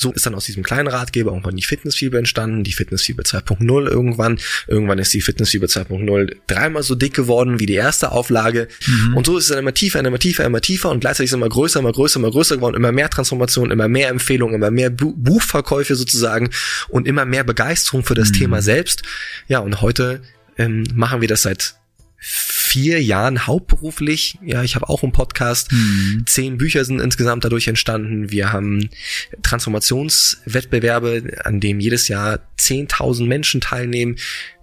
[0.00, 4.40] so ist dann aus diesem kleinen Ratgeber irgendwann die Fitnessfieber entstanden, die Fitnessfieber 2.0 irgendwann.
[4.66, 8.68] Irgendwann ist die Fitnessfieber 2.0 dreimal so dick geworden wie die erste Auflage.
[8.86, 9.16] Mhm.
[9.18, 11.36] Und so ist es dann immer tiefer, immer tiefer, immer tiefer und gleichzeitig ist es
[11.36, 14.88] immer größer, immer größer, immer größer geworden, immer mehr Transformation, immer mehr Empfehlungen, immer mehr
[14.88, 16.48] Bu Buchverkäufe sozusagen
[16.88, 18.34] und immer mehr Begeisterung für das mhm.
[18.34, 19.02] Thema selbst.
[19.48, 20.22] Ja, und heute
[20.56, 21.74] ähm, machen wir das seit
[22.70, 24.38] vier Jahren hauptberuflich.
[24.44, 25.72] Ja, ich habe auch einen Podcast.
[25.72, 26.22] Mhm.
[26.26, 28.30] Zehn Bücher sind insgesamt dadurch entstanden.
[28.30, 28.90] Wir haben
[29.42, 34.16] Transformationswettbewerbe, an dem jedes Jahr 10.000 Menschen teilnehmen.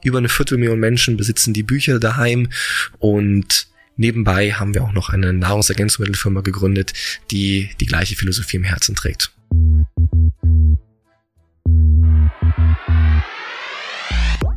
[0.04, 2.50] Über eine Viertelmillion Menschen besitzen die Bücher daheim
[3.00, 3.67] und
[4.00, 6.94] Nebenbei haben wir auch noch eine Nahrungsergänzungsmittelfirma gegründet,
[7.31, 9.31] die die gleiche Philosophie im Herzen trägt.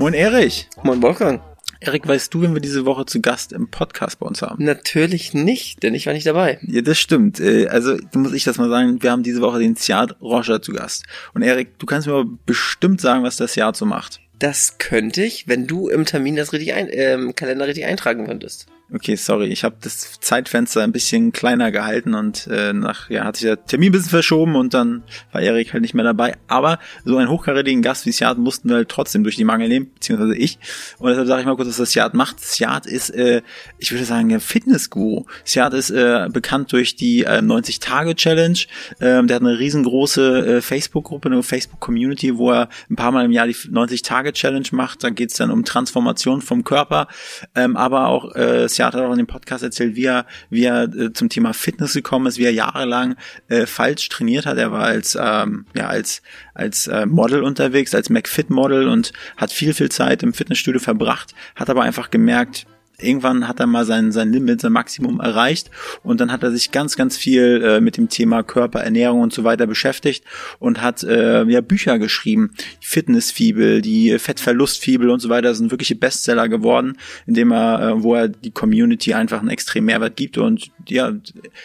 [0.00, 0.66] Moin Erich.
[0.82, 1.42] Moin Wolfgang.
[1.78, 4.64] Erik, weißt du, wenn wir diese Woche zu Gast im Podcast bei uns haben?
[4.64, 6.58] Natürlich nicht, denn ich war nicht dabei.
[6.62, 7.38] Ja, das stimmt.
[7.38, 10.72] Äh, also muss ich das mal sagen, wir haben diese Woche den Siad Roger zu
[10.72, 11.04] Gast.
[11.34, 14.20] Und Erik, du kannst mir bestimmt sagen, was das Siad so macht.
[14.38, 18.26] Das könnte ich, wenn du im Termin das richtig ein, äh, im Kalender richtig eintragen
[18.26, 18.68] könntest.
[18.92, 23.36] Okay, sorry, ich habe das Zeitfenster ein bisschen kleiner gehalten und äh, nach ja hat
[23.36, 26.36] sich der Termin ein bisschen verschoben und dann war Erik halt nicht mehr dabei.
[26.48, 29.92] Aber so einen hochkarätigen Gast wie Siad mussten wir halt trotzdem durch die Mangel nehmen,
[29.94, 30.58] beziehungsweise ich.
[30.98, 32.40] Und deshalb sage ich mal kurz, was das Siad macht.
[32.40, 33.42] Siad ist, äh,
[33.78, 35.24] ich würde sagen, Fitnessguru.
[35.44, 38.58] Siad ist äh, bekannt durch die äh, 90-Tage-Challenge.
[39.00, 43.30] Ähm, der hat eine riesengroße äh, Facebook-Gruppe, eine Facebook-Community, wo er ein paar Mal im
[43.30, 45.04] Jahr die 90-Tage-Challenge macht.
[45.04, 47.06] Da geht's dann um Transformation vom Körper,
[47.54, 50.64] ähm, aber auch äh, Jahr hat er auch in dem Podcast erzählt, wie er, wie
[50.64, 53.16] er äh, zum Thema Fitness gekommen ist, wie er jahrelang
[53.48, 54.58] äh, falsch trainiert hat.
[54.58, 56.22] Er war als, ähm, ja, als,
[56.54, 61.70] als äh, Model unterwegs, als McFit-Model und hat viel, viel Zeit im Fitnessstudio verbracht, hat
[61.70, 62.66] aber einfach gemerkt,
[63.02, 65.70] irgendwann hat er mal sein, sein Limit, sein Maximum erreicht
[66.02, 69.32] und dann hat er sich ganz, ganz viel äh, mit dem Thema Körper, Ernährung und
[69.32, 70.24] so weiter beschäftigt
[70.58, 72.52] und hat äh, ja Bücher geschrieben.
[72.82, 76.96] Die Fitnessfibel, die Fettverlustfibel und so weiter sind wirkliche Bestseller geworden,
[77.26, 81.20] indem er, äh, wo er die Community einfach einen extremen Mehrwert gibt und ja, der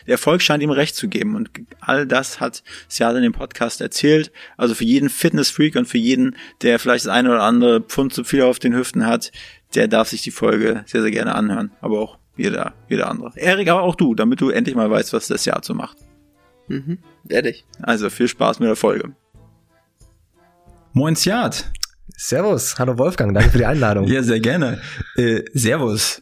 [0.07, 4.31] Erfolg scheint ihm recht zu geben und all das hat Seattle in dem Podcast erzählt.
[4.57, 8.23] Also für jeden Fitnessfreak und für jeden, der vielleicht das eine oder andere Pfund zu
[8.23, 9.31] viel auf den Hüften hat,
[9.73, 11.71] der darf sich die Folge sehr, sehr gerne anhören.
[11.81, 13.31] Aber auch jeder, jeder andere.
[13.35, 15.97] Erik, aber auch du, damit du endlich mal weißt, was das Jahr so macht.
[16.67, 17.65] Mhm, werde ich.
[17.81, 19.13] Also viel Spaß mit der Folge.
[20.93, 21.71] Moin Siad.
[22.17, 24.07] Servus, hallo Wolfgang, danke für die Einladung.
[24.07, 24.81] ja, sehr gerne.
[25.17, 26.21] Äh, servus.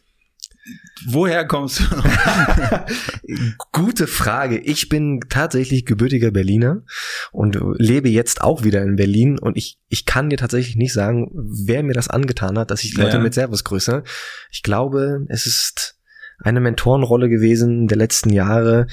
[1.05, 1.83] Woher kommst du?
[3.71, 4.59] Gute Frage.
[4.59, 6.83] Ich bin tatsächlich gebürtiger Berliner
[7.31, 11.29] und lebe jetzt auch wieder in Berlin und ich, ich kann dir tatsächlich nicht sagen,
[11.33, 13.23] wer mir das angetan hat, dass ich Leute ja.
[13.23, 14.03] mit Servus grüße.
[14.51, 15.97] Ich glaube, es ist
[16.39, 18.87] eine Mentorenrolle gewesen der letzten Jahre.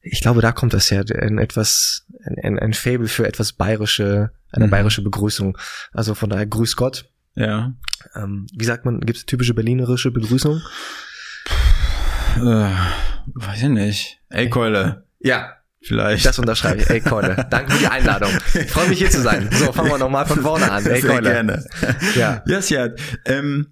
[0.00, 2.06] Ich glaube, da kommt das her, ein etwas,
[2.42, 4.70] ein, ein Fable für etwas bayerische, eine mhm.
[4.70, 5.56] bayerische Begrüßung.
[5.92, 7.08] Also von daher grüß Gott.
[7.34, 7.74] Ja.
[8.14, 10.60] Ähm, wie sagt man, gibt es typische berlinerische Begrüßung?
[12.36, 12.70] Äh,
[13.34, 14.18] weiß ich nicht.
[14.28, 15.04] Ey, Keule.
[15.20, 15.52] Ja.
[15.82, 16.26] Vielleicht.
[16.26, 16.90] Das unterschreibe ich.
[16.90, 17.46] Ey, Keule.
[17.50, 18.30] Danke für die Einladung.
[18.54, 19.48] Ich freue mich hier zu sein.
[19.52, 20.84] So, fangen wir nochmal von vorne an.
[20.84, 21.30] Ey, Sehr Keule.
[21.30, 21.64] gerne.
[22.16, 22.42] Ja.
[22.46, 22.72] Ja, yes,
[23.24, 23.68] ähm,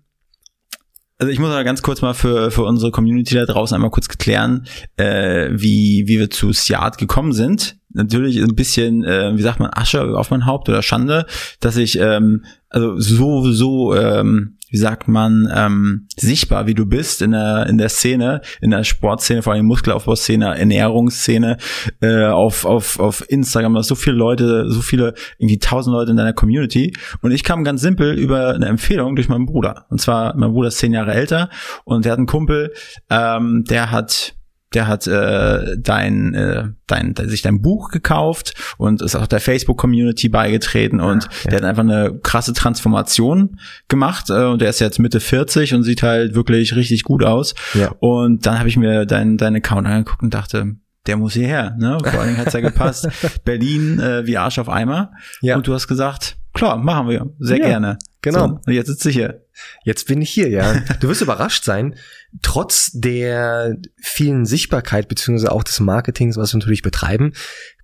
[1.19, 4.09] also ich muss mal ganz kurz mal für, für unsere Community da draußen einmal kurz
[4.09, 7.77] klären, äh, wie, wie wir zu Siat gekommen sind.
[7.93, 11.27] Natürlich ein bisschen, äh, wie sagt man, Asche auf mein Haupt oder Schande,
[11.61, 17.23] dass ich ähm, also so, so ähm, wie sagt man, ähm, sichtbar, wie du bist
[17.23, 21.59] in der, in der Szene, in der Sportszene, vor allem Muskelaufbauszene, Ernährungsszene,
[22.01, 26.33] äh, auf, auf, auf Instagram, so viele Leute, so viele, irgendwie tausend Leute in deiner
[26.33, 26.93] Community.
[27.23, 29.87] Und ich kam ganz simpel über eine Empfehlung durch meinen Bruder.
[29.91, 31.51] Und zwar, mein Bruder ist zehn Jahre älter
[31.85, 32.73] und der hat einen Kumpel,
[33.11, 34.35] ähm, der hat
[34.75, 40.29] der hat äh, dein, äh, dein, sich dein Buch gekauft und ist auch der Facebook-Community
[40.29, 41.51] beigetreten und ja.
[41.51, 45.83] der hat einfach eine krasse Transformation gemacht äh, und der ist jetzt Mitte 40 und
[45.85, 47.55] sieht halt wirklich richtig gut aus.
[47.75, 47.93] Ja.
[48.01, 51.99] Und dann habe ich mir dein, dein Account angeguckt und dachte, der muss hierher, ne?
[52.03, 53.09] Vor allen Dingen hat's ja gepasst.
[53.45, 55.13] Berlin äh, wie Arsch auf Eimer.
[55.43, 55.57] Ja.
[55.57, 57.67] Und du hast gesagt, klar, machen wir, sehr ja.
[57.67, 57.99] gerne.
[58.23, 58.47] Genau.
[58.47, 59.45] So, und jetzt sitzt du hier.
[59.85, 60.81] Jetzt bin ich hier, ja.
[61.01, 61.95] Du wirst überrascht sein,
[62.41, 67.33] trotz der vielen Sichtbarkeit beziehungsweise auch des Marketings, was wir natürlich betreiben,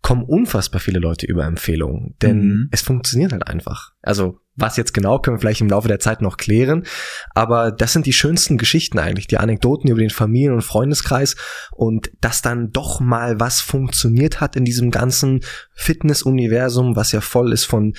[0.01, 2.15] kommen unfassbar viele Leute über Empfehlungen.
[2.23, 2.69] Denn mhm.
[2.71, 3.93] es funktioniert halt einfach.
[4.01, 6.85] Also was jetzt genau, können wir vielleicht im Laufe der Zeit noch klären.
[7.35, 11.37] Aber das sind die schönsten Geschichten eigentlich, die Anekdoten über den Familien- und Freundeskreis
[11.73, 15.41] und dass dann doch mal was funktioniert hat in diesem ganzen
[15.75, 17.95] Fitness-Universum, was ja voll ist von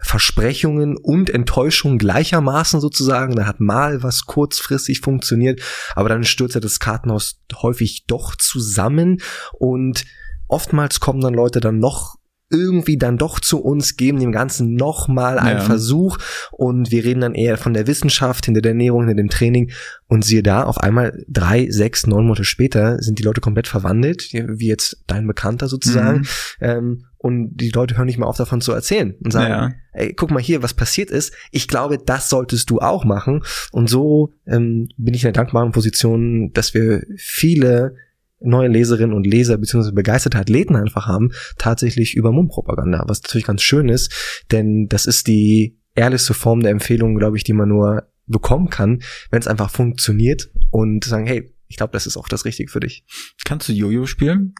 [0.00, 3.34] Versprechungen und Enttäuschungen gleichermaßen sozusagen.
[3.36, 5.60] Da hat mal was kurzfristig funktioniert,
[5.94, 9.20] aber dann stürzt ja das Kartenhaus häufig doch zusammen
[9.52, 10.04] und
[10.46, 12.17] oftmals kommen dann Leute dann noch
[12.50, 15.64] irgendwie dann doch zu uns, geben dem Ganzen nochmal einen ja.
[15.64, 16.18] Versuch
[16.52, 19.70] und wir reden dann eher von der Wissenschaft, hinter der Ernährung, hinter dem Training
[20.06, 24.30] und siehe da, auf einmal drei, sechs, neun Monate später sind die Leute komplett verwandelt,
[24.32, 26.26] wie jetzt dein Bekannter sozusagen, mhm.
[26.60, 29.72] ähm, und die Leute hören nicht mehr auf davon zu erzählen und sagen, ja.
[29.92, 31.34] ey, guck mal hier, was passiert ist.
[31.50, 33.42] Ich glaube, das solltest du auch machen.
[33.72, 37.96] Und so ähm, bin ich in der dankbaren Position, dass wir viele
[38.40, 43.62] neue Leserinnen und Leser beziehungsweise begeisterte Athleten einfach haben, tatsächlich über Mundpropaganda, was natürlich ganz
[43.62, 48.08] schön ist, denn das ist die ehrlichste Form der Empfehlung, glaube ich, die man nur
[48.26, 52.44] bekommen kann, wenn es einfach funktioniert und sagen, hey, ich glaube, das ist auch das
[52.44, 53.04] Richtige für dich.
[53.44, 54.54] Kannst du Jojo spielen?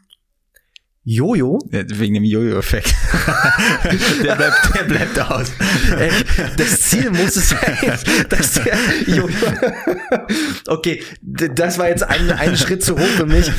[1.10, 1.58] Jojo?
[1.70, 2.94] Wegen dem Jojo-Effekt.
[4.22, 5.50] der, bleibt, der bleibt aus.
[5.98, 6.10] Ey,
[6.58, 7.78] das Ziel muss es sein,
[8.28, 8.76] dass der
[9.06, 9.30] Jojo.
[10.66, 13.50] okay, das war jetzt ein, ein Schritt zu hoch für mich.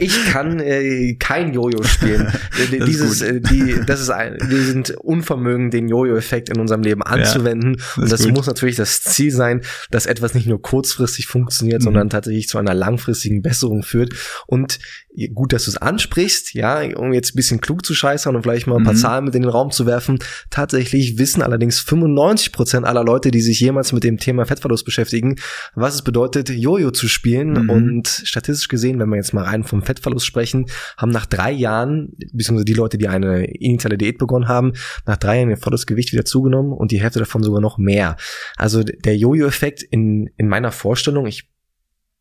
[0.00, 2.30] Ich kann äh, kein Jojo spielen.
[2.58, 7.02] Das Dieses, äh, die, das ist ein, wir sind unvermögen, den Jojo-Effekt in unserem Leben
[7.02, 7.76] anzuwenden.
[7.78, 8.36] Ja, das Und das gut.
[8.36, 11.84] muss natürlich das Ziel sein, dass etwas nicht nur kurzfristig funktioniert, mhm.
[11.84, 14.12] sondern tatsächlich zu einer langfristigen Besserung führt.
[14.46, 14.78] Und
[15.26, 18.66] gut, dass du es ansprichst, ja, um jetzt ein bisschen klug zu scheißern und vielleicht
[18.66, 18.98] mal ein paar mhm.
[18.98, 20.18] Zahlen mit in den Raum zu werfen.
[20.50, 25.36] Tatsächlich wissen allerdings 95 Prozent aller Leute, die sich jemals mit dem Thema Fettverlust beschäftigen,
[25.74, 27.64] was es bedeutet, Jojo zu spielen.
[27.64, 27.70] Mhm.
[27.70, 30.66] Und statistisch gesehen, wenn wir jetzt mal rein vom Fettverlust sprechen,
[30.96, 34.72] haben nach drei Jahren, beziehungsweise die Leute, die eine initiale Diät begonnen haben,
[35.06, 38.16] nach drei Jahren ihr volles Gewicht wieder zugenommen und die Hälfte davon sogar noch mehr.
[38.56, 41.48] Also der Jojo-Effekt in, in meiner Vorstellung, ich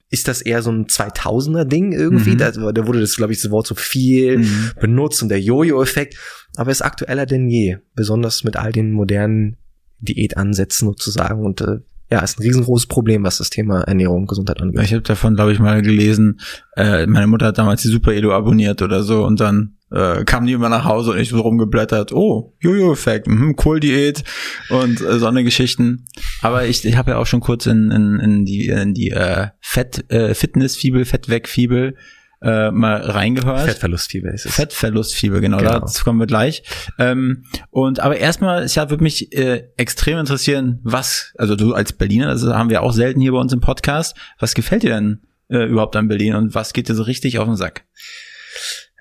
[0.10, 2.32] ist das eher so ein 2000er Ding irgendwie.
[2.32, 2.38] Mhm.
[2.38, 4.72] Da, da, wurde das, glaube ich, das Wort so viel mhm.
[4.80, 6.16] benutzt und der Jojo-Effekt.
[6.56, 9.58] Aber ist aktueller denn je, besonders mit all den modernen
[10.00, 14.62] Diätansätzen sozusagen und äh, ja, ist ein riesengroßes Problem, was das Thema Ernährung und Gesundheit
[14.62, 14.82] angeht.
[14.82, 16.40] Ich habe davon, glaube ich, mal gelesen,
[16.76, 20.46] äh, meine Mutter hat damals die Super Edo abonniert oder so und dann äh, kam
[20.46, 24.24] die immer nach Hause und ich so rumgeblättert, oh, Jojo-Effekt, mhm, Kohldiät
[24.70, 26.06] und äh, so eine Geschichten.
[26.42, 29.48] Aber ich, ich habe ja auch schon kurz in, in, in die, in die äh,
[29.60, 31.96] Fett, äh, Fitnessfibel, Fettwegfibel
[32.42, 33.62] äh, mal reingehört.
[33.62, 34.56] Fettverlustfieber ist es.
[34.56, 35.80] Fettverlustfieber, genau, genau.
[35.80, 36.64] dazu kommen wir gleich.
[37.00, 42.28] Ähm, und aber erstmal, ja, würde mich äh, extrem interessieren, was, also du als Berliner,
[42.28, 45.66] das haben wir auch selten hier bei uns im Podcast, was gefällt dir denn äh,
[45.66, 47.86] überhaupt an Berlin und was geht dir so richtig auf den Sack?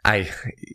[0.02, 0.28] Ei,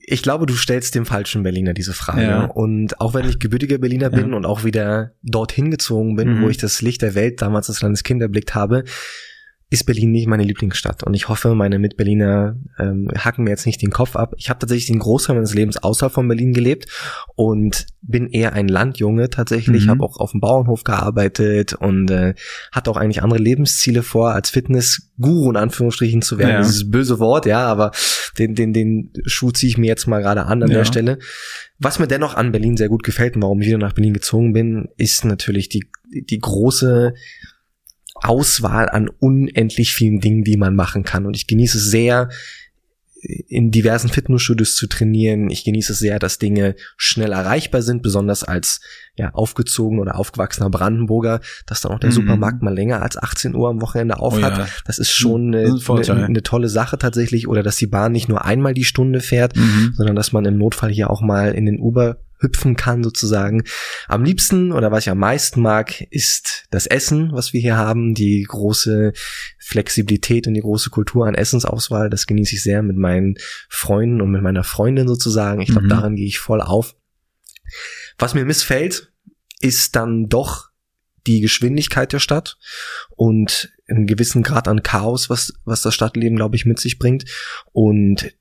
[0.06, 2.24] ich glaube, du stellst dem falschen Berliner diese Frage.
[2.24, 2.46] Ja.
[2.46, 4.36] Und auch wenn ich gebürtiger Berliner bin ja.
[4.36, 6.44] und auch wieder dorthin gezogen bin, mhm.
[6.44, 8.84] wo ich das Licht der Welt damals als kleines Kind erblickt habe,
[9.72, 11.02] ist Berlin nicht meine Lieblingsstadt.
[11.04, 14.34] Und ich hoffe, meine Mitberliner ähm, hacken mir jetzt nicht den Kopf ab.
[14.36, 16.88] Ich habe tatsächlich den Großteil meines Lebens außerhalb von Berlin gelebt
[17.36, 19.86] und bin eher ein Landjunge tatsächlich.
[19.86, 19.92] Mhm.
[19.92, 22.36] Habe auch auf dem Bauernhof gearbeitet und äh,
[22.74, 26.52] hatte auch eigentlich andere Lebensziele vor, als Fitnessguru in Anführungsstrichen zu werden.
[26.52, 26.62] Ja.
[26.62, 27.92] Dieses böse Wort, ja, aber
[28.38, 30.80] den, den, den Schuh ziehe ich mir jetzt mal gerade an an ja.
[30.80, 31.18] der Stelle.
[31.80, 34.52] Was mir dennoch an Berlin sehr gut gefällt und warum ich wieder nach Berlin gezogen
[34.52, 37.14] bin, ist natürlich die, die große
[38.22, 41.26] Auswahl an unendlich vielen Dingen, die man machen kann.
[41.26, 42.30] Und ich genieße es sehr,
[43.22, 45.50] in diversen Fitnessstudios zu trainieren.
[45.50, 48.82] Ich genieße es sehr, dass Dinge schnell erreichbar sind, besonders als
[49.16, 52.16] ja, aufgezogen oder aufgewachsener Brandenburger, dass dann auch der mhm.
[52.16, 54.58] Supermarkt mal länger als 18 Uhr am Wochenende auf oh, hat.
[54.58, 54.68] Ja.
[54.86, 57.48] Das ist schon eine, eine, eine, tolle Sache tatsächlich.
[57.48, 59.94] Oder dass die Bahn nicht nur einmal die Stunde fährt, mhm.
[59.96, 63.64] sondern dass man im Notfall hier auch mal in den Uber hüpfen kann sozusagen.
[64.08, 68.14] Am liebsten oder was ich am meisten mag, ist das Essen, was wir hier haben,
[68.14, 69.14] die große
[69.60, 72.10] Flexibilität und die große Kultur an Essensauswahl.
[72.10, 73.36] Das genieße ich sehr mit meinen
[73.70, 75.62] Freunden und mit meiner Freundin sozusagen.
[75.62, 75.90] Ich glaube, mhm.
[75.90, 76.96] daran gehe ich voll auf.
[78.18, 79.14] Was mir missfällt,
[79.62, 80.72] ist dann doch
[81.28, 82.58] die Geschwindigkeit der Stadt
[83.16, 87.26] und einen gewissen Grad an Chaos, was, was das Stadtleben, glaube ich, mit sich bringt.
[87.72, 88.34] Und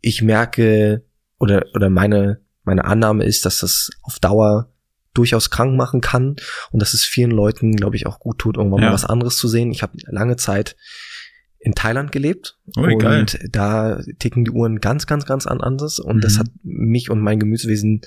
[0.00, 1.04] ich merke,
[1.38, 4.68] oder, oder meine meine Annahme ist, dass das auf Dauer
[5.14, 6.36] durchaus krank machen kann
[6.70, 8.88] und dass es vielen Leuten, glaube ich, auch gut tut, irgendwann ja.
[8.88, 9.70] mal was anderes zu sehen.
[9.70, 10.76] Ich habe lange Zeit
[11.58, 13.26] in Thailand gelebt oh, und geil.
[13.50, 16.20] da ticken die Uhren ganz, ganz, ganz anders und mhm.
[16.20, 18.00] das hat mich und mein Gemütswesen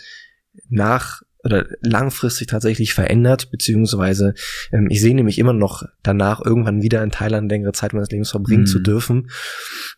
[0.70, 4.34] nach oder langfristig tatsächlich verändert, beziehungsweise
[4.72, 8.32] ähm, ich sehe nämlich immer noch danach, irgendwann wieder in Thailand längere Zeit meines Lebens
[8.32, 8.68] verbringen mhm.
[8.68, 9.30] zu dürfen.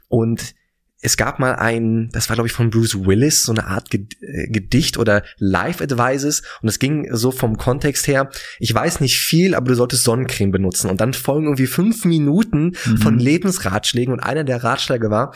[0.09, 0.53] Und
[1.01, 4.47] es gab mal ein, das war glaube ich von Bruce Willis, so eine Art äh,
[4.47, 9.53] Gedicht oder Life Advices und es ging so vom Kontext her, ich weiß nicht viel,
[9.53, 12.97] aber du solltest Sonnencreme benutzen und dann folgen irgendwie fünf Minuten mhm.
[12.97, 15.33] von Lebensratschlägen und einer der Ratschläge war,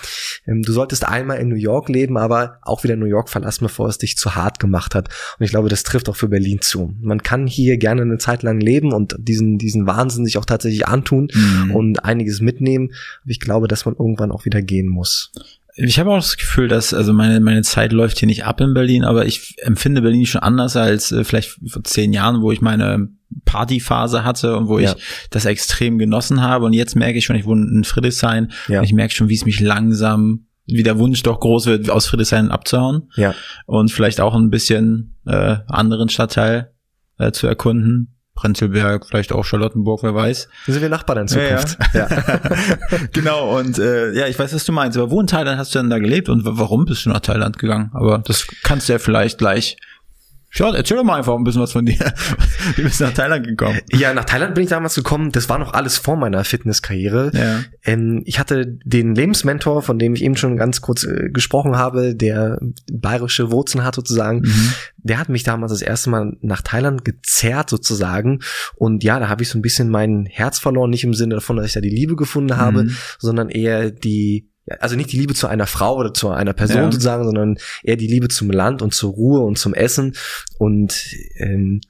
[0.48, 3.88] ähm, du solltest einmal in New York leben, aber auch wieder New York verlassen, bevor
[3.88, 6.96] es dich zu hart gemacht hat und ich glaube, das trifft auch für Berlin zu.
[7.02, 10.88] Man kann hier gerne eine Zeit lang leben und diesen, diesen Wahnsinn sich auch tatsächlich
[10.88, 11.76] antun mhm.
[11.76, 12.90] und einiges mitnehmen,
[13.22, 15.32] aber ich glaube, dass man irgendwann auch wieder gehen muss.
[15.76, 18.74] Ich habe auch das Gefühl, dass, also meine, meine Zeit läuft hier nicht ab in
[18.74, 22.62] Berlin, aber ich empfinde Berlin schon anders als äh, vielleicht vor zehn Jahren, wo ich
[22.62, 23.10] meine
[23.46, 24.92] Partyphase hatte und wo ja.
[24.92, 26.66] ich das extrem genossen habe.
[26.66, 28.80] Und jetzt merke ich schon, ich wohne in Friedrichshain ja.
[28.80, 32.08] und ich merke schon, wie es mich langsam wie der Wunsch doch groß wird, aus
[32.08, 33.10] Friedrichshain abzuhauen.
[33.16, 33.34] Ja.
[33.66, 36.72] Und vielleicht auch ein bisschen äh, anderen Stadtteil
[37.18, 38.16] äh, zu erkunden.
[38.36, 40.48] Prenzlberg, vielleicht auch Charlottenburg, wer weiß.
[40.66, 41.78] Da sind wir Nachbarn in Zukunft.
[41.94, 42.34] Ja, ja.
[43.14, 44.98] genau, und äh, ja, ich weiß, was du meinst.
[44.98, 47.60] Aber wo in Thailand hast du denn da gelebt und warum bist du nach Thailand
[47.60, 47.92] gegangen?
[47.94, 49.78] Aber das kannst du ja vielleicht gleich
[50.54, 51.96] Schau, erzähl doch mal einfach ein bisschen was von dir.
[52.76, 53.80] Wie bist du nach Thailand gekommen?
[53.90, 55.32] Ja, nach Thailand bin ich damals gekommen.
[55.32, 57.32] Das war noch alles vor meiner Fitnesskarriere.
[57.34, 57.64] Ja.
[57.86, 62.16] Ähm, ich hatte den Lebensmentor, von dem ich eben schon ganz kurz äh, gesprochen habe,
[62.16, 62.60] der
[62.92, 64.42] bayerische Wurzeln hat sozusagen.
[64.42, 64.74] Mhm.
[64.98, 68.42] Der hat mich damals das erste Mal nach Thailand gezerrt sozusagen.
[68.76, 70.90] Und ja, da habe ich so ein bisschen mein Herz verloren.
[70.90, 72.98] Nicht im Sinne davon, dass ich da die Liebe gefunden habe, mhm.
[73.20, 76.92] sondern eher die also nicht die Liebe zu einer Frau oder zu einer Person ja.
[76.92, 80.16] sozusagen, sondern eher die Liebe zum Land und zur Ruhe und zum Essen.
[80.58, 81.04] Und
[81.38, 81.82] ähm,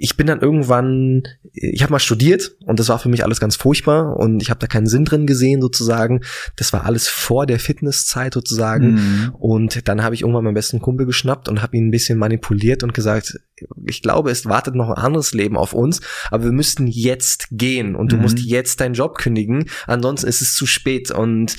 [0.00, 3.56] ich bin dann irgendwann, ich habe mal studiert und das war für mich alles ganz
[3.56, 6.20] furchtbar und ich habe da keinen Sinn drin gesehen sozusagen.
[6.54, 9.34] Das war alles vor der Fitnesszeit sozusagen mhm.
[9.40, 12.84] und dann habe ich irgendwann meinen besten Kumpel geschnappt und habe ihn ein bisschen manipuliert
[12.84, 13.40] und gesagt,
[13.86, 16.00] ich glaube, es wartet noch ein anderes Leben auf uns,
[16.30, 18.22] aber wir müssten jetzt gehen und du mhm.
[18.22, 21.56] musst jetzt deinen Job kündigen, ansonsten ist es zu spät und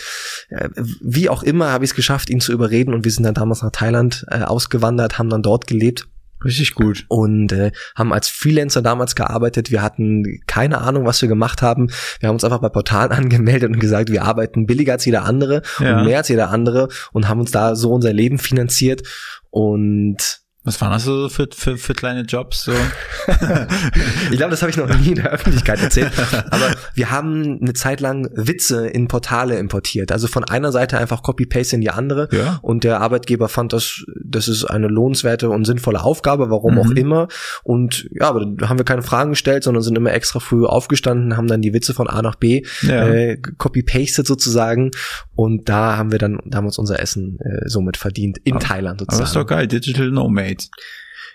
[0.48, 0.70] äh,
[1.02, 3.64] wie auch immer habe ich es geschafft, ihn zu überreden und wir sind dann damals
[3.64, 6.08] nach Thailand äh, ausgewandert, haben dann dort gelebt
[6.44, 7.06] Richtig gut.
[7.08, 9.72] Und äh, haben als Freelancer damals gearbeitet.
[9.72, 11.90] Wir hatten keine Ahnung, was wir gemacht haben.
[12.20, 15.62] Wir haben uns einfach bei Portalen angemeldet und gesagt, wir arbeiten billiger als jeder andere
[15.80, 16.00] ja.
[16.00, 19.04] und mehr als jeder andere und haben uns da so unser Leben finanziert.
[19.50, 22.66] Und was waren das so für, für, für kleine Jobs?
[22.66, 22.74] So?
[24.32, 26.12] ich glaube, das habe ich noch nie in der Öffentlichkeit erzählt.
[26.52, 30.12] Aber wir haben eine Zeit lang Witze in Portale importiert.
[30.12, 32.28] Also von einer Seite einfach Copy-Paste in die andere.
[32.34, 32.60] Ja.
[32.62, 36.80] Und der Arbeitgeber fand das, das ist eine lohnenswerte und sinnvolle Aufgabe, warum mhm.
[36.80, 37.28] auch immer.
[37.64, 41.38] Und ja, aber da haben wir keine Fragen gestellt, sondern sind immer extra früh aufgestanden,
[41.38, 43.08] haben dann die Witze von A nach B ja.
[43.08, 44.92] äh, copy-pasted sozusagen.
[45.36, 49.22] Und da haben wir dann damals unser Essen äh, somit verdient in aber, Thailand sozusagen.
[49.22, 50.59] Aber ist doch geil, Digital Nomade.
[50.62, 50.70] Right.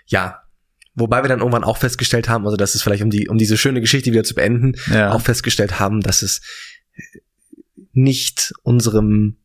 [0.07, 0.41] Ja.
[0.97, 3.57] Wobei wir dann irgendwann auch festgestellt haben, also das ist vielleicht um die, um diese
[3.57, 5.11] schöne Geschichte wieder zu beenden, ja.
[5.11, 6.41] auch festgestellt haben, dass es
[7.91, 9.37] nicht unserem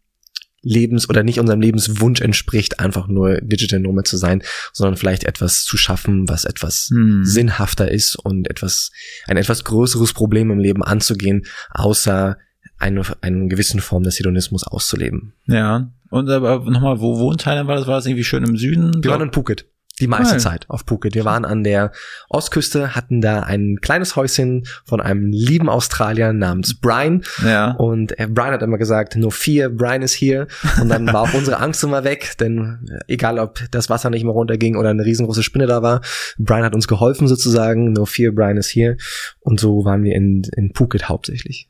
[0.63, 5.65] Lebens- oder nicht unserem Lebenswunsch entspricht, einfach nur Digital Nomad zu sein, sondern vielleicht etwas
[5.65, 7.25] zu schaffen, was etwas hm.
[7.25, 8.91] sinnhafter ist und etwas,
[9.27, 12.37] ein etwas größeres Problem im Leben anzugehen, außer
[12.79, 15.35] eine, eine gewissen Form des Hedonismus auszuleben.
[15.47, 15.91] Ja.
[16.11, 17.87] Und aber nochmal, wo wohnt Thailand war das?
[17.87, 19.03] War das irgendwie schön im Süden?
[19.03, 19.67] Wir waren in Phuket.
[20.01, 20.41] Die meiste Nein.
[20.41, 21.15] Zeit auf Phuket.
[21.15, 21.93] Wir waren an der
[22.31, 27.23] Ostküste, hatten da ein kleines Häuschen von einem lieben Australier namens Brian.
[27.45, 27.73] Ja.
[27.73, 30.47] Und äh, Brian hat immer gesagt, no fear, Brian is here.
[30.81, 34.25] Und dann war auch unsere Angst immer weg, denn äh, egal ob das Wasser nicht
[34.25, 36.01] mehr runterging oder eine riesengroße Spinne da war,
[36.39, 38.97] Brian hat uns geholfen sozusagen, no fear, Brian is here.
[39.41, 41.70] Und so waren wir in, in Phuket hauptsächlich.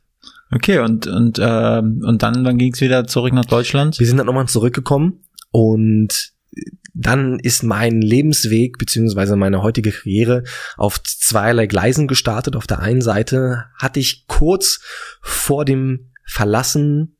[0.53, 3.99] Okay, und, und, äh, und dann, dann ging es wieder zurück nach Deutschland?
[3.99, 6.33] Wir sind dann nochmal zurückgekommen und
[6.93, 10.43] dann ist mein Lebensweg beziehungsweise meine heutige Karriere
[10.75, 12.55] auf zweierlei Gleisen gestartet.
[12.57, 14.81] Auf der einen Seite hatte ich kurz
[15.21, 17.15] vor dem Verlassen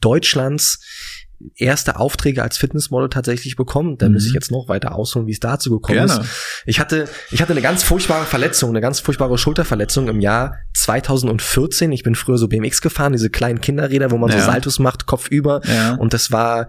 [0.00, 0.80] Deutschlands
[1.56, 3.98] erste Aufträge als Fitnessmodel tatsächlich bekommen.
[3.98, 4.14] Da mhm.
[4.14, 6.22] muss ich jetzt noch weiter ausholen, wie es dazu gekommen Gerne.
[6.22, 6.30] ist.
[6.66, 11.92] Ich hatte, ich hatte eine ganz furchtbare Verletzung, eine ganz furchtbare Schulterverletzung im Jahr 2014.
[11.92, 14.38] Ich bin früher so BMX gefahren, diese kleinen Kinderräder, wo man ja.
[14.38, 15.60] so Saltos macht, Kopf über.
[15.64, 15.94] Ja.
[15.94, 16.68] Und das war,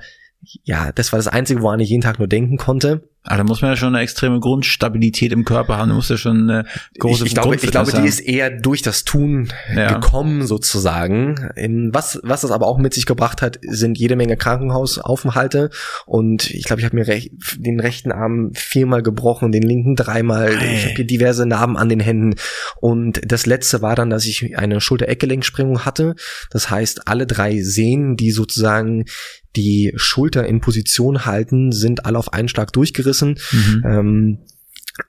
[0.63, 3.09] ja, das war das Einzige, woran ich jeden Tag nur denken konnte.
[3.25, 5.89] Aber da muss man ja schon eine extreme Grundstabilität im Körper haben.
[5.89, 6.65] Da muss ja schon eine
[6.99, 9.93] große Ich, ich glaube, ich glaube, die ist eher durch das Tun ja.
[9.93, 11.49] gekommen sozusagen.
[11.55, 15.69] In was, was das aber auch mit sich gebracht hat, sind jede Menge Krankenhausaufenthalte.
[16.05, 20.57] Und ich glaube, ich habe mir rech den rechten Arm viermal gebrochen, den linken dreimal.
[20.57, 20.75] Hey.
[20.75, 22.35] Ich habe hier diverse Narben an den Händen.
[22.81, 26.15] Und das letzte war dann, dass ich eine Schulter-Eckgelenksprengung hatte.
[26.49, 29.05] Das heißt, alle drei Sehnen, die sozusagen
[29.55, 33.39] die Schulter in Position halten, sind alle auf einen Schlag durchgerissen.
[33.51, 33.83] Mhm.
[33.85, 34.39] Ähm,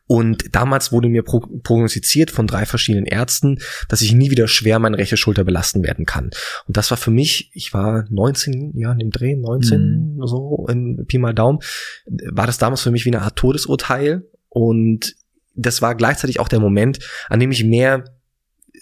[0.07, 3.59] Und damals wurde mir prognostiziert von drei verschiedenen Ärzten,
[3.89, 6.31] dass ich nie wieder schwer meine rechte Schulter belasten werden kann.
[6.67, 10.27] Und das war für mich, ich war 19, ja, in dem Dreh, 19, mhm.
[10.27, 11.59] so, in Pi mal Daumen,
[12.07, 14.23] war das damals für mich wie eine Art Todesurteil.
[14.49, 15.17] Und
[15.55, 16.99] das war gleichzeitig auch der Moment,
[17.29, 18.05] an dem ich mehr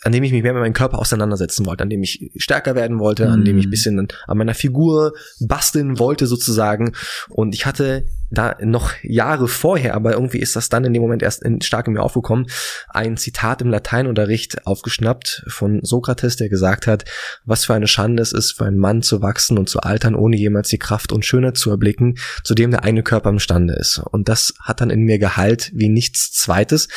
[0.02, 2.98] an dem ich mich mehr mit meinem Körper auseinandersetzen wollte, an dem ich stärker werden
[2.98, 3.70] wollte, an dem ich mhm.
[3.70, 6.92] bisschen an meiner Figur basteln wollte sozusagen.
[7.28, 11.22] Und ich hatte da noch Jahre vorher, aber irgendwie ist das dann in dem Moment
[11.22, 12.46] erst in, stark in mir aufgekommen,
[12.88, 17.04] ein Zitat im Lateinunterricht aufgeschnappt von Sokrates, der gesagt hat,
[17.44, 20.36] was für eine Schande es ist, für einen Mann zu wachsen und zu altern, ohne
[20.36, 23.98] jemals die Kraft und Schönheit zu erblicken, zu dem der eine Körper imstande ist.
[24.10, 26.88] Und das hat dann in mir Gehalt wie nichts Zweites.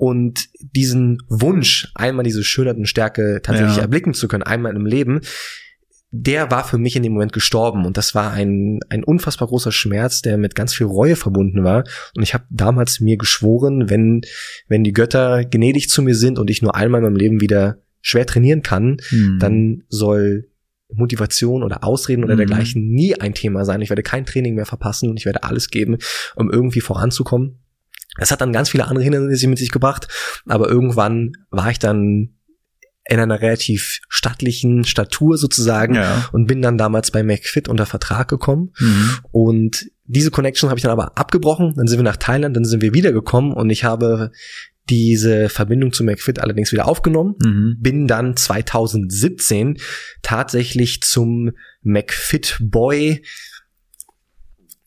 [0.00, 3.82] Und diesen Wunsch, einmal diese Schönheit und Stärke tatsächlich ja.
[3.82, 5.20] erblicken zu können, einmal im Leben,
[6.10, 9.72] der war für mich in dem Moment gestorben und das war ein, ein unfassbar großer
[9.72, 11.84] Schmerz, der mit ganz viel Reue verbunden war
[12.16, 14.22] und ich habe damals mir geschworen, wenn
[14.68, 17.76] wenn die Götter gnädig zu mir sind und ich nur einmal in meinem Leben wieder
[18.00, 19.36] schwer trainieren kann, hm.
[19.38, 20.48] dann soll
[20.92, 22.38] Motivation oder Ausreden oder mhm.
[22.38, 23.82] dergleichen nie ein Thema sein.
[23.82, 25.98] Ich werde kein Training mehr verpassen und ich werde alles geben,
[26.34, 27.60] um irgendwie voranzukommen.
[28.18, 30.08] Das hat dann ganz viele andere Hindernisse mit sich gebracht,
[30.46, 32.34] aber irgendwann war ich dann
[33.08, 36.28] in einer relativ stattlichen Statur sozusagen ja.
[36.32, 39.10] und bin dann damals bei McFit unter Vertrag gekommen mhm.
[39.32, 42.82] und diese Connection habe ich dann aber abgebrochen, dann sind wir nach Thailand, dann sind
[42.82, 44.32] wir wiedergekommen und ich habe
[44.88, 47.76] diese Verbindung zu McFit allerdings wieder aufgenommen, mhm.
[47.78, 49.78] bin dann 2017
[50.22, 51.52] tatsächlich zum
[51.82, 53.22] McFit Boy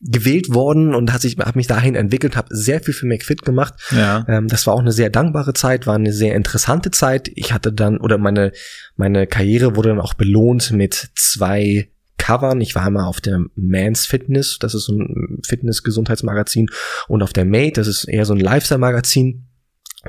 [0.05, 3.73] gewählt worden und hat sich hat mich dahin entwickelt, habe sehr viel für McFit gemacht.
[3.91, 4.25] Ja.
[4.27, 7.31] Ähm, das war auch eine sehr dankbare Zeit, war eine sehr interessante Zeit.
[7.35, 8.51] Ich hatte dann oder meine
[8.95, 12.61] meine Karriere wurde dann auch belohnt mit zwei Covern.
[12.61, 16.67] Ich war einmal auf der Man's Fitness, das ist so ein Fitness-Gesundheitsmagazin,
[17.07, 19.47] und auf der Mate, das ist eher so ein Lifestyle-Magazin.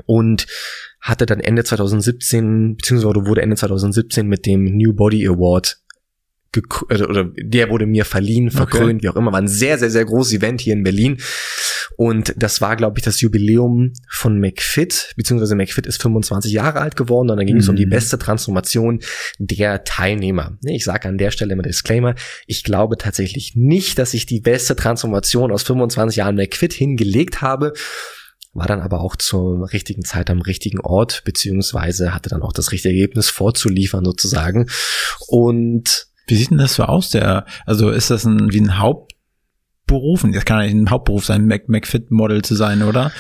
[0.07, 0.47] Und
[1.01, 5.84] hatte dann Ende 2017, beziehungsweise wurde Ende 2017 mit dem New Body Award
[6.91, 9.03] oder der wurde mir verliehen, verkrönt, okay.
[9.03, 9.33] wie auch immer.
[9.33, 11.19] War ein sehr, sehr, sehr großes Event hier in Berlin.
[11.97, 16.97] Und das war, glaube ich, das Jubiläum von McFit, beziehungsweise McFit ist 25 Jahre alt
[16.97, 17.61] geworden und dann ging mhm.
[17.61, 17.91] es um die mhm.
[17.91, 19.01] beste Transformation
[19.39, 20.59] der Teilnehmer.
[20.65, 22.15] Ich sage an der Stelle immer Disclaimer,
[22.47, 27.73] ich glaube tatsächlich nicht, dass ich die beste Transformation aus 25 Jahren McFit hingelegt habe
[28.55, 32.71] war dann aber auch zur richtigen Zeit am richtigen Ort, beziehungsweise hatte dann auch das
[32.71, 34.67] richtige Ergebnis vorzuliefern sozusagen.
[35.27, 37.11] Und wie sieht denn das so aus?
[37.11, 40.25] Der, also ist das ein, wie ein Hauptberuf?
[40.33, 43.13] Das kann ja nicht ein Hauptberuf sein, Mac, McFit-Model zu sein, oder?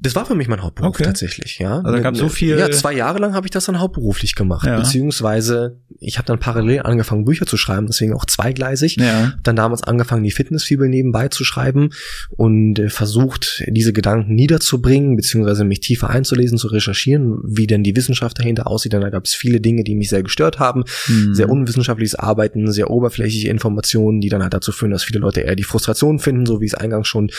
[0.00, 1.04] Das war für mich mein Hauptberuf okay.
[1.04, 1.80] tatsächlich, ja.
[1.80, 2.58] Also gab so viel.
[2.58, 4.78] Ja, zwei Jahre lang habe ich das dann hauptberuflich gemacht, ja.
[4.78, 8.96] beziehungsweise ich habe dann parallel angefangen Bücher zu schreiben, deswegen auch zweigleisig.
[8.96, 9.34] Ja.
[9.42, 11.90] Dann damals angefangen die Fitnessfibel nebenbei zu schreiben
[12.30, 17.96] und äh, versucht diese Gedanken niederzubringen, beziehungsweise mich tiefer einzulesen, zu recherchieren, wie denn die
[17.96, 18.92] Wissenschaft dahinter aussieht.
[18.92, 21.34] Dann da gab es viele Dinge, die mich sehr gestört haben, mhm.
[21.34, 25.56] sehr unwissenschaftliches Arbeiten, sehr oberflächliche Informationen, die dann halt dazu führen, dass viele Leute eher
[25.56, 27.30] die Frustration finden, so wie ich es eingangs schon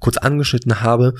[0.00, 1.14] kurz angeschnitten habe.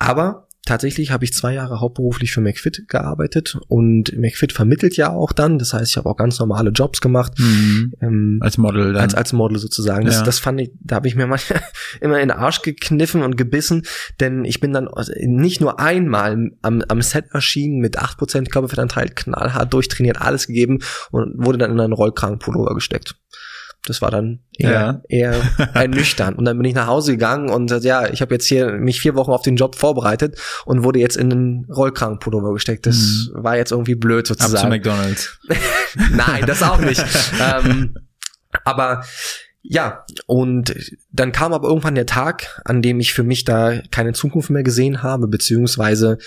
[0.00, 5.32] Aber tatsächlich habe ich zwei Jahre hauptberuflich für McFit gearbeitet und McFit vermittelt ja auch
[5.32, 5.58] dann.
[5.58, 7.38] Das heißt, ich habe auch ganz normale Jobs gemacht.
[7.38, 7.92] Mhm.
[8.00, 9.02] Ähm, als Model dann.
[9.02, 10.06] Als, als Model sozusagen.
[10.06, 10.22] Das, ja.
[10.22, 11.60] das fand ich, da habe ich mir manchmal
[12.00, 13.82] immer in den Arsch gekniffen und gebissen,
[14.20, 19.72] denn ich bin dann nicht nur einmal am, am Set erschienen mit 8% Körperfettanteil, knallhart
[19.72, 20.78] durchtrainiert, alles gegeben
[21.10, 23.16] und wurde dann in einen Rollkragenpullover gesteckt.
[23.86, 25.02] Das war dann eher, ja.
[25.08, 25.34] eher
[25.74, 26.36] ernüchternd.
[26.36, 29.14] Und dann bin ich nach Hause gegangen und ja, ich habe jetzt hier mich vier
[29.14, 32.86] Wochen auf den Job vorbereitet und wurde jetzt in einen Rollkragenpullover gesteckt.
[32.86, 33.42] Das mhm.
[33.42, 34.56] war jetzt irgendwie blöd sozusagen.
[34.56, 35.38] Ab zu McDonald's.
[36.12, 37.04] Nein, das auch nicht.
[37.40, 37.94] ähm,
[38.64, 39.02] aber
[39.62, 40.74] ja, und
[41.12, 44.62] dann kam aber irgendwann der Tag, an dem ich für mich da keine Zukunft mehr
[44.62, 46.18] gesehen habe, beziehungsweise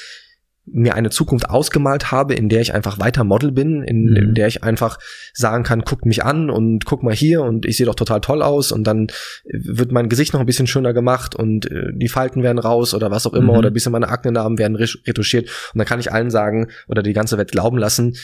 [0.65, 4.15] mir eine Zukunft ausgemalt habe, in der ich einfach weiter Model bin, in, mhm.
[4.15, 4.97] in, der ich einfach
[5.33, 8.41] sagen kann, guckt mich an und guck mal hier und ich sehe doch total toll
[8.41, 9.07] aus und dann
[9.43, 13.11] wird mein Gesicht noch ein bisschen schöner gemacht und äh, die Falten werden raus oder
[13.11, 13.59] was auch immer mhm.
[13.59, 17.13] oder ein bisschen meine Aknenarben werden retuschiert und dann kann ich allen sagen oder die
[17.13, 18.15] ganze Welt glauben lassen,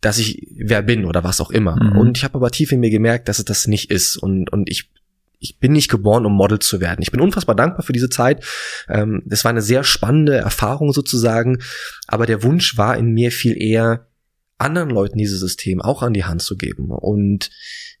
[0.00, 1.76] dass ich wer bin oder was auch immer.
[1.76, 1.98] Mhm.
[1.98, 4.70] Und ich habe aber tief in mir gemerkt, dass es das nicht ist und und
[4.70, 4.90] ich
[5.38, 7.02] ich bin nicht geboren, um Model zu werden.
[7.02, 8.44] Ich bin unfassbar dankbar für diese Zeit.
[8.88, 11.58] Ähm, das war eine sehr spannende Erfahrung sozusagen,
[12.06, 14.06] aber der Wunsch war in mir viel eher,
[14.58, 17.50] anderen Leuten dieses System auch an die Hand zu geben und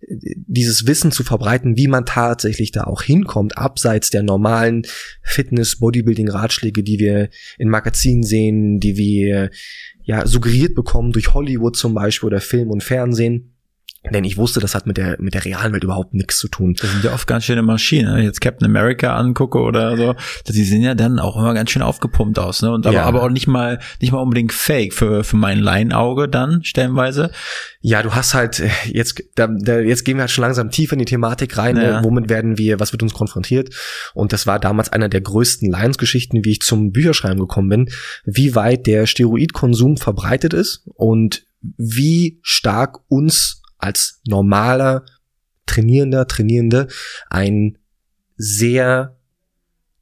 [0.00, 4.82] dieses Wissen zu verbreiten, wie man tatsächlich da auch hinkommt, abseits der normalen
[5.22, 9.50] Fitness, Bodybuilding Ratschläge, die wir in Magazinen sehen, die wir
[10.02, 13.55] ja suggeriert bekommen durch Hollywood zum Beispiel oder Film und Fernsehen
[14.12, 16.74] Denn ich wusste, das hat mit der, mit der realen Welt überhaupt nichts zu tun.
[16.80, 18.12] Das sind ja oft ganz schöne Maschinen.
[18.12, 20.14] Wenn ich jetzt Captain America angucke oder so,
[20.48, 22.70] die sehen ja dann auch immer ganz schön aufgepumpt aus, ne?
[22.70, 23.04] Und aber, ja.
[23.04, 27.30] aber auch nicht mal, nicht mal unbedingt fake für, für mein Laienauge dann, stellenweise.
[27.80, 31.00] Ja, du hast halt, jetzt, da, da, jetzt gehen wir halt schon langsam tiefer in
[31.00, 31.76] die Thematik rein.
[31.76, 31.84] Ne?
[31.84, 32.04] Ja.
[32.04, 33.74] Womit werden wir, was wird uns konfrontiert?
[34.14, 37.88] Und das war damals einer der größten Lions-Geschichten, wie ich zum Bücherschreiben gekommen bin,
[38.24, 41.44] wie weit der Steroidkonsum verbreitet ist und
[41.76, 45.04] wie stark uns als normaler
[45.66, 46.88] Trainierender, Trainierende
[47.28, 47.78] ein
[48.36, 49.16] sehr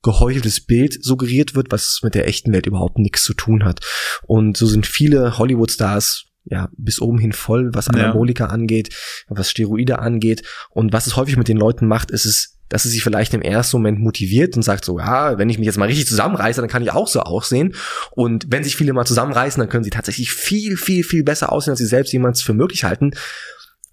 [0.02, 3.80] geheucheltes Bild suggeriert wird, was mit der echten Welt überhaupt nichts zu tun hat.
[4.26, 8.50] Und so sind viele Hollywood-Stars ja, bis oben hin voll, was Anabolika ja.
[8.50, 8.94] angeht,
[9.28, 10.42] was Steroide angeht.
[10.70, 13.40] Und was es häufig mit den Leuten macht, ist es, dass es sie vielleicht im
[13.40, 16.68] ersten Moment motiviert und sagt so, ja, wenn ich mich jetzt mal richtig zusammenreiße, dann
[16.68, 17.74] kann ich auch so aussehen.
[18.10, 21.72] Und wenn sich viele mal zusammenreißen, dann können sie tatsächlich viel, viel, viel besser aussehen,
[21.72, 23.12] als sie selbst jemals für möglich halten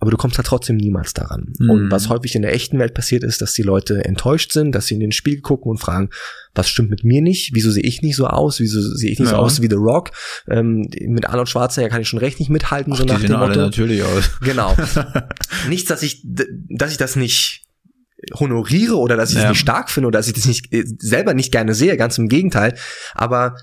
[0.02, 1.54] aber du kommst da trotzdem niemals daran.
[1.60, 1.70] Mhm.
[1.70, 4.88] Und was häufig in der echten Welt passiert ist, dass die Leute enttäuscht sind, dass
[4.88, 6.10] sie in den Spiegel gucken und fragen,
[6.56, 7.52] was stimmt mit mir nicht?
[7.54, 8.60] Wieso sehe ich nicht so aus?
[8.60, 9.36] Wieso sehe ich nicht ja.
[9.36, 10.10] so aus wie The Rock?
[10.50, 13.60] Ähm, mit Arnold Schwarzenegger kann ich schon recht nicht mithalten, Ach, so nach dem Motto.
[13.60, 14.32] natürlich aus.
[14.42, 14.76] Genau.
[15.70, 17.62] Nichts, dass ich, dass ich das nicht
[18.40, 19.50] honoriere oder dass ich es ja.
[19.50, 22.28] nicht stark finde oder dass ich das nicht äh, selber nicht gerne sehe, ganz im
[22.28, 22.76] Gegenteil.
[23.14, 23.56] Aber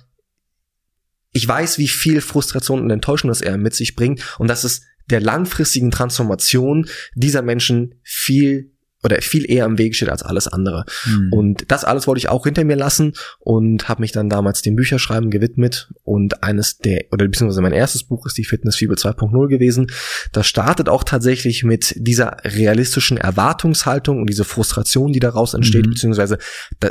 [1.33, 4.83] ich weiß, wie viel Frustration und Enttäuschung das er mit sich bringt und dass es
[5.11, 8.73] der langfristigen Transformation dieser Menschen viel
[9.05, 10.85] oder viel eher im Weg steht als alles andere.
[11.07, 11.33] Mhm.
[11.33, 14.75] Und das alles wollte ich auch hinter mir lassen und habe mich dann damals dem
[14.75, 19.87] Bücherschreiben gewidmet und eines der oder beziehungsweise mein erstes Buch ist die Fitnessfibel 2.0 gewesen.
[20.33, 25.90] Das startet auch tatsächlich mit dieser realistischen Erwartungshaltung und diese Frustration, die daraus entsteht, mhm.
[25.90, 26.38] beziehungsweise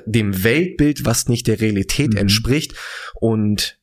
[0.05, 2.19] dem Weltbild, was nicht der Realität mhm.
[2.19, 2.73] entspricht
[3.15, 3.77] und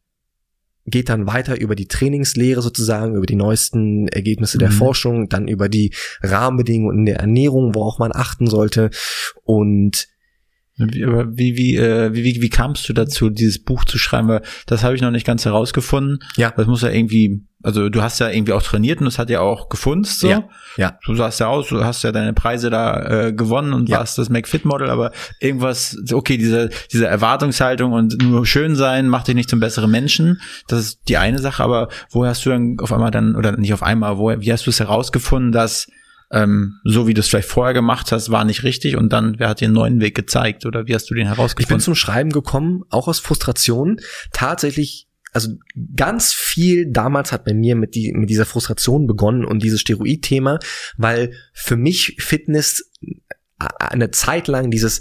[0.87, 4.75] geht dann weiter über die Trainingslehre sozusagen, über die neuesten Ergebnisse der mhm.
[4.75, 8.91] Forschung, dann über die Rahmenbedingungen in der Ernährung, worauf man achten sollte
[9.45, 10.09] und
[10.77, 14.27] wie, wie, wie, äh, wie, wie, wie kamst du dazu, dieses Buch zu schreiben?
[14.27, 16.19] Weil das habe ich noch nicht ganz herausgefunden.
[16.37, 16.53] Ja.
[16.57, 19.41] Das muss ja irgendwie, also du hast ja irgendwie auch trainiert und das hat ja
[19.41, 20.29] auch gefunzt so.
[20.29, 20.49] Ja.
[20.77, 20.99] ja.
[21.07, 23.99] Du sahst ja aus, du hast ja deine Preise da äh, gewonnen und ja.
[23.99, 29.37] warst das McFit-Model, aber irgendwas, okay, diese, diese Erwartungshaltung und nur schön sein macht dich
[29.37, 30.41] nicht zum besseren Menschen.
[30.67, 33.73] Das ist die eine Sache, aber wo hast du dann auf einmal dann, oder nicht
[33.73, 35.87] auf einmal, wo, wie hast du es herausgefunden, dass
[36.31, 39.49] ähm, so wie du es vielleicht vorher gemacht hast, war nicht richtig und dann, wer
[39.49, 41.63] hat dir einen neuen Weg gezeigt oder wie hast du den herausgefunden?
[41.63, 44.01] Ich bin zum Schreiben gekommen, auch aus Frustration,
[44.33, 45.59] tatsächlich also
[45.97, 50.61] ganz viel damals hat bei mir mit, die, mit dieser Frustration begonnen und dieses Steroid-Thema,
[50.97, 52.89] weil für mich Fitness
[53.79, 55.01] eine Zeit lang dieses,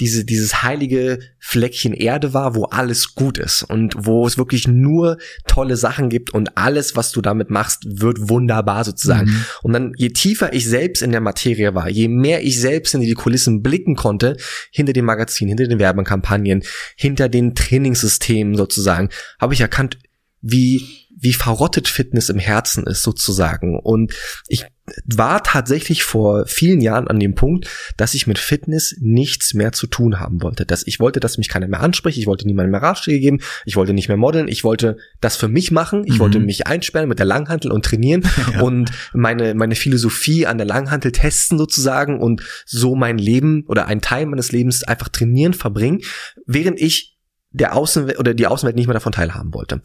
[0.00, 5.18] diese, dieses heilige Fleckchen Erde war, wo alles gut ist und wo es wirklich nur
[5.46, 9.30] tolle Sachen gibt und alles, was du damit machst, wird wunderbar sozusagen.
[9.30, 9.44] Mhm.
[9.62, 13.00] Und dann, je tiefer ich selbst in der Materie war, je mehr ich selbst in
[13.00, 14.36] die Kulissen blicken konnte,
[14.70, 16.62] hinter dem Magazin, hinter den Werbekampagnen,
[16.96, 19.08] hinter den Trainingssystemen sozusagen,
[19.40, 19.98] habe ich erkannt,
[20.40, 23.78] wie wie verrottet Fitness im Herzen ist sozusagen.
[23.78, 24.12] Und
[24.48, 24.66] ich
[25.06, 29.86] war tatsächlich vor vielen Jahren an dem Punkt, dass ich mit Fitness nichts mehr zu
[29.86, 30.66] tun haben wollte.
[30.66, 33.76] Dass ich wollte, dass mich keiner mehr anspricht, ich wollte niemandem mehr Ratschläge geben, ich
[33.76, 36.18] wollte nicht mehr modeln, ich wollte das für mich machen, ich mhm.
[36.18, 38.22] wollte mich einsperren mit der Langhantel und trainieren
[38.52, 38.60] ja.
[38.60, 44.00] und meine, meine Philosophie an der Langhantel testen sozusagen und so mein Leben oder ein
[44.00, 46.00] Teil meines Lebens einfach trainieren, verbringen,
[46.46, 47.16] während ich
[47.50, 49.80] der Außenwelt oder die Außenwelt nicht mehr davon teilhaben wollte.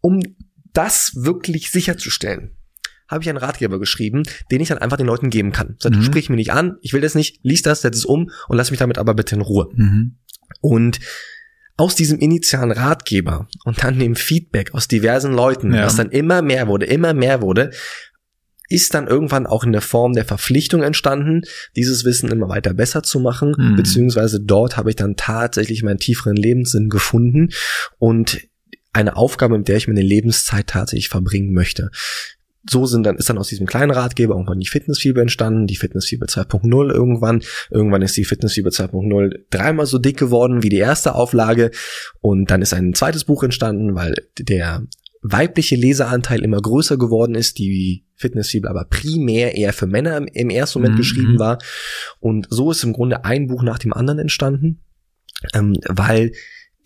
[0.00, 0.20] Um
[0.72, 2.56] das wirklich sicherzustellen,
[3.08, 5.76] habe ich einen Ratgeber geschrieben, den ich dann einfach den Leuten geben kann.
[5.78, 6.02] Sag, mhm.
[6.02, 8.70] sprich mich nicht an, ich will das nicht, lies das, setz es um und lass
[8.70, 9.68] mich damit aber bitte in Ruhe.
[9.74, 10.16] Mhm.
[10.60, 10.98] Und
[11.76, 15.84] aus diesem initialen Ratgeber und dann dem Feedback aus diversen Leuten, ja.
[15.84, 17.70] was dann immer mehr wurde, immer mehr wurde,
[18.68, 21.42] ist dann irgendwann auch in der Form der Verpflichtung entstanden,
[21.76, 23.76] dieses Wissen immer weiter besser zu machen, mhm.
[23.76, 27.50] beziehungsweise dort habe ich dann tatsächlich meinen tieferen Lebenssinn gefunden
[27.98, 28.40] und
[28.92, 31.90] eine Aufgabe, mit der ich meine Lebenszeit tatsächlich verbringen möchte
[32.68, 36.26] so sind dann, ist dann aus diesem kleinen Ratgeber irgendwann die Fitnessfieber entstanden, die Fitnessfieber
[36.26, 37.42] 2.0 irgendwann.
[37.70, 41.70] Irgendwann ist die Fitnessfieber 2.0 dreimal so dick geworden wie die erste Auflage.
[42.20, 44.82] Und dann ist ein zweites Buch entstanden, weil der
[45.22, 50.50] weibliche Leseranteil immer größer geworden ist, die Fitnessfibel aber primär eher für Männer im, im
[50.50, 50.98] ersten Moment mhm.
[50.98, 51.58] geschrieben war.
[52.20, 54.80] Und so ist im Grunde ein Buch nach dem anderen entstanden,
[55.54, 56.32] ähm, weil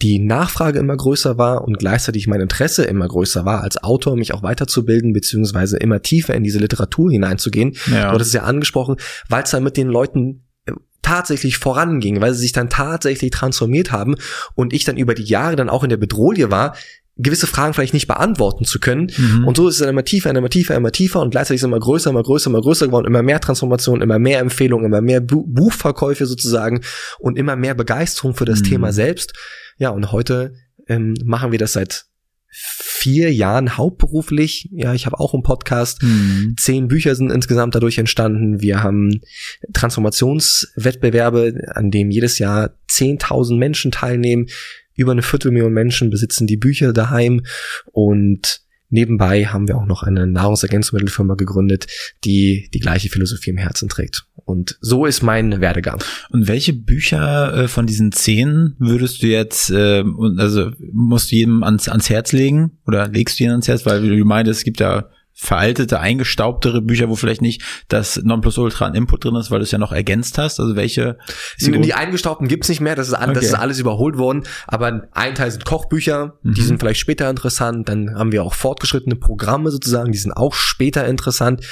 [0.02, 4.34] die Nachfrage immer größer war und gleichzeitig mein Interesse immer größer war, als Autor mich
[4.34, 7.76] auch weiterzubilden, beziehungsweise immer tiefer in diese Literatur hineinzugehen.
[7.90, 8.08] Ja.
[8.08, 8.96] Du hattest es ja angesprochen,
[9.28, 13.92] weil es dann mit den Leuten äh, tatsächlich voranging, weil sie sich dann tatsächlich transformiert
[13.92, 14.16] haben
[14.56, 16.74] und ich dann über die Jahre dann auch in der Bedrohung war,
[17.22, 19.10] gewisse Fragen vielleicht nicht beantworten zu können.
[19.16, 19.46] Mhm.
[19.46, 21.68] Und so ist es dann immer tiefer, immer tiefer, immer tiefer und gleichzeitig ist es
[21.68, 25.20] immer größer, immer größer, immer größer geworden, immer mehr Transformation, immer mehr Empfehlungen, immer mehr
[25.20, 26.82] Bu Buchverkäufe sozusagen
[27.18, 28.64] und immer mehr Begeisterung für das mhm.
[28.64, 29.34] Thema selbst.
[29.78, 30.54] Ja, und heute
[30.88, 32.06] ähm, machen wir das seit
[32.54, 34.68] vier Jahren hauptberuflich.
[34.72, 36.02] Ja, ich habe auch einen Podcast.
[36.02, 36.54] Mhm.
[36.58, 38.60] Zehn Bücher sind insgesamt dadurch entstanden.
[38.60, 39.22] Wir haben
[39.72, 44.48] Transformationswettbewerbe, an dem jedes Jahr 10.000 Menschen teilnehmen.
[44.94, 47.42] Über eine Viertelmillion Menschen besitzen die Bücher daheim
[47.92, 51.86] und Nebenbei haben wir auch noch eine Nahrungsergänzungsmittelfirma gegründet,
[52.24, 54.26] die die gleiche Philosophie im Herzen trägt.
[54.44, 56.04] Und so ist mein Werdegang.
[56.28, 60.04] Und welche Bücher äh, von diesen zehn würdest du jetzt, äh,
[60.36, 64.02] also musst du jedem ans, ans Herz legen oder legst du ihn ans Herz, weil
[64.02, 69.24] du meintest, es gibt ja veraltete, eingestaubtere Bücher, wo vielleicht nicht das Nonplusultra an Input
[69.24, 70.60] drin ist, weil du es ja noch ergänzt hast?
[70.60, 71.18] Also welche?
[71.60, 73.32] Die, die eingestaubten gibt's nicht mehr, das ist, okay.
[73.32, 76.54] das ist alles überholt worden, aber ein Teil sind Kochbücher, mhm.
[76.54, 80.54] die sind vielleicht später interessant, dann haben wir auch fortgeschrittene Programme sozusagen, die sind auch
[80.54, 81.64] später interessant.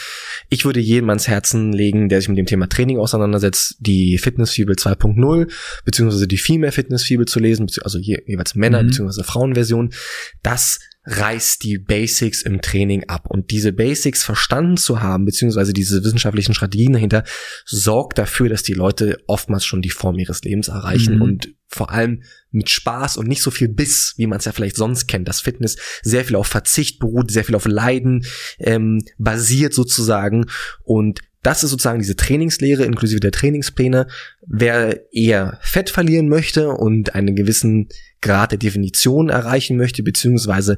[0.48, 4.74] Ich würde jedem ans Herzen legen, der sich mit dem Thema Training auseinandersetzt, die Fitnessfibel
[4.74, 5.50] 2.0,
[5.84, 8.88] beziehungsweise die Female Fitnessfibel zu lesen, also jeweils Männer- mhm.
[8.88, 9.90] beziehungsweise Frauenversion.
[10.42, 13.26] Das reißt die Basics im Training ab.
[13.28, 17.24] Und diese Basics verstanden zu haben, beziehungsweise diese wissenschaftlichen Strategien dahinter,
[17.64, 21.22] sorgt dafür, dass die Leute oftmals schon die Form ihres Lebens erreichen mhm.
[21.22, 24.76] und vor allem mit Spaß und nicht so viel Biss, wie man es ja vielleicht
[24.76, 25.28] sonst kennt.
[25.28, 28.26] Das Fitness sehr viel auf Verzicht beruht, sehr viel auf Leiden
[28.58, 30.46] ähm, basiert sozusagen.
[30.82, 34.08] Und das ist sozusagen diese Trainingslehre inklusive der Trainingspläne.
[34.46, 37.88] Wer eher Fett verlieren möchte und einen gewissen
[38.20, 40.76] Grad der Definition erreichen möchte, beziehungsweise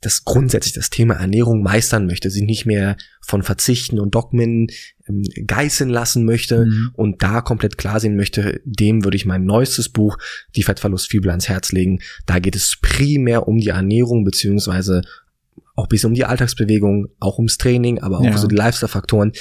[0.00, 4.68] das grundsätzlich das Thema Ernährung meistern möchte, sich nicht mehr von Verzichten und Dogmen
[5.08, 6.90] ähm, geißeln lassen möchte mhm.
[6.94, 10.18] und da komplett klar sehen möchte, dem würde ich mein neuestes Buch,
[10.54, 12.00] die Fettverlustfibel, ans Herz legen.
[12.26, 15.02] Da geht es primär um die Ernährung, beziehungsweise
[15.74, 18.38] auch ein bisschen um die Alltagsbewegung, auch ums Training, aber auch ja.
[18.38, 19.32] so die Lifestyle-Faktoren,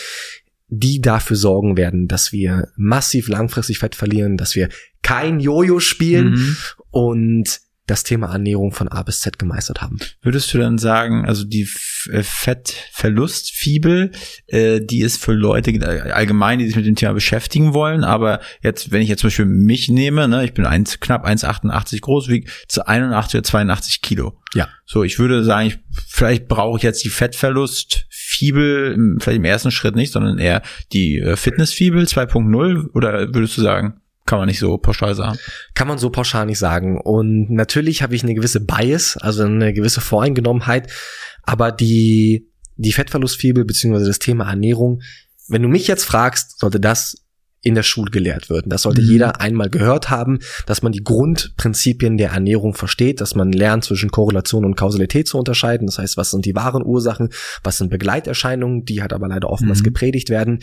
[0.67, 4.69] die dafür sorgen werden, dass wir massiv langfristig Fett verlieren, dass wir
[5.05, 6.57] kein Jojo spielen mhm.
[6.89, 9.99] und das Thema Ernährung von A bis Z gemeistert haben.
[10.23, 11.69] Würdest du dann sagen, also die
[12.09, 14.11] äh, Fettverlustfibel,
[14.47, 15.71] äh, die ist für Leute
[16.11, 19.45] allgemein, die sich mit dem Thema beschäftigen wollen, aber jetzt, wenn ich jetzt zum Beispiel
[19.45, 24.41] mich nehme, ne, ich bin eins, knapp 1,88 groß, wiege zu 81 oder 82 Kilo.
[24.55, 24.67] Ja.
[24.87, 29.95] So, ich würde sagen, ich, vielleicht brauche ich jetzt die Fettverlustfibel, vielleicht im ersten Schritt
[29.95, 34.77] nicht, sondern eher die äh, Fitnessfibel 2.0 oder würdest du sagen, kann man nicht so
[34.77, 35.37] pauschal sagen.
[35.75, 36.99] Kann man so pauschal nicht sagen.
[36.99, 40.91] Und natürlich habe ich eine gewisse Bias, also eine gewisse Voreingenommenheit,
[41.43, 45.01] aber die, die Fettverlustfibel beziehungsweise das Thema Ernährung,
[45.47, 47.24] wenn du mich jetzt fragst, sollte das
[47.65, 48.65] in der Schule gelehrt wird.
[48.67, 49.07] Das sollte mhm.
[49.07, 54.11] jeder einmal gehört haben, dass man die Grundprinzipien der Ernährung versteht, dass man lernt zwischen
[54.11, 55.87] Korrelation und Kausalität zu unterscheiden.
[55.87, 57.29] Das heißt, was sind die wahren Ursachen,
[57.63, 59.85] was sind Begleiterscheinungen, die halt aber leider oftmals mhm.
[59.85, 60.59] gepredigt werden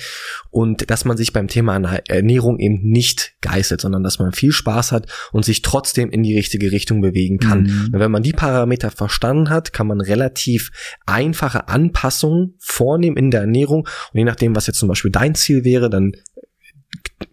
[0.51, 1.75] und dass man sich beim Thema
[2.07, 6.37] Ernährung eben nicht geißelt, sondern dass man viel Spaß hat und sich trotzdem in die
[6.37, 7.65] richtige Richtung bewegen kann.
[7.65, 7.91] Mhm.
[7.95, 10.71] Und wenn man die Parameter verstanden hat, kann man relativ
[11.05, 15.65] einfache Anpassungen vornehmen in der Ernährung und je nachdem, was jetzt zum Beispiel dein Ziel
[15.65, 16.13] wäre, dann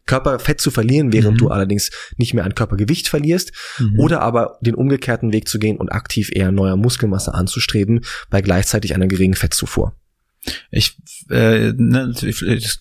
[0.05, 1.37] Körperfett zu verlieren, während mhm.
[1.37, 3.99] du allerdings nicht mehr an Körpergewicht verlierst, mhm.
[3.99, 8.93] oder aber den umgekehrten Weg zu gehen und aktiv eher neuer Muskelmasse anzustreben, bei gleichzeitig
[8.93, 9.95] einer geringen Fettzufuhr.
[10.71, 10.97] Ich,
[11.29, 12.13] äh, ne,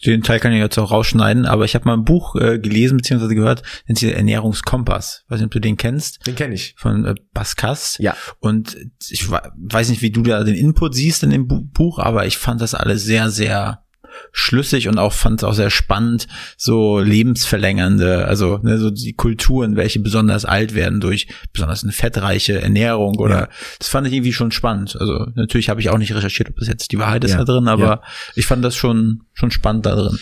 [0.06, 2.98] den Teil kann ich jetzt auch rausschneiden, aber ich habe mal ein Buch äh, gelesen
[2.98, 3.34] bzw.
[3.34, 5.24] gehört, nennt sich Ernährungskompass.
[5.28, 6.24] Weiß nicht, ob du den kennst.
[6.26, 6.74] Den kenne ich.
[6.78, 7.96] Von äh, Baskas.
[7.98, 8.16] Ja.
[8.38, 8.76] Und
[9.08, 12.60] ich weiß nicht, wie du da den Input siehst in dem Buch, aber ich fand
[12.60, 13.84] das alles sehr, sehr
[14.32, 19.76] schlüssig und auch fand es auch sehr spannend, so lebensverlängernde, also ne, so die Kulturen,
[19.76, 23.48] welche besonders alt werden durch besonders eine fettreiche Ernährung oder ja.
[23.78, 24.96] das fand ich irgendwie schon spannend.
[24.98, 27.38] Also natürlich habe ich auch nicht recherchiert, ob das jetzt die Wahrheit ist ja.
[27.38, 28.02] da drin, aber
[28.34, 30.18] ich fand das schon schon spannend da drin.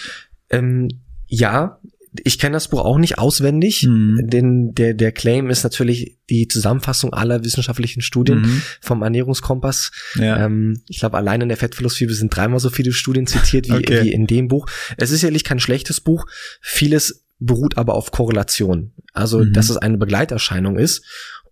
[0.50, 0.88] Ähm,
[1.26, 1.78] ja,
[2.24, 4.20] ich kenne das Buch auch nicht auswendig, mhm.
[4.22, 8.62] denn der, der Claim ist natürlich die Zusammenfassung aller wissenschaftlichen Studien mhm.
[8.80, 9.90] vom Ernährungskompass.
[10.16, 10.44] Ja.
[10.44, 14.04] Ähm, ich glaube, allein in der Fettverlustfibel sind dreimal so viele Studien zitiert wie, okay.
[14.04, 14.66] wie in dem Buch.
[14.96, 16.26] Es ist sicherlich kein schlechtes Buch.
[16.60, 18.92] Vieles beruht aber auf Korrelation.
[19.12, 19.52] Also, mhm.
[19.52, 21.04] dass es eine Begleiterscheinung ist.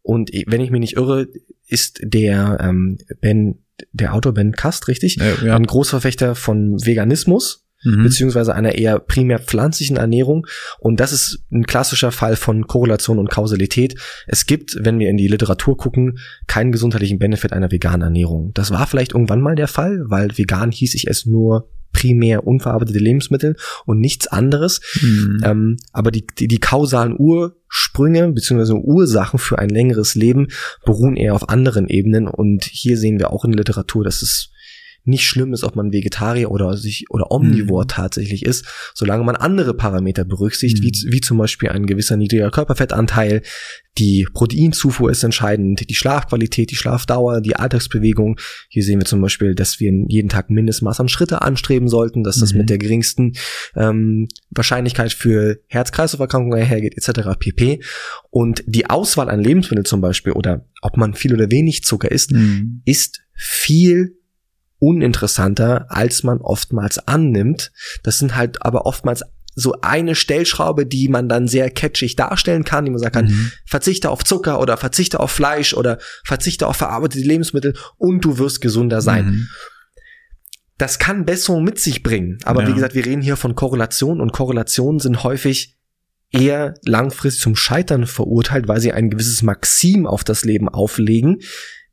[0.02, 1.28] Und wenn ich mich nicht irre,
[1.66, 3.58] ist der ähm, Ben,
[3.92, 5.16] der Autor Ben Kast, richtig?
[5.16, 5.56] Ja, ja.
[5.56, 8.02] Ein Großverfechter von Veganismus mhm.
[8.02, 10.46] beziehungsweise einer eher primär pflanzlichen Ernährung.
[10.78, 13.98] Und das ist ein klassischer Fall von Korrelation und Kausalität.
[14.26, 18.52] Es gibt, wenn wir in die Literatur gucken, keinen gesundheitlichen Benefit einer veganen Ernährung.
[18.54, 22.98] Das war vielleicht irgendwann mal der Fall, weil vegan hieß ich es nur primär unverarbeitete
[22.98, 24.80] Lebensmittel und nichts anderes.
[25.00, 25.40] Mhm.
[25.44, 28.74] Ähm, aber die, die, die kausalen Ur Ursprünge bzw.
[28.74, 30.48] Ursachen für ein längeres Leben
[30.84, 34.50] beruhen eher auf anderen Ebenen und hier sehen wir auch in der Literatur, dass es
[35.04, 37.88] nicht schlimm ist, ob man Vegetarier oder sich oder Omnivor mhm.
[37.88, 41.10] tatsächlich ist, solange man andere Parameter berücksichtigt, mhm.
[41.10, 43.42] wie, wie zum Beispiel ein gewisser niedriger Körperfettanteil,
[43.98, 48.40] die Proteinzufuhr ist entscheidend, die Schlafqualität, die Schlafdauer, die Alltagsbewegung.
[48.68, 52.40] Hier sehen wir zum Beispiel, dass wir jeden Tag Mindestmaß an Schritte anstreben sollten, dass
[52.40, 52.60] das mhm.
[52.60, 53.34] mit der geringsten
[53.76, 57.38] ähm, Wahrscheinlichkeit für Herz-Kreislauf-Erkrankungen hergeht, etc.
[57.38, 57.80] pp.
[58.30, 62.32] Und die Auswahl an Lebensmitteln zum Beispiel oder ob man viel oder wenig Zucker isst,
[62.32, 62.82] mhm.
[62.84, 64.16] ist viel
[64.78, 67.72] uninteressanter, als man oftmals annimmt.
[68.02, 69.22] Das sind halt aber oftmals
[69.54, 73.52] so eine Stellschraube, die man dann sehr catchig darstellen kann, die man sagen kann, mhm.
[73.66, 78.60] verzichte auf Zucker oder verzichte auf Fleisch oder verzichte auf verarbeitete Lebensmittel und du wirst
[78.60, 79.26] gesunder sein.
[79.26, 79.48] Mhm.
[80.76, 82.38] Das kann Besserung mit sich bringen.
[82.44, 82.68] Aber ja.
[82.68, 85.76] wie gesagt, wir reden hier von Korrelation und Korrelationen sind häufig
[86.32, 91.40] eher langfristig zum Scheitern verurteilt, weil sie ein gewisses Maxim auf das Leben auflegen,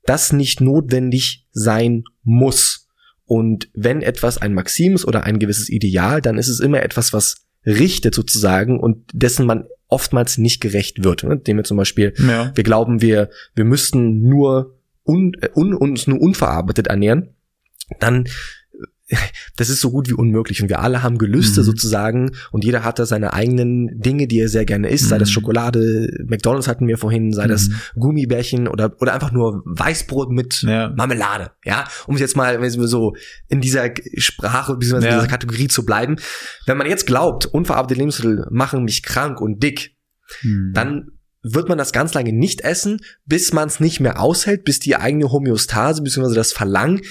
[0.06, 2.88] das nicht notwendig sein muss.
[3.26, 7.14] Und wenn etwas ein Maxim ist oder ein gewisses Ideal, dann ist es immer etwas,
[7.14, 11.24] was richtet sozusagen und dessen man oftmals nicht gerecht wird.
[11.24, 11.34] Ne?
[11.34, 12.52] Indem wir zum Beispiel, ja.
[12.56, 17.36] wir glauben, wir, wir müssten nur un, äh, un, uns nur unverarbeitet ernähren,
[18.00, 18.26] dann
[19.56, 20.62] das ist so gut wie unmöglich.
[20.62, 21.66] Und wir alle haben Gelüste mhm.
[21.66, 25.10] sozusagen und jeder hat da seine eigenen Dinge, die er sehr gerne isst, mhm.
[25.10, 25.34] sei das mhm.
[25.34, 27.50] Schokolade, McDonalds hatten wir vorhin, sei mhm.
[27.50, 30.90] das Gummibärchen oder, oder einfach nur Weißbrot mit ja.
[30.96, 31.52] Marmelade.
[31.66, 33.14] Ja, um jetzt mal so
[33.48, 35.06] in dieser Sprache, bzw.
[35.06, 35.12] Ja.
[35.12, 36.18] in dieser Kategorie zu bleiben.
[36.66, 39.96] Wenn man jetzt glaubt, unverarbeitete Lebensmittel machen mich krank und dick,
[40.44, 40.72] mhm.
[40.74, 41.12] dann
[41.44, 44.96] wird man das ganz lange nicht essen, bis man es nicht mehr aushält, bis die
[44.96, 46.36] eigene Homöostase bzw.
[46.36, 47.02] das Verlangen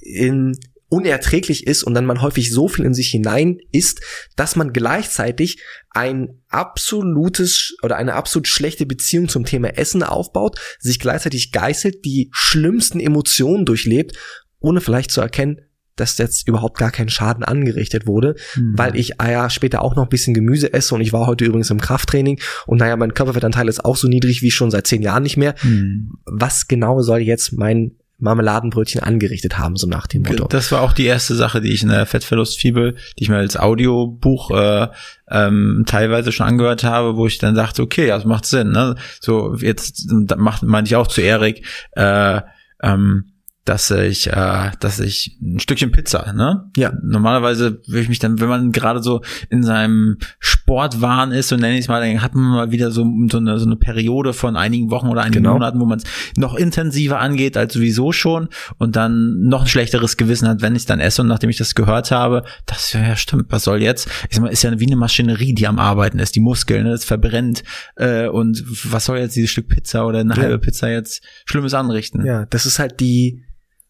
[0.00, 0.56] in
[0.88, 4.00] unerträglich ist und dann man häufig so viel in sich hinein isst,
[4.36, 10.98] dass man gleichzeitig ein absolutes oder eine absolut schlechte Beziehung zum Thema Essen aufbaut, sich
[10.98, 14.16] gleichzeitig geißelt, die schlimmsten Emotionen durchlebt,
[14.60, 15.60] ohne vielleicht zu erkennen,
[15.96, 18.74] dass jetzt überhaupt gar kein Schaden angerichtet wurde, mhm.
[18.76, 21.44] weil ich ah ja später auch noch ein bisschen Gemüse esse und ich war heute
[21.44, 25.02] übrigens im Krafttraining und naja, mein Körperfettanteil ist auch so niedrig wie schon seit zehn
[25.02, 25.54] Jahren nicht mehr.
[25.62, 26.12] Mhm.
[26.24, 30.48] Was genau soll jetzt mein Marmeladenbrötchen angerichtet haben, so nach dem Motto.
[30.48, 33.56] Das war auch die erste Sache, die ich in der Fettverlustfibel, die ich mir als
[33.56, 34.88] Audiobuch äh,
[35.30, 38.70] ähm, teilweise schon angehört habe, wo ich dann dachte, okay, das macht Sinn.
[38.70, 38.96] Ne?
[39.20, 42.40] So jetzt macht meinte ich auch zu Erik, äh,
[42.82, 43.32] ähm,
[43.68, 46.70] dass ich, äh, dass ich ein Stückchen Pizza, ne?
[46.76, 46.92] Ja.
[47.02, 51.74] Normalerweise würde ich mich dann, wenn man gerade so in seinem Sportwahn ist, so nenne
[51.74, 54.56] ich es mal, dann hat man mal wieder so, so, eine, so eine Periode von
[54.56, 55.52] einigen Wochen oder einigen genau.
[55.52, 56.04] Monaten, wo man es
[56.36, 60.86] noch intensiver angeht als sowieso schon und dann noch ein schlechteres Gewissen hat, wenn ich
[60.86, 64.08] dann esse und nachdem ich das gehört habe, das ja, ja stimmt, was soll jetzt?
[64.30, 66.90] Ich sag mal, ist ja wie eine Maschinerie, die am Arbeiten ist, die Muskeln, ne,
[66.90, 67.64] das verbrennt
[67.96, 70.42] äh, und was soll jetzt dieses Stück Pizza oder eine ja.
[70.42, 72.24] halbe Pizza jetzt Schlimmes anrichten?
[72.24, 73.44] Ja, das ist halt die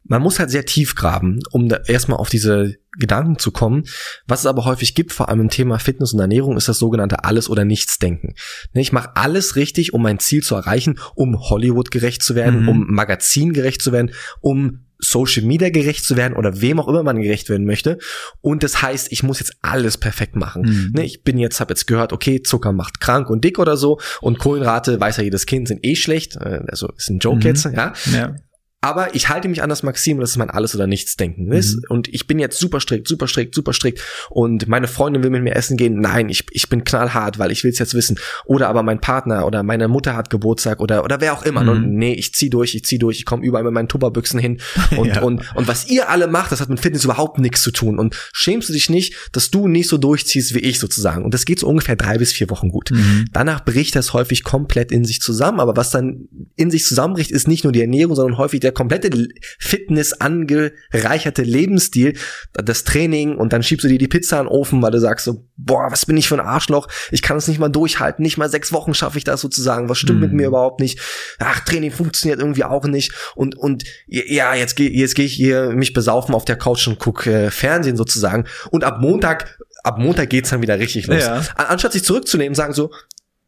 [0.09, 3.85] man muss halt sehr tief graben, um da erstmal auf diese Gedanken zu kommen.
[4.27, 7.25] Was es aber häufig gibt, vor allem im Thema Fitness und Ernährung, ist das sogenannte
[7.25, 8.35] Alles- oder Nichts-Denken.
[8.73, 12.63] Ne, ich mache alles richtig, um mein Ziel zu erreichen, um Hollywood gerecht zu werden,
[12.63, 12.69] mhm.
[12.69, 17.05] um Magazin gerecht zu werden, um Social Media gerecht zu werden oder wem auch immer
[17.05, 17.99] man gerecht werden möchte.
[18.41, 20.63] Und das heißt, ich muss jetzt alles perfekt machen.
[20.63, 20.93] Mhm.
[20.95, 24.01] Ne, ich bin jetzt, habe jetzt gehört, okay, Zucker macht krank und dick oder so
[24.21, 26.37] und Kohlenrate, weiß ja jedes Kind, sind eh schlecht.
[26.37, 27.43] Äh, also ist ein Joke mhm.
[27.43, 27.93] jetzt, ja.
[28.13, 28.35] ja.
[28.81, 31.47] Aber ich halte mich an das Maxim, das ist mein Alles- oder Nichts-Denken.
[31.47, 31.83] Mhm.
[31.89, 34.01] Und ich bin jetzt super strikt, super strikt, super strikt.
[34.31, 36.01] Und meine Freundin will mit mir essen gehen.
[36.01, 38.21] Nein, ich, ich bin knallhart, weil ich will es jetzt wissen.
[38.45, 41.63] Oder aber mein Partner oder meine Mutter hat Geburtstag oder, oder wer auch immer.
[41.63, 41.69] Mhm.
[41.69, 44.61] Und nee, ich zieh durch, ich zieh durch, ich komme überall mit meinen Tupperbüchsen hin.
[44.97, 45.23] Und, ja.
[45.23, 47.99] und, und was ihr alle macht, das hat mit Fitness überhaupt nichts zu tun.
[47.99, 51.25] Und schämst du dich nicht, dass du nicht so durchziehst wie ich sozusagen.
[51.25, 52.91] Und das geht so ungefähr drei bis vier Wochen gut.
[52.91, 53.27] Mhm.
[53.33, 55.61] Danach bricht das häufig komplett in sich zusammen.
[55.61, 59.11] Aber was dann in sich zusammenbricht, ist nicht nur die Ernährung, sondern häufig der komplette
[59.59, 62.15] Fitness angereicherte Lebensstil,
[62.53, 65.25] das Training und dann schiebst du dir die Pizza in den Ofen, weil du sagst
[65.25, 68.37] so, boah, was bin ich für ein Arschloch, ich kann es nicht mal durchhalten, nicht
[68.37, 70.27] mal sechs Wochen schaffe ich das sozusagen, was stimmt mhm.
[70.27, 71.01] mit mir überhaupt nicht,
[71.39, 75.71] ach, Training funktioniert irgendwie auch nicht und, und ja, jetzt gehe jetzt geh ich hier
[75.71, 80.29] mich besaufen auf der Couch und guck äh, Fernsehen sozusagen und ab Montag ab Montag
[80.29, 81.23] geht's dann wieder richtig los.
[81.23, 81.43] Ja.
[81.57, 82.91] Anstatt sich zurückzunehmen, sagen so,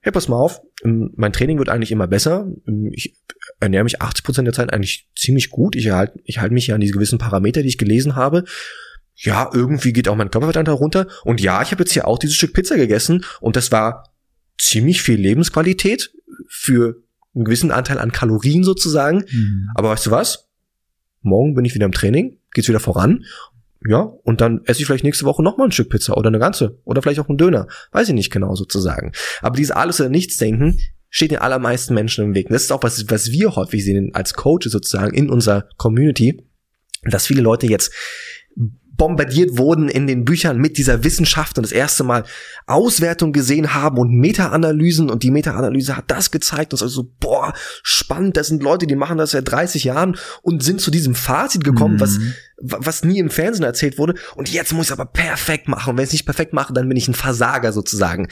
[0.00, 2.46] hey, pass mal auf, mein Training wird eigentlich immer besser.
[2.92, 3.14] Ich
[3.61, 5.77] ernähre mich 80 Prozent der Zeit eigentlich ziemlich gut.
[5.77, 8.44] Ich halte ich halte mich ja an diese gewissen Parameter, die ich gelesen habe.
[9.15, 11.06] Ja, irgendwie geht auch mein Körperfettanteil runter.
[11.25, 14.15] Und ja, ich habe jetzt hier auch dieses Stück Pizza gegessen und das war
[14.58, 16.13] ziemlich viel Lebensqualität
[16.48, 17.02] für
[17.35, 19.25] einen gewissen Anteil an Kalorien sozusagen.
[19.31, 19.69] Mhm.
[19.75, 20.48] Aber weißt du was?
[21.23, 23.25] Morgen bin ich wieder im Training, geht's wieder voran
[23.87, 26.79] ja, und dann esse ich vielleicht nächste Woche nochmal ein Stück Pizza oder eine ganze
[26.85, 27.67] oder vielleicht auch einen Döner.
[27.92, 29.13] Weiß ich nicht genau sozusagen.
[29.40, 30.79] Aber dieses alles oder nichts denken
[31.11, 32.46] steht den allermeisten Menschen im Weg.
[32.46, 36.42] Und das ist auch was, was wir häufig sehen als Coaches sozusagen in unserer Community,
[37.02, 37.92] dass viele Leute jetzt
[39.01, 42.25] bombardiert wurden in den Büchern mit dieser Wissenschaft und das erste Mal
[42.67, 48.37] Auswertung gesehen haben und Meta-Analysen und die Meta-Analyse hat das gezeigt und also boah, spannend,
[48.37, 51.94] das sind Leute, die machen das seit 30 Jahren und sind zu diesem Fazit gekommen,
[51.94, 52.01] mhm.
[52.01, 52.19] was
[52.63, 56.05] was nie im Fernsehen erzählt wurde und jetzt muss ich aber perfekt machen und wenn
[56.05, 58.29] ich es nicht perfekt mache, dann bin ich ein Versager sozusagen.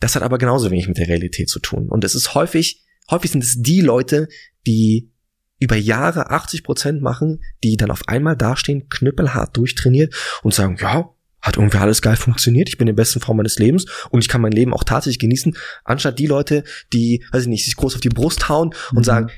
[0.00, 3.30] Das hat aber genauso wenig mit der Realität zu tun und es ist häufig häufig
[3.30, 4.28] sind es die Leute,
[4.66, 5.10] die
[5.58, 11.10] über Jahre 80 Prozent machen, die dann auf einmal dastehen, knüppelhart durchtrainiert und sagen, ja,
[11.40, 14.28] hat irgendwie alles geil funktioniert, ich bin in der besten Form meines Lebens und ich
[14.28, 17.94] kann mein Leben auch tatsächlich genießen, anstatt die Leute, die, weiß ich nicht, sich groß
[17.94, 19.04] auf die Brust hauen und mhm.
[19.04, 19.30] sagen,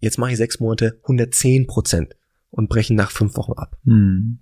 [0.00, 2.16] jetzt mache ich sechs Monate 110 Prozent
[2.50, 3.76] und brechen nach fünf Wochen ab.
[3.84, 4.38] Mhm.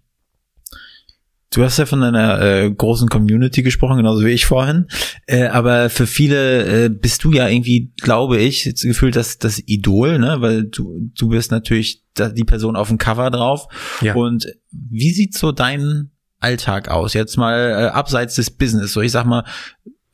[1.52, 4.86] Du hast ja von einer äh, großen Community gesprochen, genauso wie ich vorhin.
[5.26, 9.60] Äh, aber für viele äh, bist du ja irgendwie, glaube ich, jetzt gefühlt das, das
[9.66, 10.36] Idol, ne?
[10.40, 13.68] Weil du, du bist natürlich die Person auf dem Cover drauf.
[14.00, 14.14] Ja.
[14.14, 17.12] Und wie sieht so dein Alltag aus?
[17.12, 18.94] Jetzt mal äh, abseits des Business.
[18.94, 19.44] So, ich sag mal,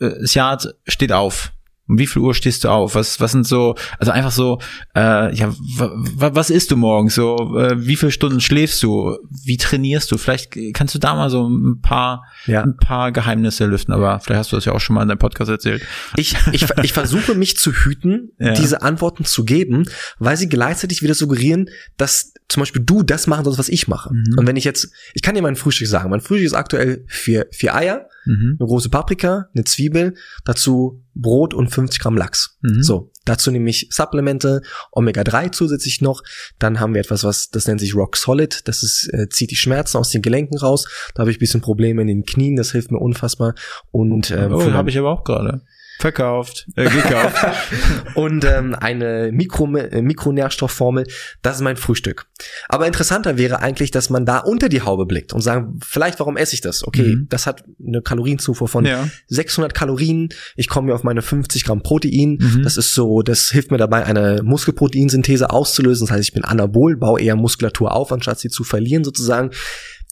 [0.00, 1.52] äh, Siad steht auf
[1.88, 2.94] um wie viel Uhr stehst du auf?
[2.94, 4.60] Was, was sind so, also einfach so,
[4.94, 7.14] äh, ja, was isst du morgens?
[7.14, 9.16] So, äh, wie viele Stunden schläfst du?
[9.44, 10.18] Wie trainierst du?
[10.18, 12.62] Vielleicht kannst du da mal so ein paar, ja.
[12.62, 15.18] ein paar Geheimnisse lüften, aber vielleicht hast du das ja auch schon mal in deinem
[15.18, 15.82] Podcast erzählt.
[16.16, 18.52] Ich, ich, ich versuche mich zu hüten, ja.
[18.52, 23.44] diese Antworten zu geben, weil sie gleichzeitig wieder suggerieren, dass zum Beispiel du das machen
[23.44, 24.12] sollst, was ich mache.
[24.12, 24.38] Mhm.
[24.38, 27.46] Und wenn ich jetzt, ich kann dir mein Frühstück sagen, mein Frühstück ist aktuell vier,
[27.50, 28.56] vier Eier, mhm.
[28.60, 30.14] eine große Paprika, eine Zwiebel,
[30.44, 32.58] dazu Brot und 50 Gramm Lachs.
[32.62, 32.82] Mhm.
[32.82, 34.62] So, dazu nehme ich Supplemente,
[34.92, 36.22] Omega-3 zusätzlich noch.
[36.58, 38.68] Dann haben wir etwas, was das nennt sich Rock Solid.
[38.68, 40.86] Das ist, äh, zieht die Schmerzen aus den Gelenken raus.
[41.14, 42.56] Da habe ich bisschen Probleme in den Knien.
[42.56, 43.54] Das hilft mir unfassbar.
[43.90, 45.62] Und ähm, oh, habe ich aber auch gerade.
[45.98, 47.44] Verkauft, äh, gekauft.
[48.14, 51.04] und ähm, eine Mikro, äh, Mikronährstoffformel,
[51.42, 52.26] das ist mein Frühstück.
[52.68, 56.36] Aber interessanter wäre eigentlich, dass man da unter die Haube blickt und sagen, vielleicht warum
[56.36, 56.86] esse ich das?
[56.86, 57.26] Okay, mhm.
[57.30, 59.08] das hat eine Kalorienzufuhr von ja.
[59.26, 60.28] 600 Kalorien.
[60.54, 62.38] Ich komme mir auf meine 50 Gramm Protein.
[62.40, 62.62] Mhm.
[62.62, 66.06] Das ist so, das hilft mir dabei, eine Muskelproteinsynthese auszulösen.
[66.06, 69.50] Das heißt, ich bin anabol, baue eher Muskulatur auf, anstatt sie zu verlieren sozusagen.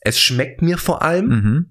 [0.01, 1.67] Es schmeckt mir vor allem mhm.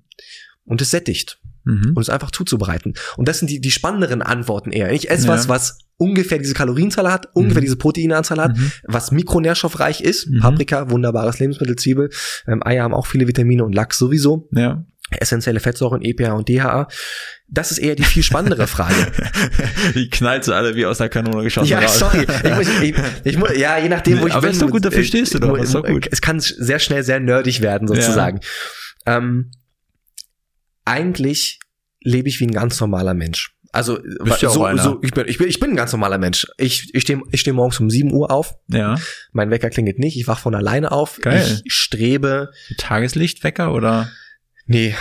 [0.64, 1.94] und es sättigt mhm.
[1.96, 2.94] und es einfach zuzubereiten.
[3.18, 4.92] Und das sind die, die spannenderen Antworten eher.
[4.92, 5.34] Ich esse ja.
[5.34, 7.66] was, was ungefähr diese Kalorienzahl hat, ungefähr mhm.
[7.66, 8.72] diese Proteinanzahl hat, mhm.
[8.84, 10.30] was mikronährstoffreich ist.
[10.30, 10.40] Mhm.
[10.40, 12.10] Paprika, wunderbares Lebensmittel, Zwiebel.
[12.48, 14.50] Ähm, Eier haben auch viele Vitamine und Lachs sowieso.
[14.52, 14.86] Ja.
[15.12, 16.88] Essentielle Fettsäuren, EPA und DHA.
[17.48, 18.96] Das ist eher die viel spannendere Frage.
[19.96, 22.00] die knallt so alle wie aus der Kanone geschossen Ja, raus.
[22.00, 22.26] sorry.
[22.44, 24.50] Ich muss, ich, ich muss, ja, je nachdem, wo ich Aber bin.
[24.50, 25.56] Aber ist doch gut, dafür stehst du doch.
[25.56, 26.08] Ist doch gut.
[26.12, 28.40] Es kann sehr schnell sehr nerdig werden, sozusagen.
[29.06, 29.18] Ja.
[29.18, 29.52] Ähm,
[30.86, 31.60] eigentlich
[32.02, 33.56] lebe ich wie ein ganz normaler Mensch.
[33.72, 34.00] Also
[34.40, 36.48] so, so, ich, bin, ich, bin, ich bin ein ganz normaler Mensch.
[36.58, 38.56] Ich, ich stehe ich steh morgens um 7 Uhr auf.
[38.70, 38.96] Ja.
[39.34, 40.16] Mein Wecker klingelt nicht.
[40.16, 41.20] Ich wach von alleine auf.
[41.20, 41.62] Geil.
[41.66, 42.52] Ich strebe.
[42.78, 44.10] Tageslichtwecker oder?
[44.66, 44.96] Nee,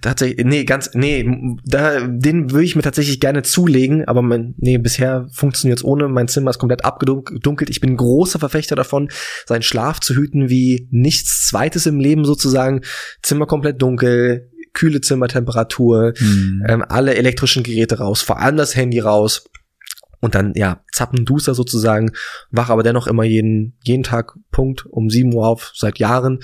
[0.00, 1.24] tatsächlich, nee, ganz, nee,
[1.64, 6.08] da, den würde ich mir tatsächlich gerne zulegen, aber mein, nee, bisher funktioniert es ohne.
[6.08, 7.70] Mein Zimmer ist komplett abgedunkelt.
[7.70, 9.08] Ich bin großer Verfechter davon,
[9.46, 12.80] seinen Schlaf zu hüten wie nichts Zweites im Leben sozusagen.
[13.22, 16.64] Zimmer komplett dunkel, kühle Zimmertemperatur, mhm.
[16.68, 19.50] ähm, alle elektrischen Geräte raus, vor allem das Handy raus.
[20.20, 22.12] Und dann, ja, zappenduster sozusagen,
[22.50, 26.40] wach aber dennoch immer jeden, jeden Tag Punkt um 7 Uhr auf, seit Jahren.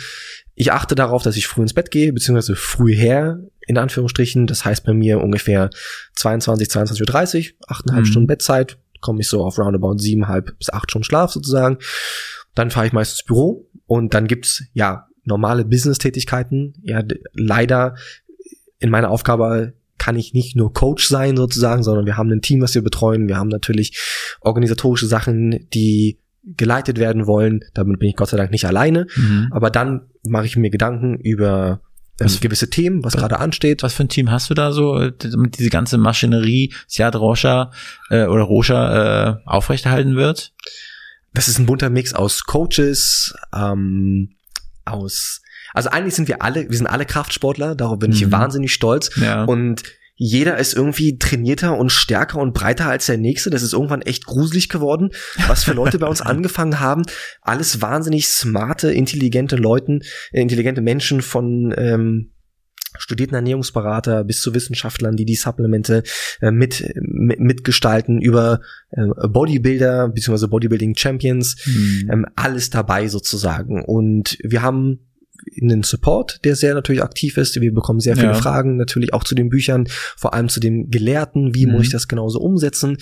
[0.54, 4.46] Ich achte darauf, dass ich früh ins Bett gehe, beziehungsweise früh her, in Anführungsstrichen.
[4.46, 5.70] Das heißt bei mir ungefähr
[6.14, 8.04] 22, 22.30 Uhr, 8,5 mhm.
[8.04, 11.78] Stunden Bettzeit, komme ich so auf roundabout 7,5 bis 8 Stunden Schlaf sozusagen.
[12.54, 16.74] Dann fahre ich meistens ins Büro und dann gibt's, ja, normale Business-Tätigkeiten.
[16.82, 17.96] Ja, leider
[18.78, 22.60] in meiner Aufgabe kann ich nicht nur Coach sein sozusagen, sondern wir haben ein Team,
[22.60, 23.28] was wir betreuen.
[23.28, 23.98] Wir haben natürlich
[24.40, 27.60] organisatorische Sachen, die geleitet werden wollen.
[27.74, 29.06] Damit bin ich Gott sei Dank nicht alleine.
[29.16, 29.48] Mhm.
[29.50, 31.80] Aber dann mache ich mir Gedanken über
[32.20, 33.82] ähm, gewisse Themen, was, was gerade ansteht.
[33.82, 37.70] Was für ein Team hast du da so, damit diese ganze Maschinerie Siad Rocha
[38.10, 40.52] äh, oder Rocha äh, aufrechterhalten wird?
[41.32, 44.30] Das ist ein bunter Mix aus Coaches, ähm,
[44.84, 45.40] aus
[45.74, 48.32] also eigentlich sind wir alle, wir sind alle Kraftsportler, darauf bin ich mhm.
[48.32, 49.10] wahnsinnig stolz.
[49.16, 49.44] Ja.
[49.44, 49.82] Und
[50.16, 53.50] jeder ist irgendwie trainierter und stärker und breiter als der nächste.
[53.50, 55.10] Das ist irgendwann echt gruselig geworden,
[55.48, 57.02] was für Leute bei uns angefangen haben.
[57.42, 60.02] Alles wahnsinnig smarte, intelligente Leuten,
[60.32, 62.30] äh, intelligente Menschen von ähm,
[62.96, 66.04] studierten Ernährungsberater bis zu Wissenschaftlern, die die Supplemente
[66.40, 68.60] äh, mit, mit mitgestalten über
[68.90, 70.46] äh, Bodybuilder bzw.
[70.46, 72.10] Bodybuilding Champions, mhm.
[72.12, 73.84] ähm, alles dabei sozusagen.
[73.84, 75.00] Und wir haben
[75.60, 77.60] einen Support, der sehr natürlich aktiv ist.
[77.60, 78.34] Wir bekommen sehr viele Ja.
[78.34, 79.86] Fragen, natürlich auch zu den Büchern,
[80.16, 81.72] vor allem zu den Gelehrten, wie Mhm.
[81.72, 82.96] muss ich das genauso umsetzen.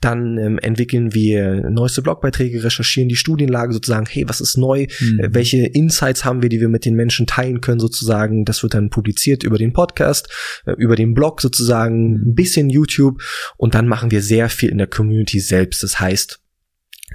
[0.00, 5.20] Dann ähm, entwickeln wir neueste Blogbeiträge, recherchieren die Studienlage sozusagen, hey, was ist neu, Mhm.
[5.20, 8.44] äh, welche Insights haben wir, die wir mit den Menschen teilen können sozusagen.
[8.44, 10.28] Das wird dann publiziert über den Podcast,
[10.66, 13.22] äh, über den Blog sozusagen, ein bisschen YouTube
[13.56, 15.82] und dann machen wir sehr viel in der Community selbst.
[15.82, 16.40] Das heißt,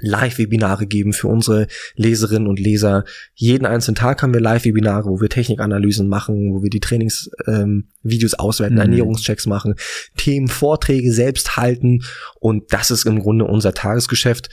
[0.00, 3.04] Live-Webinare geben für unsere Leserinnen und Leser.
[3.34, 8.38] Jeden einzelnen Tag haben wir Live-Webinare, wo wir Technikanalysen machen, wo wir die Trainingsvideos ähm,
[8.38, 8.80] auswerten, Mhm.
[8.80, 9.74] Ernährungschecks machen,
[10.16, 12.02] Themen, Vorträge selbst halten
[12.40, 14.48] und das ist im Grunde unser Tagesgeschäft.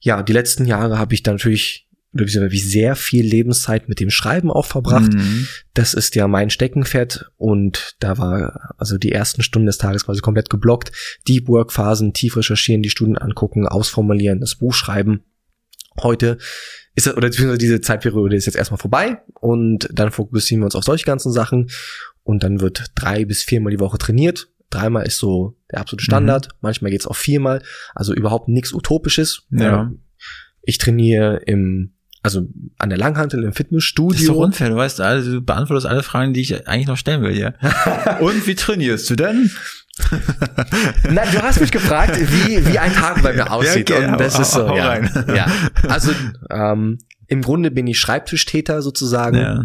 [0.00, 4.10] Ja, die letzten Jahre habe ich da natürlich oder ich sehr viel Lebenszeit mit dem
[4.10, 5.12] Schreiben auch verbracht.
[5.12, 5.46] Mhm.
[5.74, 10.20] Das ist ja mein Steckenpferd und da war also die ersten Stunden des Tages quasi
[10.20, 10.90] komplett geblockt.
[11.28, 15.22] Deep Work Phasen, tief recherchieren, die Studien angucken, ausformulieren, das Buch schreiben.
[16.02, 16.38] Heute
[16.96, 20.74] ist das, oder beziehungsweise diese Zeitperiode ist jetzt erstmal vorbei und dann fokussieren wir uns
[20.74, 21.70] auf solche ganzen Sachen
[22.24, 24.48] und dann wird drei bis viermal die Woche trainiert.
[24.70, 27.62] Dreimal ist so der absolute Standard, manchmal geht's auch viermal,
[27.94, 29.42] also überhaupt nichts Utopisches.
[29.50, 29.82] Ja.
[29.82, 30.02] Ähm,
[30.62, 32.46] Ich trainiere im, also
[32.78, 34.34] an der Langhantel im Das ist doch Fitnessstudio.
[34.34, 37.54] unfair, du weißt, also, du beantwortest alle Fragen, die ich eigentlich noch stellen will hier.
[38.20, 39.50] Und wie trainierst du denn?
[41.10, 43.90] Na, du hast mich gefragt, wie, wie ein Tag bei mir aussieht.
[43.90, 44.98] okay, und das hau- ist so, ja,
[45.34, 45.46] ja.
[45.88, 46.12] Also
[46.50, 49.64] ähm, im Grunde bin ich Schreibtischtäter sozusagen Ja.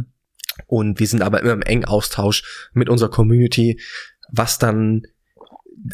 [0.68, 2.44] und wir sind aber immer im engen Austausch
[2.74, 3.80] mit unserer Community,
[4.32, 5.04] was dann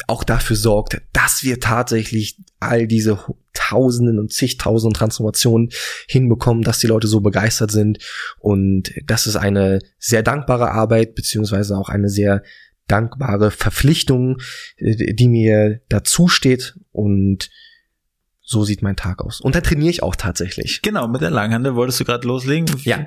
[0.06, 3.18] auch dafür sorgt, dass wir tatsächlich all diese
[3.52, 5.70] Tausenden und zigtausenden Transformationen
[6.08, 7.98] hinbekommen, dass die Leute so begeistert sind.
[8.38, 12.42] Und das ist eine sehr dankbare Arbeit, beziehungsweise auch eine sehr
[12.88, 14.38] dankbare Verpflichtung,
[14.76, 16.78] äh, die mir dazu steht.
[16.90, 17.50] Und
[18.40, 19.40] so sieht mein Tag aus.
[19.40, 20.82] Und da trainiere ich auch tatsächlich.
[20.82, 22.66] Genau, mit der Langhandel wolltest du gerade loslegen.
[22.84, 23.06] Ja.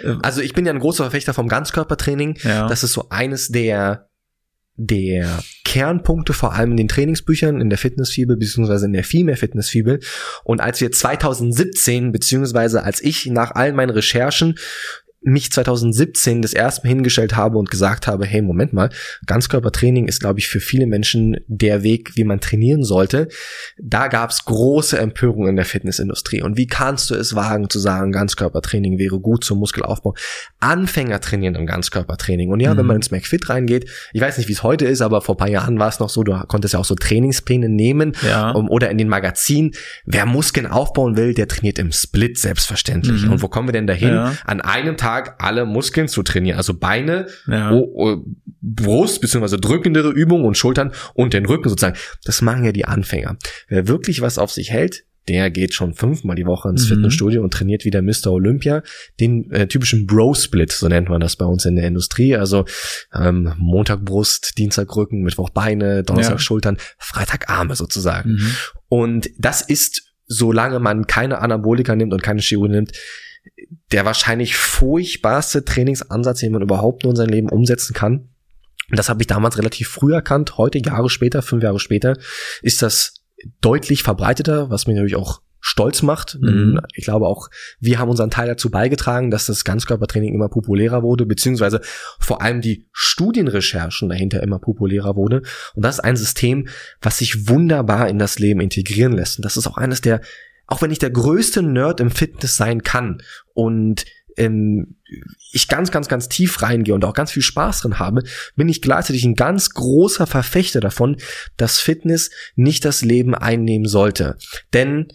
[0.00, 2.38] Äh, Also ich bin ja ein großer Verfechter vom Ganzkörpertraining.
[2.42, 2.68] Ja.
[2.68, 4.08] Das ist so eines der
[4.76, 10.00] der Kernpunkte, vor allem in den Trainingsbüchern, in der Fitnessfibel, beziehungsweise in der Female Fitnessfibel.
[10.42, 14.56] Und als wir 2017, beziehungsweise als ich nach allen meinen Recherchen
[15.24, 18.90] mich 2017 das erste Mal hingestellt habe und gesagt habe, hey, Moment mal,
[19.26, 23.28] Ganzkörpertraining ist, glaube ich, für viele Menschen der Weg, wie man trainieren sollte.
[23.80, 26.42] Da gab es große Empörung in der Fitnessindustrie.
[26.42, 30.14] Und wie kannst du es wagen zu sagen, Ganzkörpertraining wäre gut zum Muskelaufbau?
[30.60, 32.50] Anfänger trainieren im Ganzkörpertraining.
[32.50, 32.78] Und ja, Mhm.
[32.78, 35.38] wenn man ins McFit reingeht, ich weiß nicht, wie es heute ist, aber vor ein
[35.38, 38.50] paar Jahren war es noch so, du konntest ja auch so Trainingspläne nehmen Ja.
[38.52, 39.72] um, oder in den Magazinen.
[40.04, 43.22] Wer Muskeln aufbauen will, der trainiert im Split selbstverständlich.
[43.24, 43.32] Mhm.
[43.32, 44.08] Und wo kommen wir denn dahin?
[44.08, 44.34] Ja.
[44.44, 47.72] An einem Tag alle Muskeln zu trainieren, also Beine, Ja.
[48.62, 51.96] Brust beziehungsweise drückendere Übungen und Schultern und den Rücken sozusagen.
[52.24, 53.36] Das machen ja die Anfänger.
[53.68, 56.94] Wer wirklich was auf sich hält, der geht schon fünfmal die Woche ins Mhm.
[56.94, 58.26] Fitnessstudio und trainiert wieder Mr.
[58.28, 58.82] Olympia,
[59.20, 62.36] den äh, typischen Bro-Split, so nennt man das bei uns in der Industrie.
[62.36, 62.64] Also
[63.14, 66.38] ähm, Montag Brust, Dienstag Rücken, Mittwoch Beine, Donnerstag Ja.
[66.40, 68.32] Schultern, Freitag Arme sozusagen.
[68.32, 68.50] Mhm.
[68.88, 72.92] Und das ist, solange man keine Anabolika nimmt und keine Steroide nimmt,
[73.92, 78.28] der wahrscheinlich furchtbarste Trainingsansatz, den man überhaupt nur in seinem Leben umsetzen kann.
[78.90, 80.58] Und das habe ich damals relativ früh erkannt.
[80.58, 82.16] Heute, Jahre später, fünf Jahre später,
[82.62, 83.14] ist das
[83.60, 86.38] deutlich verbreiteter, was mich natürlich auch stolz macht.
[86.42, 86.78] Mhm.
[86.92, 87.48] Ich glaube auch,
[87.80, 91.80] wir haben unseren Teil dazu beigetragen, dass das Ganzkörpertraining immer populärer wurde, beziehungsweise
[92.20, 95.40] vor allem die Studienrecherchen dahinter immer populärer wurde.
[95.74, 96.68] Und das ist ein System,
[97.00, 99.38] was sich wunderbar in das Leben integrieren lässt.
[99.38, 100.20] Und das ist auch eines der,
[100.66, 104.04] auch wenn ich der größte Nerd im Fitness sein kann und
[104.36, 104.96] ähm,
[105.52, 108.22] ich ganz, ganz, ganz tief reingehe und auch ganz viel Spaß drin habe,
[108.56, 111.16] bin ich gleichzeitig ein ganz großer Verfechter davon,
[111.56, 114.36] dass Fitness nicht das Leben einnehmen sollte.
[114.72, 115.08] Denn,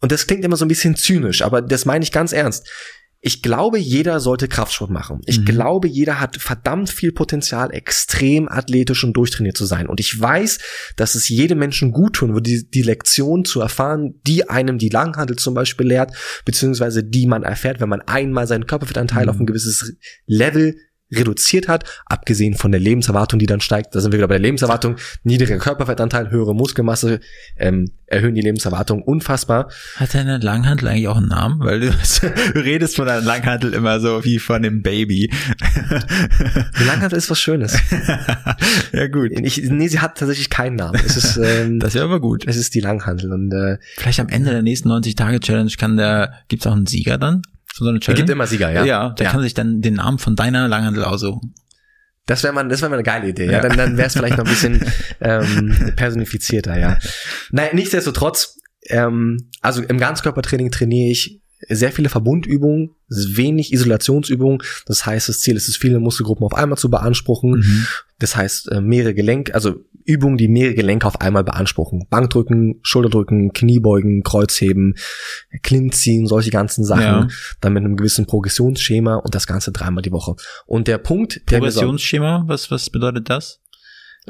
[0.00, 2.68] und das klingt immer so ein bisschen zynisch, aber das meine ich ganz ernst.
[3.22, 5.20] Ich glaube, jeder sollte Kraftsport machen.
[5.26, 5.44] Ich Mhm.
[5.44, 9.88] glaube, jeder hat verdammt viel Potenzial, extrem athletisch und durchtrainiert zu sein.
[9.88, 10.58] Und ich weiß,
[10.96, 14.88] dass es jedem Menschen gut tun würde, die, die Lektion zu erfahren, die einem die
[14.88, 16.12] Langhandel zum Beispiel lehrt,
[16.46, 19.30] beziehungsweise die man erfährt, wenn man einmal seinen Körperfettanteil Mhm.
[19.30, 19.96] auf ein gewisses
[20.26, 20.76] Level
[21.12, 23.94] reduziert hat, abgesehen von der Lebenserwartung, die dann steigt.
[23.94, 24.96] Da sind wir wieder bei der Lebenserwartung.
[25.24, 27.20] Niedriger Körperfettanteil, höhere Muskelmasse
[27.56, 29.70] ähm, erhöhen die Lebenserwartung unfassbar.
[29.96, 31.60] Hat deine Langhantel eigentlich auch einen Namen?
[31.60, 31.90] Weil du,
[32.54, 35.30] du redest von deiner Langhantel immer so wie von dem Baby.
[36.78, 37.78] Die Langhantel ist was Schönes.
[38.92, 39.30] ja gut.
[39.40, 41.00] Ich, nee, sie hat tatsächlich keinen Namen.
[41.04, 42.44] Es ist, ähm, Das wäre aber gut.
[42.46, 46.66] es ist die Langhantel und äh, Vielleicht am Ende der nächsten 90-Tage-Challenge kann der, gibt's
[46.66, 47.42] auch einen Sieger dann?
[47.84, 48.20] So eine es Challenge?
[48.20, 48.84] gibt immer Sieger, ja.
[48.84, 51.54] Ja, der kann sich dann den Namen von deiner Langhantel aussuchen.
[52.26, 53.52] Das wäre mal, das wäre mal eine geile Idee, ja.
[53.52, 53.60] Ja.
[53.60, 54.84] Dann, dann wäre es vielleicht noch ein bisschen
[55.20, 56.98] ähm, personifizierter, ja.
[57.50, 58.58] Naja, nichtsdestotrotz,
[58.88, 64.62] ähm, also im Ganzkörpertraining trainiere ich sehr viele Verbundübungen, wenig Isolationsübungen.
[64.86, 67.50] Das heißt, das Ziel ist es, viele Muskelgruppen auf einmal zu beanspruchen.
[67.50, 67.86] Mhm.
[68.18, 72.06] Das heißt, äh, mehrere Gelenke, also Übungen, die mehrere Gelenke auf einmal beanspruchen.
[72.08, 74.94] Bankdrücken, Schulterdrücken, Kniebeugen, Kreuzheben,
[75.62, 77.02] Klimmziehen, solche ganzen Sachen.
[77.02, 77.28] Ja.
[77.60, 80.34] Dann mit einem gewissen Progressionsschema und das Ganze dreimal die Woche.
[80.66, 83.60] Und der Punkt, der Progressionsschema, was, was bedeutet das?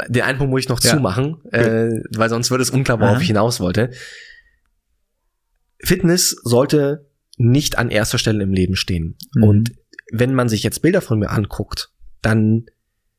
[0.08, 0.90] Den einen Punkt muss ich noch ja.
[0.90, 3.20] zumachen, äh, weil sonst würde es unklar, worauf Aha.
[3.20, 3.90] ich hinaus wollte.
[5.82, 7.09] Fitness sollte
[7.40, 9.16] nicht an erster Stelle im Leben stehen.
[9.34, 9.42] Mhm.
[9.42, 9.72] Und
[10.12, 12.66] wenn man sich jetzt Bilder von mir anguckt, dann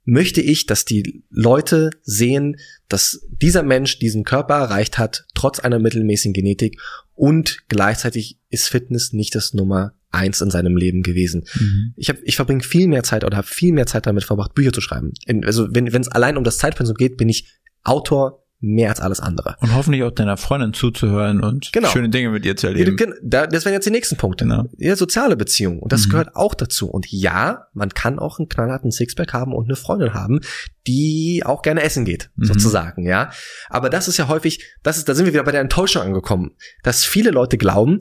[0.03, 2.57] möchte ich, dass die Leute sehen,
[2.87, 6.79] dass dieser Mensch diesen Körper erreicht hat, trotz einer mittelmäßigen Genetik
[7.13, 11.45] und gleichzeitig ist Fitness nicht das Nummer eins in seinem Leben gewesen.
[11.59, 11.93] Mhm.
[11.95, 14.73] Ich, hab, ich verbringe viel mehr Zeit oder habe viel mehr Zeit damit verbracht, Bücher
[14.73, 15.13] zu schreiben.
[15.25, 17.47] In, also wenn es allein um das Zeitpensum geht, bin ich
[17.83, 19.57] Autor mehr als alles andere.
[19.59, 21.89] Und hoffentlich auch deiner Freundin zuzuhören und genau.
[21.89, 22.95] schöne Dinge mit ihr zu erleben.
[23.29, 24.45] Ja, das wären jetzt die nächsten Punkte.
[24.45, 24.65] Genau.
[24.77, 25.79] Ja, soziale Beziehungen.
[25.79, 26.11] Und das mhm.
[26.11, 26.87] gehört auch dazu.
[26.89, 30.41] Und ja, man kann auch einen knallharten Sixpack haben und eine Freundin haben,
[30.87, 32.45] die auch gerne essen geht, mhm.
[32.45, 33.31] sozusagen, ja.
[33.69, 36.51] Aber das ist ja häufig, das ist, da sind wir wieder bei der Enttäuschung angekommen,
[36.83, 37.99] dass viele Leute glauben,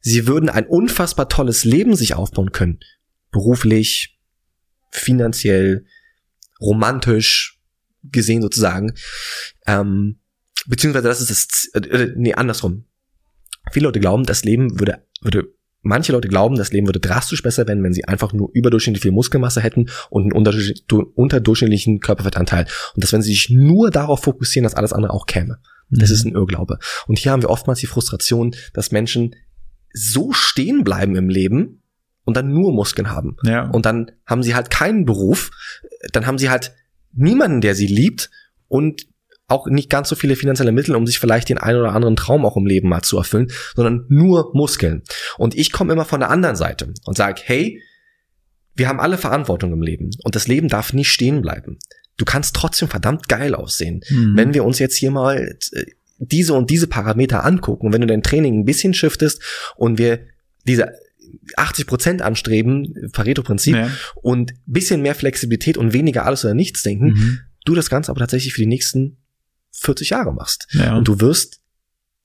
[0.00, 2.80] sie würden ein unfassbar tolles Leben sich aufbauen können.
[3.30, 4.18] Beruflich,
[4.90, 5.86] finanziell,
[6.60, 7.61] romantisch,
[8.02, 8.94] gesehen sozusagen.
[9.66, 10.18] Ähm,
[10.66, 11.30] beziehungsweise das ist
[11.74, 12.84] das, äh, nee, andersrum.
[13.70, 17.66] Viele Leute glauben, das Leben würde, würde, manche Leute glauben, das Leben würde drastisch besser
[17.68, 22.66] werden, wenn sie einfach nur überdurchschnittlich viel Muskelmasse hätten und einen unterdurchschnittlichen Körperfettanteil.
[22.94, 25.58] Und dass wenn sie sich nur darauf fokussieren, dass alles andere auch käme.
[25.90, 26.14] Das mhm.
[26.14, 26.78] ist ein Irrglaube.
[27.06, 29.36] Und hier haben wir oftmals die Frustration, dass Menschen
[29.92, 31.82] so stehen bleiben im Leben
[32.24, 33.36] und dann nur Muskeln haben.
[33.44, 33.68] Ja.
[33.70, 35.50] Und dann haben sie halt keinen Beruf,
[36.12, 36.74] dann haben sie halt
[37.12, 38.30] niemanden, der sie liebt
[38.68, 39.06] und
[39.48, 42.46] auch nicht ganz so viele finanzielle Mittel, um sich vielleicht den einen oder anderen Traum
[42.46, 45.02] auch im Leben mal zu erfüllen, sondern nur Muskeln.
[45.36, 47.82] Und ich komme immer von der anderen Seite und sage, hey,
[48.74, 51.78] wir haben alle Verantwortung im Leben und das Leben darf nicht stehen bleiben.
[52.16, 54.02] Du kannst trotzdem verdammt geil aussehen.
[54.08, 54.36] Mhm.
[54.36, 55.84] Wenn wir uns jetzt hier mal äh,
[56.18, 59.42] diese und diese Parameter angucken, wenn du dein Training ein bisschen shiftest
[59.76, 60.20] und wir
[60.66, 60.92] diese
[61.56, 63.90] 80 Prozent anstreben, Pareto-Prinzip, ja.
[64.16, 67.38] und bisschen mehr Flexibilität und weniger alles oder nichts denken, mhm.
[67.64, 69.18] du das Ganze aber tatsächlich für die nächsten
[69.72, 70.66] 40 Jahre machst.
[70.72, 70.96] Ja.
[70.96, 71.60] Und du wirst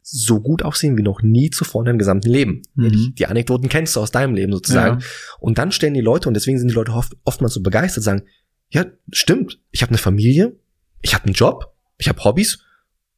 [0.10, 2.62] so gut aussehen wie noch nie zuvor in deinem gesamten Leben.
[2.76, 3.14] Mhm.
[3.18, 5.02] Die Anekdoten kennst du aus deinem Leben sozusagen.
[5.02, 5.06] Ja.
[5.40, 8.24] Und dann stellen die Leute, und deswegen sind die Leute oft, oftmals so begeistert, sagen,
[8.70, 10.58] ja, stimmt, ich habe eine Familie,
[11.02, 12.60] ich habe einen Job, ich habe Hobbys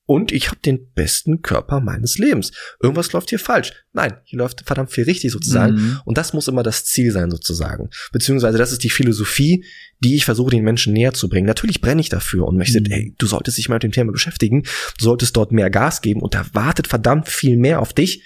[0.09, 2.51] und ich habe den besten Körper meines Lebens.
[2.81, 3.73] Irgendwas läuft hier falsch.
[3.93, 5.75] Nein, hier läuft verdammt viel richtig sozusagen.
[5.75, 5.99] Mhm.
[6.03, 7.91] Und das muss immer das Ziel sein sozusagen.
[8.11, 9.63] Beziehungsweise das ist die Philosophie,
[9.99, 11.45] die ich versuche den Menschen näher zu bringen.
[11.45, 12.87] Natürlich brenne ich dafür und möchte, mhm.
[12.89, 14.63] ey, du solltest dich mal mit dem Thema beschäftigen,
[14.97, 18.23] du solltest dort mehr Gas geben und da wartet verdammt viel mehr auf dich.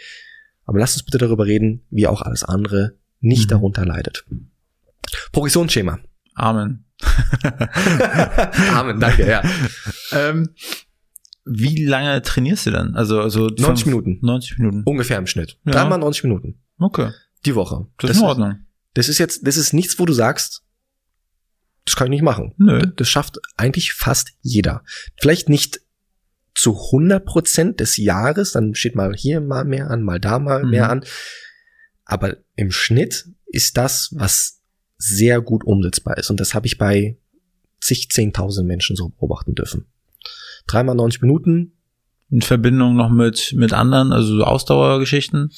[0.64, 3.56] Aber lass uns bitte darüber reden, wie auch alles andere nicht mhm.
[3.56, 4.24] darunter leidet.
[5.34, 6.00] Progressionsschema.
[6.34, 6.86] Amen.
[8.72, 9.44] Amen, danke, ja.
[10.14, 10.50] ähm,
[11.46, 12.96] wie lange trainierst du dann?
[12.96, 14.20] Also, also 90 Minuten.
[14.22, 14.84] 90 Minuten.
[14.86, 15.58] Ungefähr im Schnitt.
[15.66, 15.74] Ja.
[15.74, 16.60] Dreimal 90 Minuten.
[16.80, 17.12] Okay.
[17.46, 17.88] Die Woche.
[17.98, 18.66] Das, das ist in Ordnung.
[18.94, 20.64] Das ist jetzt, das ist nichts, wo du sagst,
[21.86, 22.54] das kann ich nicht machen.
[22.58, 22.82] Nö.
[22.96, 24.84] Das schafft eigentlich fast jeder.
[25.20, 25.82] Vielleicht nicht
[26.56, 30.64] zu 100 Prozent des Jahres, dann steht mal hier mal mehr an, mal da mal
[30.64, 30.70] mhm.
[30.70, 31.04] mehr an.
[32.06, 34.62] Aber im Schnitt ist das, was
[34.98, 36.30] sehr gut umsetzbar ist.
[36.30, 37.18] Und das habe ich bei
[37.82, 39.88] zig, zehntausend Menschen so beobachten dürfen
[40.68, 41.74] dreimal 90 Minuten.
[42.30, 45.52] In Verbindung noch mit, mit anderen, also so Ausdauergeschichten?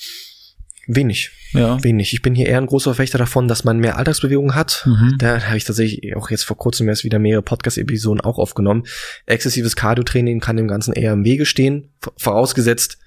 [0.87, 1.31] Wenig.
[1.53, 1.81] Ja.
[1.83, 2.13] Wenig.
[2.13, 4.85] Ich bin hier eher ein großer Verfechter davon, dass man mehr Alltagsbewegung hat.
[4.85, 5.15] Mhm.
[5.17, 8.83] Da habe ich tatsächlich auch jetzt vor kurzem erst wieder mehrere Podcast-Episoden auch aufgenommen.
[9.25, 12.97] Exzessives Cardio-Training kann dem Ganzen eher im Wege stehen, vorausgesetzt,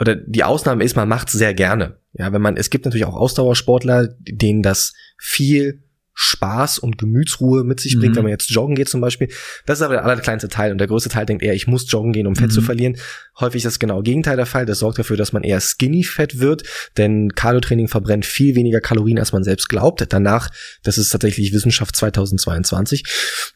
[0.00, 1.98] oder die Ausnahme ist, man macht sehr gerne.
[2.14, 5.82] Ja, wenn man, es gibt natürlich auch Ausdauersportler, denen das viel
[6.14, 8.16] Spaß und Gemütsruhe mit sich bringt, mhm.
[8.16, 9.28] wenn man jetzt joggen geht zum Beispiel.
[9.66, 12.12] Das ist aber der allerkleinste Teil und der größte Teil denkt eher, ich muss joggen
[12.12, 12.54] gehen, um Fett mhm.
[12.54, 12.96] zu verlieren.
[13.38, 14.66] Häufig ist das genau Gegenteil der Fall.
[14.66, 16.64] Das sorgt dafür, dass man eher skinny fett wird,
[16.96, 20.04] denn Cardio-Training verbrennt viel weniger Kalorien, als man selbst glaubt.
[20.10, 20.50] Danach,
[20.82, 23.04] das ist tatsächlich Wissenschaft 2022,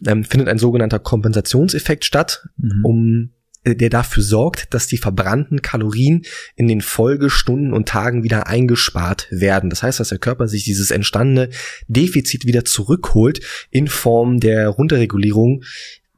[0.07, 2.85] ähm, findet ein sogenannter Kompensationseffekt statt, mhm.
[2.85, 3.34] um
[3.65, 6.23] der dafür sorgt, dass die verbrannten Kalorien
[6.57, 9.71] in den Folgestunden und Tagen wieder eingespart werden.
[9.71, 11.49] Das heißt, dass der Körper sich dieses entstandene
[11.89, 13.41] Defizit wieder zurückholt
[13.71, 15.65] in Form der Runterregulierung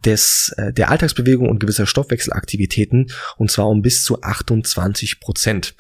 [0.04, 5.74] des, äh, der Alltagsbewegung und gewisser Stoffwechselaktivitäten und zwar um bis zu 28 Prozent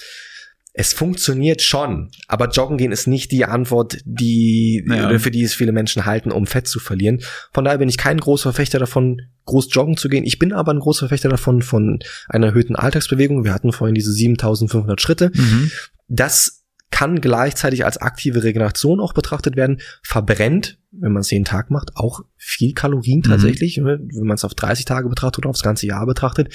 [0.78, 5.18] es funktioniert schon, aber joggen gehen ist nicht die Antwort, die ja.
[5.18, 7.22] für die es viele Menschen halten, um Fett zu verlieren.
[7.54, 10.24] Von daher bin ich kein großer Verfechter davon, groß joggen zu gehen.
[10.24, 13.42] Ich bin aber ein großer Verfechter davon von einer erhöhten Alltagsbewegung.
[13.42, 15.30] Wir hatten vorhin diese 7500 Schritte.
[15.32, 15.70] Mhm.
[16.08, 21.70] Das kann gleichzeitig als aktive Regeneration auch betrachtet werden, verbrennt, wenn man es jeden Tag
[21.70, 23.30] macht, auch viel Kalorien mhm.
[23.30, 23.78] tatsächlich.
[23.78, 24.10] Mhm.
[24.12, 26.52] Wenn man es auf 30 Tage betrachtet oder aufs ganze Jahr betrachtet,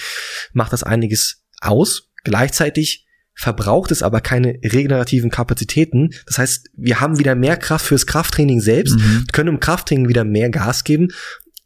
[0.54, 2.12] macht das einiges aus.
[2.24, 3.08] Gleichzeitig
[3.42, 6.12] verbraucht es aber keine regenerativen Kapazitäten.
[6.28, 9.26] Das heißt, wir haben wieder mehr Kraft fürs Krafttraining selbst, mhm.
[9.34, 11.08] können im Krafttraining wieder mehr Gas geben,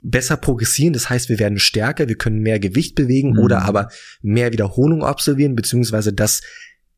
[0.02, 0.94] besser progressieren.
[0.94, 3.40] Das heißt, wir werden stärker, wir können mehr Gewicht bewegen mhm.
[3.40, 3.90] oder aber
[4.22, 6.44] mehr Wiederholung absolvieren, beziehungsweise das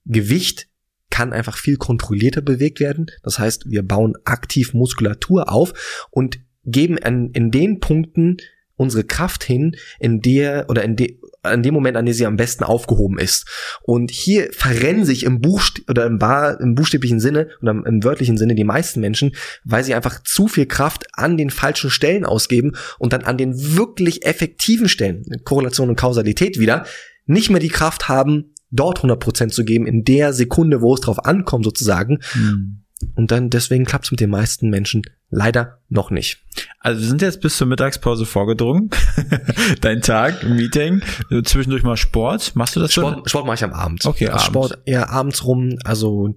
[0.06, 0.68] Gewicht
[1.10, 3.08] kann einfach viel kontrollierter bewegt werden.
[3.24, 8.38] Das heißt, wir bauen aktiv Muskulatur auf und geben an, in den Punkten
[8.76, 12.36] unsere Kraft hin, in der oder in de, an dem Moment, an dem sie am
[12.36, 13.46] besten aufgehoben ist.
[13.84, 18.04] Und hier verrennen sich im Buch oder im, Bar, im buchstäblichen Sinne oder im, im
[18.04, 19.34] wörtlichen Sinne die meisten Menschen,
[19.64, 23.76] weil sie einfach zu viel Kraft an den falschen Stellen ausgeben und dann an den
[23.76, 26.86] wirklich effektiven Stellen, Korrelation und Kausalität wieder,
[27.26, 31.26] nicht mehr die Kraft haben, dort 100% zu geben, in der Sekunde, wo es drauf
[31.26, 32.20] ankommt sozusagen.
[32.36, 32.84] Mhm.
[33.16, 36.43] Und dann deswegen klappt es mit den meisten Menschen leider noch nicht.
[36.80, 38.89] Also wir sind jetzt bis zur Mittagspause vorgedrungen.
[39.82, 41.02] Dein Tag, Meeting,
[41.43, 42.56] zwischendurch mal Sport.
[42.56, 43.28] Machst du das Sport, schon?
[43.28, 44.06] Sport mache ich am Abend.
[44.06, 45.78] Okay, also Sport eher abends rum.
[45.84, 46.36] Also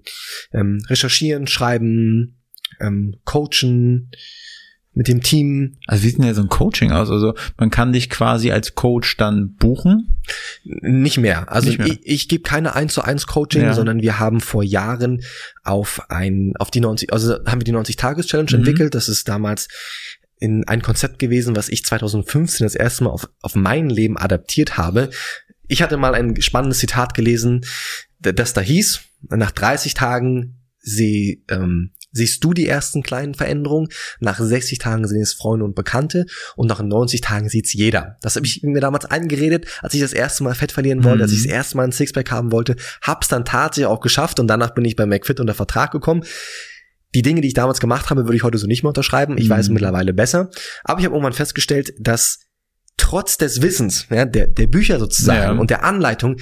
[0.53, 2.37] ähm, recherchieren, schreiben,
[2.79, 4.11] ähm, coachen,
[4.93, 5.77] mit dem Team.
[5.87, 7.09] Also wie sieht denn ja so ein Coaching aus?
[7.09, 10.21] Also man kann dich quasi als Coach dann buchen?
[10.63, 11.51] Nicht mehr.
[11.51, 11.87] Also Nicht mehr.
[11.87, 13.73] ich, ich gebe keine 1 zu 1 Coaching, ja.
[13.73, 15.21] sondern wir haben vor Jahren
[15.63, 18.57] auf ein, auf die 90, also haben wir die 90-Tages-Challenge mhm.
[18.57, 18.93] entwickelt.
[18.93, 19.69] Das ist damals
[20.39, 24.77] in ein Konzept gewesen, was ich 2015 das erste Mal auf, auf mein Leben adaptiert
[24.77, 25.09] habe.
[25.67, 27.61] Ich hatte mal ein spannendes Zitat gelesen,
[28.19, 33.89] das da hieß, nach 30 Tagen sie ähm, siehst du die ersten kleinen Veränderungen.
[34.19, 38.17] Nach 60 Tagen sehen es Freunde und Bekannte und nach 90 Tagen sieht's jeder.
[38.21, 41.23] Das habe ich mir damals eingeredet, als ich das erste Mal Fett verlieren wollte, mhm.
[41.23, 42.75] als ich das erste Mal ein Sixpack haben wollte.
[43.01, 46.23] Hab's dann tatsächlich auch geschafft und danach bin ich bei McFit unter Vertrag gekommen.
[47.13, 49.37] Die Dinge, die ich damals gemacht habe, würde ich heute so nicht mehr unterschreiben.
[49.37, 49.53] Ich mhm.
[49.53, 50.49] weiß mittlerweile besser.
[50.83, 52.39] Aber ich habe irgendwann festgestellt, dass
[52.97, 55.59] trotz des Wissens, ja, der, der Bücher sozusagen ja.
[55.59, 56.37] und der Anleitung,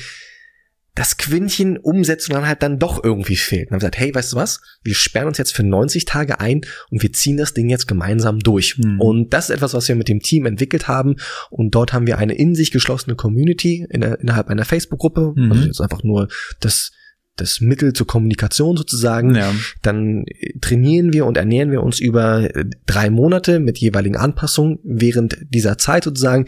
[1.00, 3.68] das Quintchen Umsetzung dann halt dann doch irgendwie fehlt.
[3.68, 4.60] Und haben gesagt, hey, weißt du was?
[4.84, 6.60] Wir sperren uns jetzt für 90 Tage ein
[6.92, 8.78] und wir ziehen das Ding jetzt gemeinsam durch.
[8.78, 9.00] Mhm.
[9.00, 11.16] Und das ist etwas, was wir mit dem Team entwickelt haben.
[11.52, 15.32] Und dort haben wir eine in sich geschlossene Community in innerhalb einer Facebook-Gruppe.
[15.38, 15.52] Mhm.
[15.54, 16.28] Also jetzt einfach nur
[16.60, 16.92] das
[17.38, 19.34] das Mittel zur Kommunikation sozusagen.
[19.34, 19.54] Ja.
[19.82, 20.26] Dann
[20.60, 22.50] trainieren wir und ernähren wir uns über
[22.86, 26.48] drei Monate mit jeweiligen Anpassungen während dieser Zeit sozusagen.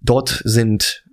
[0.00, 1.03] Dort sind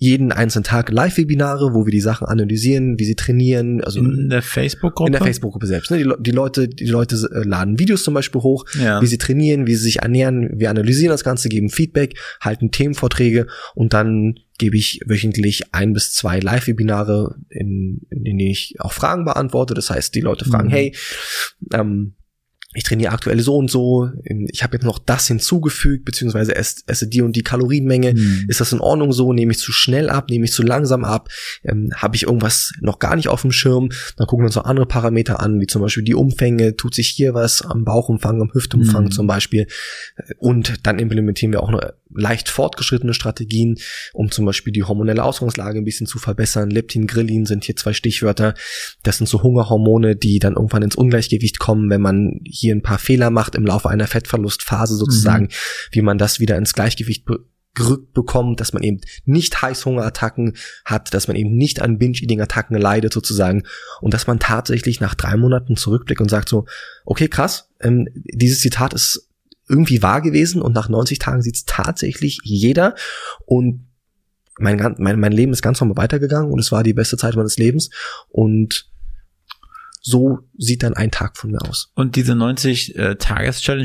[0.00, 3.82] jeden einzelnen Tag Live-Webinare, wo wir die Sachen analysieren, wie sie trainieren.
[3.82, 5.08] Also in der Facebook-Gruppe?
[5.08, 5.90] In der Facebook-Gruppe selbst.
[5.90, 5.98] Ne?
[5.98, 9.02] Die, die, Leute, die Leute äh, laden Videos zum Beispiel hoch, ja.
[9.02, 10.50] wie sie trainieren, wie sie sich ernähren.
[10.54, 16.12] Wir analysieren das Ganze, geben Feedback, halten Themenvorträge und dann gebe ich wöchentlich ein bis
[16.12, 19.74] zwei Live-Webinare, in, in denen ich auch Fragen beantworte.
[19.74, 20.72] Das heißt, die Leute fragen, mhm.
[20.72, 20.96] hey,
[21.72, 22.14] ähm,
[22.78, 27.08] ich trainiere aktuell so und so, ich habe jetzt noch das hinzugefügt, beziehungsweise esse, esse
[27.08, 28.14] die und die Kalorienmenge.
[28.14, 28.44] Mhm.
[28.46, 29.32] Ist das in Ordnung so?
[29.32, 30.30] Nehme ich zu schnell ab?
[30.30, 31.28] Nehme ich zu langsam ab?
[31.64, 33.90] Ähm, habe ich irgendwas noch gar nicht auf dem Schirm?
[34.16, 36.76] Dann gucken wir uns noch andere Parameter an, wie zum Beispiel die Umfänge.
[36.76, 39.10] Tut sich hier was am Bauchumfang, am Hüftumfang mhm.
[39.10, 39.66] zum Beispiel?
[40.38, 41.80] Und dann implementieren wir auch noch
[42.14, 43.76] leicht fortgeschrittene Strategien,
[44.12, 46.70] um zum Beispiel die hormonelle Ausgangslage ein bisschen zu verbessern.
[46.70, 48.54] Leptin, Grillin sind hier zwei Stichwörter.
[49.02, 52.98] Das sind so Hungerhormone, die dann irgendwann ins Ungleichgewicht kommen, wenn man hier ein paar
[52.98, 55.50] Fehler macht im Laufe einer Fettverlustphase sozusagen, mhm.
[55.92, 57.26] wie man das wieder ins Gleichgewicht
[57.74, 63.12] gerückt bekommt, dass man eben nicht Heißhungerattacken hat, dass man eben nicht an Binge-Eating-Attacken leidet
[63.12, 63.62] sozusagen
[64.00, 66.66] und dass man tatsächlich nach drei Monaten zurückblickt und sagt so,
[67.04, 69.28] okay, krass, ähm, dieses Zitat ist
[69.68, 72.94] irgendwie wahr gewesen und nach 90 Tagen sieht es tatsächlich jeder
[73.44, 73.86] und
[74.58, 77.58] mein, mein, mein Leben ist ganz normal weitergegangen und es war die beste Zeit meines
[77.58, 77.90] Lebens
[78.28, 78.90] und
[80.02, 81.90] so sieht dann ein Tag von mir aus.
[81.94, 83.16] Und diese 90 äh,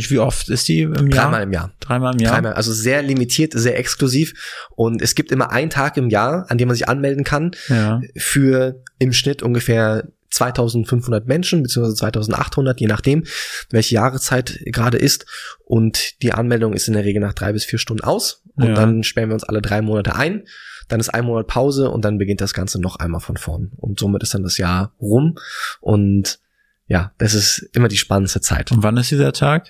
[0.09, 1.25] wie oft ist die im Jahr?
[1.25, 1.71] Dreimal im Jahr.
[1.79, 2.33] Dreimal im Jahr.
[2.33, 4.33] Dreimal, also sehr limitiert, sehr exklusiv.
[4.75, 8.01] Und es gibt immer einen Tag im Jahr, an dem man sich anmelden kann, ja.
[8.17, 13.23] für im Schnitt ungefähr 2500 Menschen, beziehungsweise 2800, je nachdem,
[13.69, 15.25] welche Jahreszeit gerade ist.
[15.65, 18.43] Und die Anmeldung ist in der Regel nach drei bis vier Stunden aus.
[18.55, 18.73] Und ja.
[18.73, 20.45] dann sperren wir uns alle drei Monate ein.
[20.87, 23.71] Dann ist ein Monat Pause und dann beginnt das Ganze noch einmal von vorn.
[23.77, 25.37] Und somit ist dann das Jahr rum.
[25.79, 26.39] Und
[26.87, 28.71] ja, das ist immer die spannendste Zeit.
[28.71, 29.69] Und wann ist dieser Tag?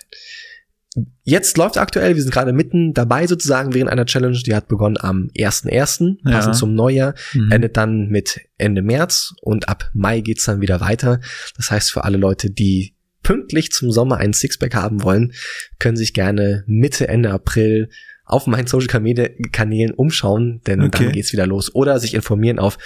[1.24, 4.98] Jetzt läuft aktuell, wir sind gerade mitten dabei sozusagen während einer Challenge, die hat begonnen
[5.00, 6.32] am 1.1., ja.
[6.32, 7.52] passend zum Neujahr, mhm.
[7.52, 11.20] endet dann mit Ende März und ab Mai geht's dann wieder weiter.
[11.58, 15.34] Das heißt, für alle Leute, die pünktlich zum Sommer einen Sixpack haben wollen,
[15.80, 17.90] können sich gerne Mitte, Ende April
[18.26, 21.06] auf meinen Social Media Kanälen umschauen, denn okay.
[21.06, 21.74] dann geht's wieder los.
[21.74, 22.78] Oder sich informieren auf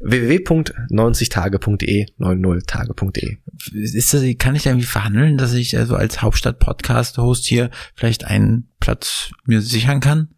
[0.00, 3.38] www.90tage.de, 90tage.de.
[3.72, 8.68] Ist das, kann ich da irgendwie verhandeln, dass ich also als Hauptstadt-Podcast-Host hier vielleicht einen
[8.80, 10.28] Platz mir sichern kann?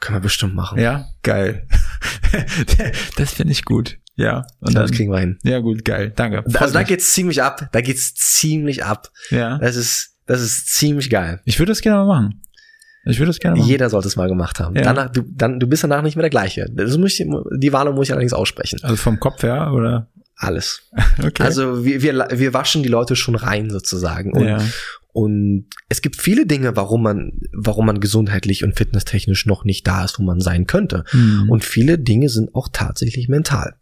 [0.00, 0.78] Können wir bestimmt machen.
[0.78, 1.66] Ja, geil.
[3.16, 3.98] das finde ich gut.
[4.16, 4.46] Ja.
[4.60, 5.38] Und dann, das kriegen wir hin.
[5.42, 6.12] Ja, gut, geil.
[6.14, 6.42] Danke.
[6.42, 7.68] Freut also da geht's ziemlich ab.
[7.72, 9.10] Da geht's ziemlich ab.
[9.30, 9.58] Ja.
[9.58, 11.40] Das ist, das ist ziemlich geil.
[11.44, 12.42] Ich würde das gerne mal machen.
[13.04, 13.68] Ich würde das gerne machen.
[13.68, 14.76] Jeder sollte es mal gemacht haben.
[14.76, 14.82] Ja.
[14.82, 16.66] Danach, du, dann, du bist danach nicht mehr der gleiche.
[16.72, 17.26] Das muss ich,
[17.56, 18.78] die Wahl muss ich allerdings aussprechen.
[18.82, 20.08] Also vom Kopf her, oder?
[20.36, 20.82] Alles.
[21.18, 21.42] okay.
[21.42, 24.32] Also wir, wir, wir waschen die Leute schon rein sozusagen.
[24.32, 24.62] Und, ja.
[25.12, 30.04] und es gibt viele Dinge, warum man, warum man gesundheitlich und fitnesstechnisch noch nicht da
[30.04, 31.04] ist, wo man sein könnte.
[31.12, 31.50] Mhm.
[31.50, 33.76] Und viele Dinge sind auch tatsächlich mental.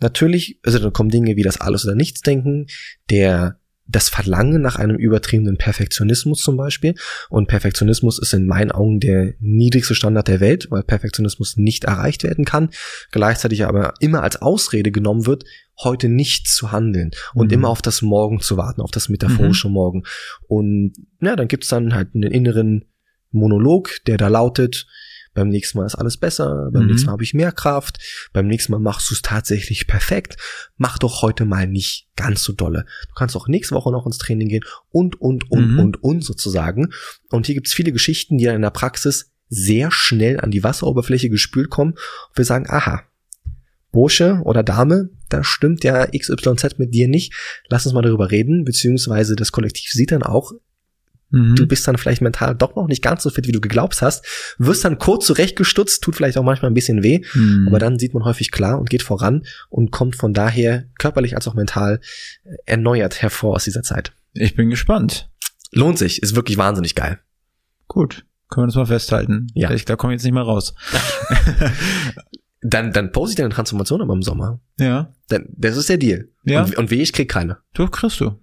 [0.00, 2.66] Natürlich, also dann kommen Dinge wie das Alles- oder Nichts-Denken,
[3.10, 3.60] der
[3.92, 6.94] das Verlangen nach einem übertriebenen Perfektionismus zum Beispiel.
[7.28, 12.24] Und Perfektionismus ist in meinen Augen der niedrigste Standard der Welt, weil Perfektionismus nicht erreicht
[12.24, 12.70] werden kann,
[13.10, 15.44] gleichzeitig aber immer als Ausrede genommen wird,
[15.82, 17.54] heute nicht zu handeln und mhm.
[17.54, 19.74] immer auf das Morgen zu warten, auf das metaphorische mhm.
[19.74, 20.02] Morgen.
[20.48, 22.84] Und ja, dann gibt's dann halt einen inneren
[23.30, 24.86] Monolog, der da lautet,
[25.34, 26.88] beim nächsten Mal ist alles besser, beim mhm.
[26.90, 27.98] nächsten Mal habe ich mehr Kraft,
[28.32, 30.36] beim nächsten Mal machst du es tatsächlich perfekt.
[30.76, 32.84] Mach doch heute mal nicht ganz so dolle.
[33.08, 35.78] Du kannst auch nächste Woche noch ins Training gehen und, und, und, mhm.
[35.78, 36.92] und, und sozusagen.
[37.30, 41.28] Und hier gibt's viele Geschichten, die dann in der Praxis sehr schnell an die Wasseroberfläche
[41.28, 43.02] gespült kommen und wir sagen, aha,
[43.92, 47.34] Bursche oder Dame, da stimmt ja XYZ mit dir nicht.
[47.68, 50.52] Lass uns mal darüber reden, beziehungsweise das Kollektiv sieht dann auch,
[51.32, 51.56] Mhm.
[51.56, 54.24] Du bist dann vielleicht mental doch noch nicht ganz so fit, wie du geglaubt hast,
[54.58, 57.66] wirst dann kurz zurechtgestutzt, tut vielleicht auch manchmal ein bisschen weh, mhm.
[57.66, 61.48] aber dann sieht man häufig klar und geht voran und kommt von daher körperlich als
[61.48, 62.00] auch mental
[62.66, 64.12] erneuert hervor aus dieser Zeit.
[64.34, 65.30] Ich bin gespannt.
[65.72, 67.18] Lohnt sich, ist wirklich wahnsinnig geil.
[67.88, 69.46] Gut, können wir das mal festhalten.
[69.54, 69.70] Ja.
[69.70, 70.74] Ich, da komme ich jetzt nicht mehr raus.
[72.60, 74.60] dann, dann pose ich deine Transformation aber im Sommer.
[74.78, 75.14] Ja.
[75.28, 76.28] Dann, das ist der Deal.
[76.44, 76.62] Ja.
[76.62, 77.58] Und, und weh, ich krieg keine.
[77.74, 78.38] Du kriegst du.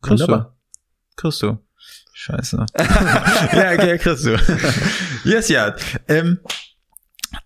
[0.00, 0.56] Kriegst Wunderbar.
[0.56, 0.80] du.
[1.16, 1.58] Kriegst du.
[2.12, 2.66] Scheiße.
[2.78, 4.36] ja, okay, kriegst du.
[5.24, 5.74] yes, ja.
[6.08, 6.40] Ähm,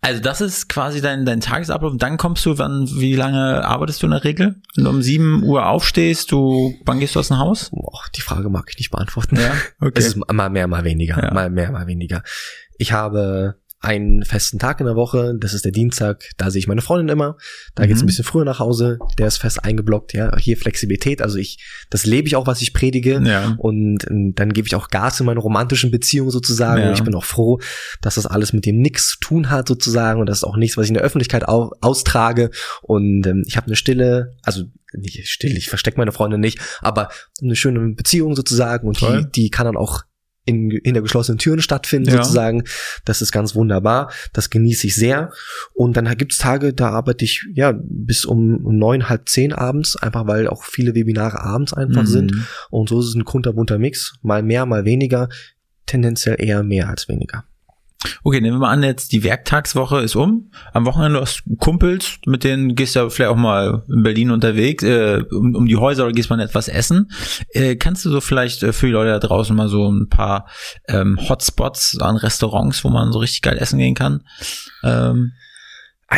[0.01, 1.95] also das ist quasi dein, dein Tagesablauf.
[1.97, 4.57] Dann kommst du, wann, wie lange arbeitest du in der Regel?
[4.75, 7.71] Wenn du um sieben Uhr aufstehst, du, wann gehst du aus dem Haus?
[7.71, 9.37] Boah, die Frage mag ich nicht beantworten.
[9.37, 9.93] Ja, okay.
[9.95, 11.23] Es ist mal mehr, mal weniger.
[11.23, 11.33] Ja.
[11.33, 12.23] Mal mehr, mal weniger.
[12.79, 16.67] Ich habe einen festen Tag in der Woche, das ist der Dienstag, da sehe ich
[16.67, 17.37] meine Freundin immer,
[17.75, 17.89] da mhm.
[17.89, 21.59] geht's ein bisschen früher nach Hause, der ist fest eingeblockt, ja, hier Flexibilität, also ich,
[21.91, 23.23] das lebe ich auch, was ich predige.
[23.25, 23.55] Ja.
[23.59, 26.83] und ähm, dann gebe ich auch Gas in meine romantischen Beziehungen sozusagen.
[26.83, 26.89] Ja.
[26.89, 27.61] und ich bin auch froh,
[28.01, 30.77] dass das alles mit dem nichts zu tun hat sozusagen und das ist auch nichts,
[30.77, 32.51] was ich in der Öffentlichkeit au austrage.
[32.83, 37.09] Und ähm, ich habe eine stille, also nicht still, ich verstecke meine Freundin nicht, aber
[37.43, 38.87] eine schöne Beziehung sozusagen.
[38.89, 40.03] Und die, die kann dann auch
[40.45, 42.17] in, in der geschlossenen Türen stattfinden, ja.
[42.19, 42.65] sozusagen.
[43.05, 44.11] Das ist ganz wunderbar.
[44.33, 45.31] Das genieße ich sehr.
[45.73, 50.27] Und dann gibt's Tage, da arbeite ich ja bis um neun, halb zehn abends, einfach
[50.27, 52.07] weil auch viele Webinare abends einfach mhm.
[52.07, 52.33] sind.
[52.71, 54.15] Und so ist es ein kunterbunter Mix.
[54.23, 55.29] Mal mehr, mal weniger.
[55.87, 57.45] Tendenziell eher mehr als weniger.
[58.23, 60.51] Okay, nehmen wir mal an, jetzt die Werktagswoche ist um.
[60.73, 64.83] Am Wochenende hast du Kumpels, mit denen gehst du vielleicht auch mal in Berlin unterwegs,
[64.85, 67.11] äh, um, um die Häuser oder gehst mal etwas essen.
[67.51, 70.49] Äh, kannst du so vielleicht äh, für die Leute da draußen mal so ein paar
[70.89, 74.25] ähm, Hotspots an Restaurants, wo man so richtig geil essen gehen kann?
[74.83, 75.33] Ähm,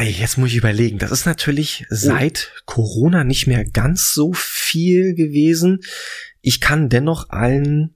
[0.02, 0.98] Jetzt muss ich überlegen.
[0.98, 2.62] Das ist natürlich seit oh.
[2.66, 5.80] Corona nicht mehr ganz so viel gewesen.
[6.42, 7.95] Ich kann dennoch allen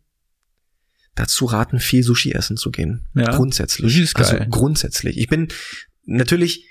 [1.21, 3.03] dazu raten, viel Sushi essen zu gehen.
[3.15, 3.37] Ja.
[3.37, 3.93] Grundsätzlich.
[3.93, 4.27] Sushi ist geil.
[4.27, 5.19] Also grundsätzlich.
[5.19, 5.49] Ich bin
[6.07, 6.67] natürlich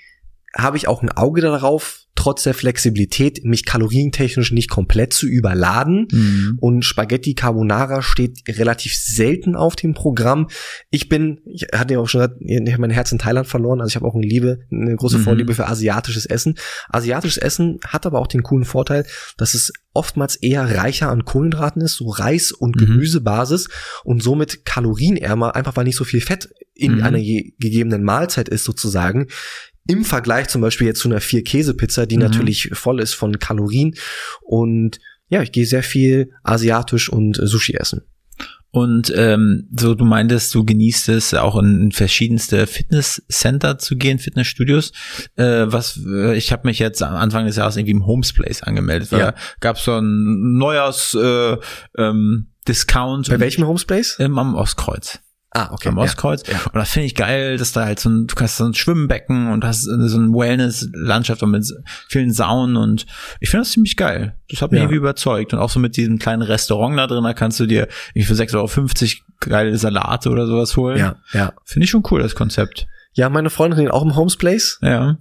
[0.56, 6.06] habe ich auch ein Auge darauf, trotz der Flexibilität, mich kalorientechnisch nicht komplett zu überladen.
[6.10, 6.58] Mhm.
[6.60, 10.48] Und Spaghetti Carbonara steht relativ selten auf dem Programm.
[10.90, 13.80] Ich bin, ich hatte ja auch schon gesagt, ich habe mein Herz in Thailand verloren,
[13.80, 15.22] also ich habe auch eine Liebe, eine große mhm.
[15.22, 16.56] Vorliebe für asiatisches Essen.
[16.90, 19.06] Asiatisches Essen hat aber auch den coolen Vorteil,
[19.38, 22.86] dass es oftmals eher reicher an Kohlenhydraten ist, so Reis- und mhm.
[22.86, 23.68] Gemüsebasis
[24.04, 27.02] und somit kalorienärmer, einfach weil nicht so viel Fett in mhm.
[27.02, 29.28] einer gegebenen Mahlzeit ist sozusagen
[29.90, 32.22] im Vergleich zum Beispiel jetzt zu einer Vier-Käse-Pizza, die mhm.
[32.22, 33.94] natürlich voll ist von Kalorien.
[34.42, 38.02] Und ja, ich gehe sehr viel asiatisch und Sushi essen.
[38.72, 44.92] Und ähm, so du meintest, du genießt es auch in verschiedenste Fitnesscenter zu gehen, Fitnessstudios.
[45.34, 48.62] Äh, was äh, ich habe mich jetzt am Anfang des Jahres irgendwie im Homes Place
[48.62, 49.10] angemeldet.
[49.10, 49.34] Ja.
[49.58, 51.56] Gab so ein Neujahrs äh,
[51.98, 53.28] ähm, Discount.
[53.28, 54.16] Bei welchem Homes Place?
[54.20, 55.18] Ähm, am Ostkreuz.
[55.52, 55.88] Ah, okay.
[55.88, 56.46] Am Ostkreuz.
[56.46, 56.60] Ja, ja.
[56.66, 59.50] Und das finde ich geil, dass da halt so ein, du hast so ein Schwimmbecken
[59.50, 61.66] und hast so ein Wellness-Landschaft mit
[62.08, 63.06] vielen Saunen und
[63.40, 64.36] ich finde das ziemlich geil.
[64.48, 64.84] Das hat mich ja.
[64.84, 65.52] irgendwie überzeugt.
[65.52, 68.40] Und auch so mit diesem kleinen Restaurant da drin, da kannst du dir irgendwie für
[68.40, 70.98] 6,50 Euro geile Salate oder sowas holen.
[70.98, 71.52] Ja, ja.
[71.64, 72.86] Finde ich schon cool, das Konzept.
[73.12, 74.78] Ja, meine Freundin auch im Homes Place.
[74.82, 75.18] Ja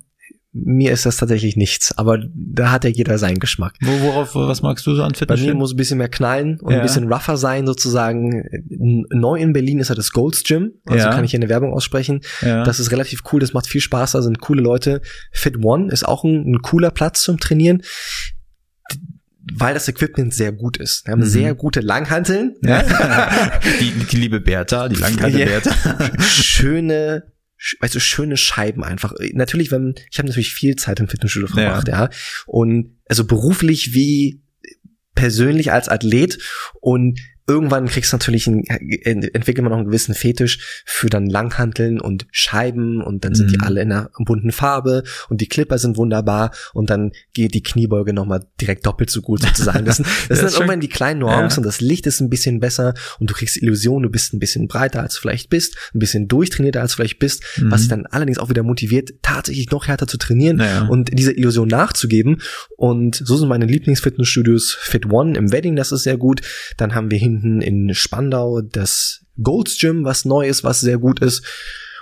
[0.52, 3.76] mir ist das tatsächlich nichts, aber da hat ja jeder seinen Geschmack.
[3.82, 5.40] Wo, worauf, was magst du so an Fitness?
[5.40, 6.80] Bei mir muss ein bisschen mehr knallen und ja.
[6.80, 8.44] ein bisschen rougher sein sozusagen.
[9.12, 11.14] Neu in Berlin ist ja das Golds Gym, also ja.
[11.14, 12.22] kann ich hier eine Werbung aussprechen.
[12.42, 12.64] Ja.
[12.64, 15.02] Das ist relativ cool, das macht viel Spaß, da sind coole Leute.
[15.32, 17.84] Fit One ist auch ein, ein cooler Platz zum Trainieren
[19.52, 21.08] weil das Equipment sehr gut ist.
[21.08, 21.26] Wir haben mhm.
[21.26, 22.56] sehr gute Langhanteln.
[22.62, 22.84] Ja.
[23.80, 25.72] die, die liebe Bertha, die Langhantel Bertha.
[26.20, 27.24] Schöne
[27.80, 29.14] weißt du, schöne Scheiben einfach.
[29.34, 32.04] Natürlich, wenn, ich habe natürlich viel Zeit im Fitnessstudio verbracht, ja.
[32.06, 32.10] ja.
[32.46, 34.42] Und also beruflich wie
[35.16, 36.40] persönlich als Athlet
[36.80, 42.00] und irgendwann kriegst du natürlich ein, entwickelt man noch einen gewissen Fetisch für dann Langhanteln
[42.00, 43.52] und Scheiben und dann sind mhm.
[43.52, 47.64] die alle in einer bunten Farbe und die Clipper sind wunderbar und dann geht die
[47.64, 49.86] Kniebeuge nochmal direkt doppelt so gut sozusagen.
[49.86, 51.58] Das, sind, das, sind dann irgendwann die kleinen Nuancen ja.
[51.58, 54.68] und das Licht ist ein bisschen besser und du kriegst Illusion, du bist ein bisschen
[54.68, 57.72] breiter als du vielleicht bist, ein bisschen durchtrainierter als du vielleicht bist, mhm.
[57.72, 60.88] was dich dann allerdings auch wieder motiviert, tatsächlich noch härter zu trainieren ja.
[60.88, 62.42] und diese Illusion nachzugeben
[62.78, 66.42] und so sind meine Lieblingsfitnessstudios Fit One im Wedding, das ist sehr gut.
[66.78, 70.98] Dann haben wir hin hinten in Spandau das Golds Gym, was neu ist, was sehr
[70.98, 71.44] gut ist.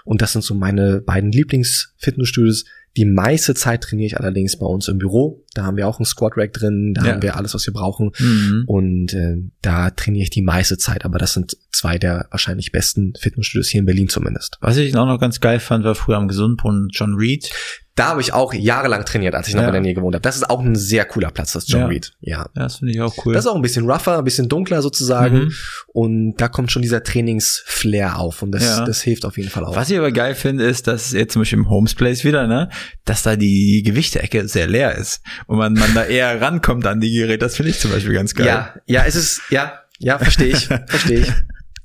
[0.05, 2.65] Und das sind so meine beiden Lieblingsfitnessstudios.
[2.95, 5.45] Die meiste Zeit trainiere ich allerdings bei uns im Büro.
[5.53, 7.11] Da haben wir auch ein Squat Rack drin, da ja.
[7.11, 8.11] haben wir alles, was wir brauchen.
[8.17, 8.63] Mhm.
[8.65, 11.05] Und äh, da trainiere ich die meiste Zeit.
[11.05, 14.57] Aber das sind zwei der wahrscheinlich besten Fitnessstudios hier in Berlin zumindest.
[14.61, 17.51] Was ich auch noch ganz geil fand, war früher am Gesundbrunnen John Reed.
[17.97, 19.69] Da habe ich auch jahrelang trainiert, als ich noch ja.
[19.69, 20.21] in der Nähe gewohnt habe.
[20.21, 21.87] Das ist auch ein sehr cooler Platz, das John ja.
[21.87, 22.13] Reed.
[22.21, 22.37] Ja.
[22.37, 23.33] ja das finde ich auch cool.
[23.33, 25.45] Das ist auch ein bisschen rougher, ein bisschen dunkler sozusagen.
[25.45, 25.53] Mhm.
[25.87, 28.43] Und da kommt schon dieser Trainingsflair auf.
[28.43, 28.85] Und das, ja.
[28.85, 29.75] das hilft auf jeden Fall auch.
[29.75, 32.69] Was ich aber geil finde, ist, dass jetzt zum Beispiel im Homes Place wieder, ne,
[33.03, 35.21] dass da die Gewichteecke sehr leer ist.
[35.47, 37.39] Und man, man da eher rankommt an die Geräte.
[37.39, 38.45] Das finde ich zum Beispiel ganz geil.
[38.45, 41.33] Ja, ja, es ist, ja, ja, verstehe ich, verstehe ich.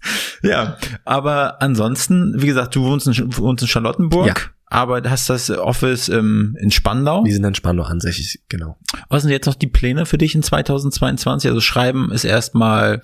[0.42, 4.26] Ja, aber ansonsten, wie gesagt, du wohnst in, wohnst in Charlottenburg.
[4.26, 4.34] Ja
[4.72, 7.24] aber hast das Office ähm, in Spandau.
[7.24, 8.78] Die sind in Spandau ansässig, genau.
[9.10, 11.50] Was sind jetzt noch die Pläne für dich in 2022?
[11.50, 13.02] Also Schreiben ist erstmal,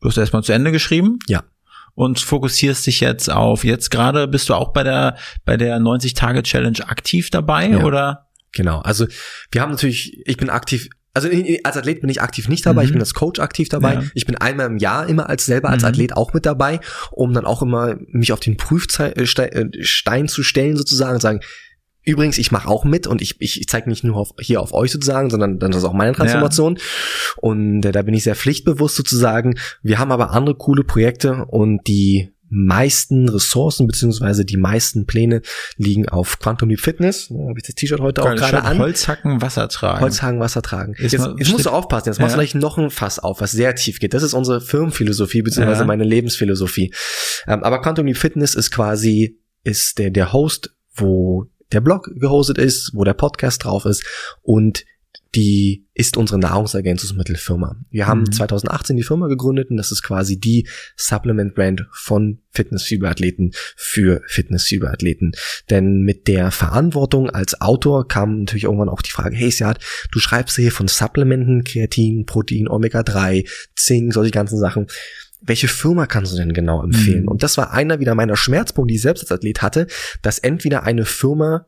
[0.00, 1.18] du hast erstmal zu Ende geschrieben.
[1.28, 1.44] Ja.
[1.94, 6.88] Und fokussierst dich jetzt auf, jetzt gerade bist du auch bei der, bei der 90-Tage-Challenge
[6.88, 7.84] aktiv dabei, ja.
[7.84, 8.30] oder?
[8.52, 8.80] Genau.
[8.80, 9.06] Also,
[9.50, 11.28] wir haben natürlich, ich bin aktiv also
[11.62, 12.86] als Athlet bin ich aktiv nicht dabei, mhm.
[12.86, 13.94] ich bin als Coach aktiv dabei.
[13.94, 14.02] Ja.
[14.14, 15.88] Ich bin einmal im Jahr immer als selber als mhm.
[15.88, 16.80] Athlet auch mit dabei,
[17.12, 21.40] um dann auch immer mich auf den Prüfstein äh, äh, zu stellen sozusagen und sagen,
[22.04, 24.74] übrigens, ich mache auch mit und ich, ich, ich zeige nicht nur auf, hier auf
[24.74, 26.76] euch sozusagen, sondern dann ist das auch meine Transformation.
[26.76, 26.82] Ja.
[27.36, 29.54] Und äh, da bin ich sehr pflichtbewusst sozusagen.
[29.82, 35.42] Wir haben aber andere coole Projekte und die meisten Ressourcen beziehungsweise die meisten Pläne
[35.76, 37.28] liegen auf Quantum Leap Fitness.
[37.28, 38.78] Da habe ich das T-Shirt heute Geil, auch gerade an.
[38.78, 40.00] Holzhacken, Wasser tragen.
[40.00, 40.94] Holzhacken, Wasser tragen.
[40.98, 42.22] Jetzt, jetzt musst du aufpassen, jetzt ja.
[42.22, 44.14] machst du gleich noch ein Fass auf, was sehr tief geht.
[44.14, 45.86] Das ist unsere Firmenphilosophie beziehungsweise ja.
[45.86, 46.94] meine Lebensphilosophie.
[47.46, 52.58] Ähm, aber Quantum Leap Fitness ist quasi, ist der, der Host, wo der Blog gehostet
[52.58, 54.04] ist, wo der Podcast drauf ist
[54.42, 54.84] und
[55.34, 57.76] die ist unsere Nahrungsergänzungsmittelfirma.
[57.90, 58.32] Wir haben mhm.
[58.32, 60.66] 2018 die Firma gegründet und das ist quasi die
[60.96, 65.32] Supplement-Brand von Fitnessfieberathleten für Fitnessfieberathleten.
[65.70, 69.78] Denn mit der Verantwortung als Autor kam natürlich irgendwann auch die Frage, hey Siad,
[70.10, 74.86] du schreibst hier von Supplementen, Kreatin, Protein, Omega-3, Zink, solche ganzen Sachen
[75.46, 77.24] welche Firma kannst du denn genau empfehlen?
[77.24, 77.28] Mhm.
[77.28, 79.86] Und das war einer wieder meiner Schmerzpunkte, die ich selbst als Athlet hatte,
[80.22, 81.66] dass entweder eine Firma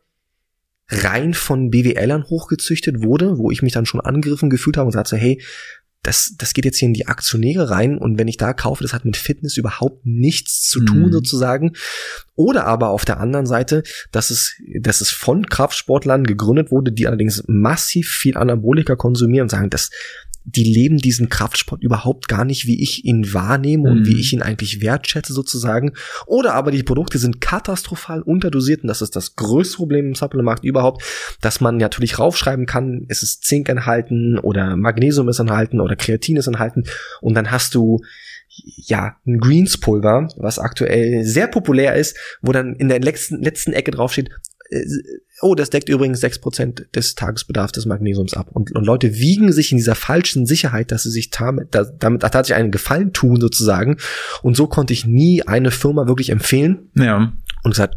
[0.88, 5.16] rein von BWLern hochgezüchtet wurde, wo ich mich dann schon angegriffen gefühlt habe und sagte,
[5.16, 5.40] hey,
[6.06, 8.92] das, das geht jetzt hier in die Aktionäre rein und wenn ich da kaufe, das
[8.92, 11.12] hat mit Fitness überhaupt nichts zu tun mhm.
[11.12, 11.72] sozusagen.
[12.36, 13.82] Oder aber auf der anderen Seite,
[14.12, 19.50] dass es, dass es von Kraftsportlern gegründet wurde, die allerdings massiv viel Anabolika konsumieren und
[19.50, 19.90] sagen, das,
[20.48, 24.20] die leben diesen Kraftsport überhaupt gar nicht, wie ich ihn wahrnehme und wie mhm.
[24.20, 25.92] ich ihn eigentlich wertschätze sozusagen.
[26.26, 30.64] Oder aber die Produkte sind katastrophal unterdosiert und das ist das größte Problem im Supplementmarkt
[30.64, 31.02] überhaupt,
[31.40, 36.36] dass man natürlich raufschreiben kann, es ist Zink enthalten oder Magnesium ist enthalten oder Kreatin
[36.36, 36.84] ist enthalten
[37.20, 38.00] und dann hast du
[38.76, 43.90] ja, ein Greenspulver, was aktuell sehr populär ist, wo dann in der letzten, letzten Ecke
[43.90, 44.30] draufsteht,
[45.40, 48.50] oh, das deckt übrigens sechs Prozent des Tagesbedarfs des Magnesiums ab.
[48.52, 52.22] Und, und Leute wiegen sich in dieser falschen Sicherheit, dass sie sich damit, da, damit
[52.22, 53.98] tatsächlich einen Gefallen tun sozusagen.
[54.42, 56.90] Und so konnte ich nie eine Firma wirklich empfehlen.
[56.94, 57.32] Ja.
[57.62, 57.96] Und gesagt,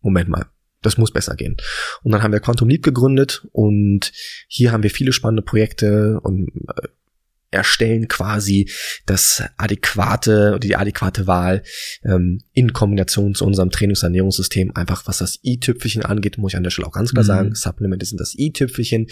[0.00, 0.46] Moment mal,
[0.82, 1.56] das muss besser gehen.
[2.02, 4.12] Und dann haben wir Quantum Leap gegründet und
[4.46, 6.88] hier haben wir viele spannende Projekte und äh,
[7.56, 8.70] erstellen quasi
[9.06, 11.62] das adäquate die adäquate Wahl
[12.04, 14.72] ähm, in Kombination zu unserem Trainingsernährungssystem.
[14.74, 17.28] Einfach was das i-Tüpfelchen angeht, muss ich an der Stelle auch ganz klar mhm.
[17.28, 17.54] sagen.
[17.54, 19.08] Supplemente sind das i-Tüpfelchen.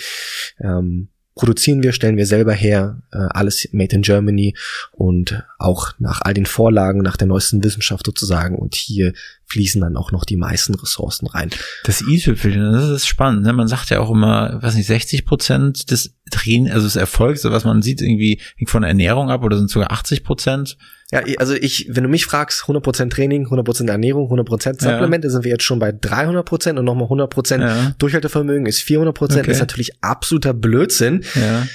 [0.61, 4.55] Ähm, produzieren wir, stellen wir selber her, äh, alles made in Germany
[4.93, 8.57] und auch nach all den Vorlagen, nach der neuesten Wissenschaft sozusagen.
[8.57, 9.13] Und hier
[9.55, 11.51] fließen dann auch noch die meisten Ressourcen rein.
[11.85, 13.45] Das i-Tüpfelchen, das ist spannend.
[13.45, 13.53] Ne?
[13.53, 17.65] Man sagt ja auch immer, was nicht, 60 Prozent des Training, also des Erfolgs, was
[17.65, 20.77] man sieht, irgendwie hängt von Ernährung ab oder sind sogar 80 Prozent.
[21.13, 25.33] Ja, also ich, wenn du mich fragst, 100% Training, 100% Ernährung, 100% Supplemente, ja.
[25.33, 27.95] sind wir jetzt schon bei 300% und nochmal 100% ja.
[27.99, 29.51] Durchhaltevermögen ist 400%, okay.
[29.51, 31.25] ist natürlich absoluter Blödsinn.
[31.37, 31.67] Ja.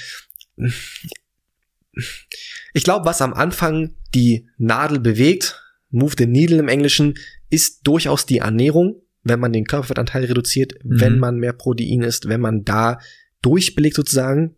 [2.74, 7.14] Ich glaube, was am Anfang die Nadel bewegt, move the needle im Englischen,
[7.50, 11.00] ist durchaus die Ernährung, wenn man den Körperfettanteil reduziert, mhm.
[11.00, 12.98] wenn man mehr Protein isst, wenn man da
[13.42, 14.56] durchbelegt sozusagen,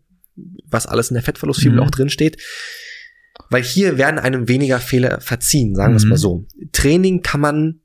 [0.65, 1.83] was alles in der Fettverlustfibel mhm.
[1.83, 2.41] auch drin steht.
[3.49, 6.17] Weil hier werden einem weniger Fehler verziehen, sagen wir es mal mhm.
[6.17, 6.47] so.
[6.71, 7.81] Training kann man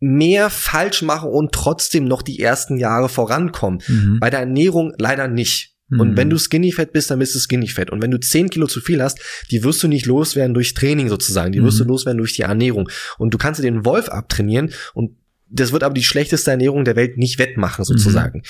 [0.00, 3.82] mehr falsch machen und trotzdem noch die ersten Jahre vorankommen.
[3.86, 4.18] Mhm.
[4.18, 5.69] Bei der Ernährung leider nicht.
[5.98, 6.32] Und wenn mhm.
[6.32, 7.90] du skinny fett bist, dann bist du skinny fett.
[7.90, 9.18] Und wenn du 10 Kilo zu viel hast,
[9.50, 11.52] die wirst du nicht loswerden durch Training sozusagen.
[11.52, 11.90] Die wirst du mhm.
[11.90, 12.88] loswerden durch die Ernährung.
[13.18, 15.16] Und du kannst dir den Wolf abtrainieren und
[15.48, 18.38] das wird aber die schlechteste Ernährung der Welt nicht wettmachen sozusagen.
[18.38, 18.44] Mhm.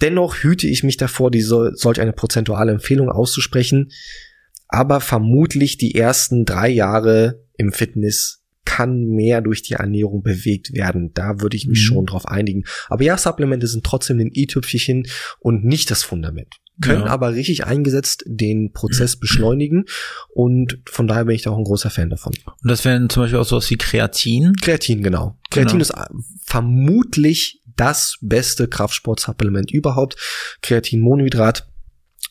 [0.00, 3.92] Dennoch hüte ich mich davor, die soll, solch eine prozentuale Empfehlung auszusprechen.
[4.66, 11.12] Aber vermutlich die ersten drei Jahre im Fitness kann mehr durch die Ernährung bewegt werden.
[11.14, 11.84] Da würde ich mich mhm.
[11.84, 12.64] schon drauf einigen.
[12.88, 15.06] Aber ja, Supplemente sind trotzdem ein i-Tüpfchen
[15.40, 16.56] und nicht das Fundament.
[16.80, 17.08] Können ja.
[17.08, 19.84] aber richtig eingesetzt den Prozess beschleunigen
[20.34, 22.32] und von daher bin ich da auch ein großer Fan davon.
[22.46, 24.54] Und das wären zum Beispiel auch sowas wie Kreatin?
[24.56, 25.38] Kreatin, genau.
[25.50, 25.82] Kreatin genau.
[25.82, 25.92] ist
[26.44, 30.16] vermutlich das beste Kraftsportsupplement überhaupt.
[30.62, 31.68] Kreatinmonohydrat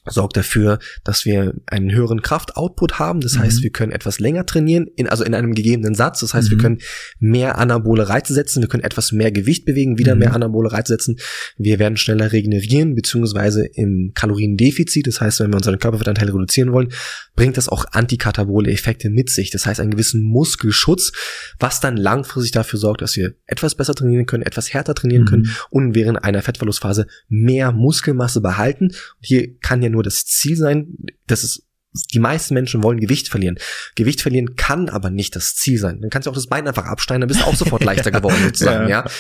[0.06, 3.22] sorgt dafür, dass wir einen höheren Kraftoutput haben.
[3.22, 3.40] Das mhm.
[3.42, 6.22] heißt, wir können etwas länger trainieren, in, also in einem gegebenen Satz.
[6.22, 6.52] Das heißt, mhm.
[6.52, 6.78] wir können
[7.20, 10.20] mehr anabole Reize setzen, wir können etwas mehr Gewicht bewegen, wieder mhm.
[10.20, 11.18] mehr anabole Reize setzen.
[11.58, 15.06] Wir werden schneller regenerieren, beziehungsweise im Kaloriendefizit.
[15.06, 16.90] Das heißt, wenn wir unseren Körperfettanteil reduzieren wollen,
[17.36, 19.52] bringt das auch antikatabole Effekte mit sich.
[19.52, 21.12] Das heißt, einen gewissen Muskelschutz,
[21.60, 25.44] was dann langfristig dafür sorgt, dass wir etwas besser trainieren können, etwas härter trainieren können
[25.44, 25.52] mhm.
[25.70, 28.90] und während einer Fettverlustphase mehr Muskelmasse behalten.
[29.20, 30.96] Hier kann ja nur das Ziel sein,
[31.28, 31.68] dass es
[32.14, 33.58] die meisten Menschen wollen Gewicht verlieren.
[33.96, 36.00] Gewicht verlieren kann aber nicht das Ziel sein.
[36.02, 38.38] Dann kannst du auch das Bein einfach absteigen, dann bist du auch sofort leichter geworden
[38.46, 39.06] sozusagen, ja.
[39.06, 39.12] ja.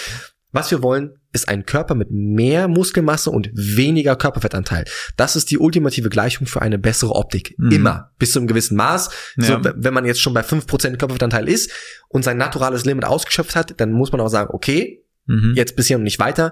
[0.53, 4.83] Was wir wollen, ist ein Körper mit mehr Muskelmasse und weniger Körperfettanteil.
[5.15, 7.55] Das ist die ultimative Gleichung für eine bessere Optik.
[7.57, 7.71] Mhm.
[7.71, 8.11] Immer.
[8.19, 9.11] Bis zu einem gewissen Maß.
[9.37, 9.45] Ja.
[9.45, 11.71] So, wenn man jetzt schon bei fünf Prozent Körperfettanteil ist
[12.09, 15.53] und sein naturales Limit ausgeschöpft hat, dann muss man auch sagen, okay, mhm.
[15.55, 16.51] jetzt bisher noch nicht weiter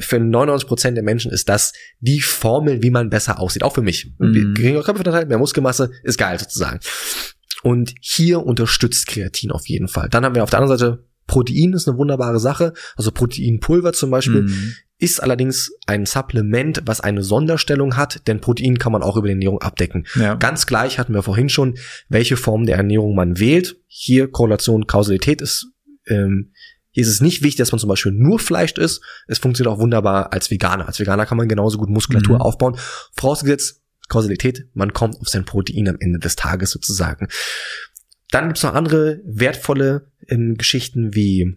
[0.00, 3.62] für 99% der Menschen ist das die Formel, wie man besser aussieht.
[3.62, 4.12] Auch für mich.
[4.18, 4.54] Mhm.
[4.54, 6.80] Geringer Körperfettanteil, mehr Muskelmasse, ist geil sozusagen.
[7.62, 10.08] Und hier unterstützt Kreatin auf jeden Fall.
[10.08, 12.72] Dann haben wir auf der anderen Seite Protein ist eine wunderbare Sache.
[12.96, 14.74] Also Proteinpulver zum Beispiel mhm.
[14.98, 19.34] ist allerdings ein Supplement, was eine Sonderstellung hat, denn Protein kann man auch über die
[19.34, 20.08] Ernährung abdecken.
[20.16, 20.34] Ja.
[20.34, 21.78] Ganz gleich hatten wir vorhin schon,
[22.08, 23.76] welche Form der Ernährung man wählt.
[23.86, 25.68] Hier Korrelation, Kausalität ist
[26.08, 26.52] ähm,
[26.92, 29.02] hier ist es nicht wichtig, dass man zum Beispiel nur Fleisch isst.
[29.28, 30.86] Es funktioniert auch wunderbar als Veganer.
[30.86, 32.42] Als Veganer kann man genauso gut Muskulatur mhm.
[32.42, 32.76] aufbauen.
[33.14, 37.28] Vorausgesetzt, Kausalität, man kommt auf sein Protein am Ende des Tages sozusagen.
[38.30, 41.56] Dann gibt's noch andere wertvolle ähm, Geschichten wie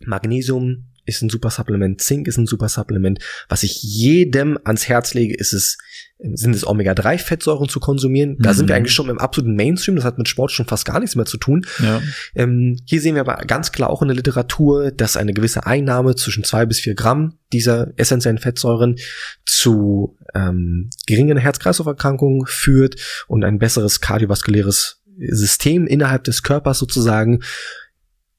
[0.00, 3.18] Magnesium, ist ein super Supplement, Zink ist ein super Supplement.
[3.48, 5.78] Was ich jedem ans Herz lege, ist es,
[6.34, 8.36] sind es Omega-3-Fettsäuren zu konsumieren.
[8.38, 8.56] Da mhm.
[8.56, 11.16] sind wir eigentlich schon im absoluten Mainstream, das hat mit Sport schon fast gar nichts
[11.16, 11.66] mehr zu tun.
[11.82, 12.00] Ja.
[12.34, 16.14] Ähm, hier sehen wir aber ganz klar auch in der Literatur, dass eine gewisse Einnahme
[16.14, 18.96] zwischen zwei bis vier Gramm dieser essentiellen Fettsäuren
[19.44, 22.96] zu ähm, geringeren Herz-Kreislauf-Erkrankungen führt
[23.26, 27.40] und ein besseres kardiovaskuläres System innerhalb des Körpers sozusagen.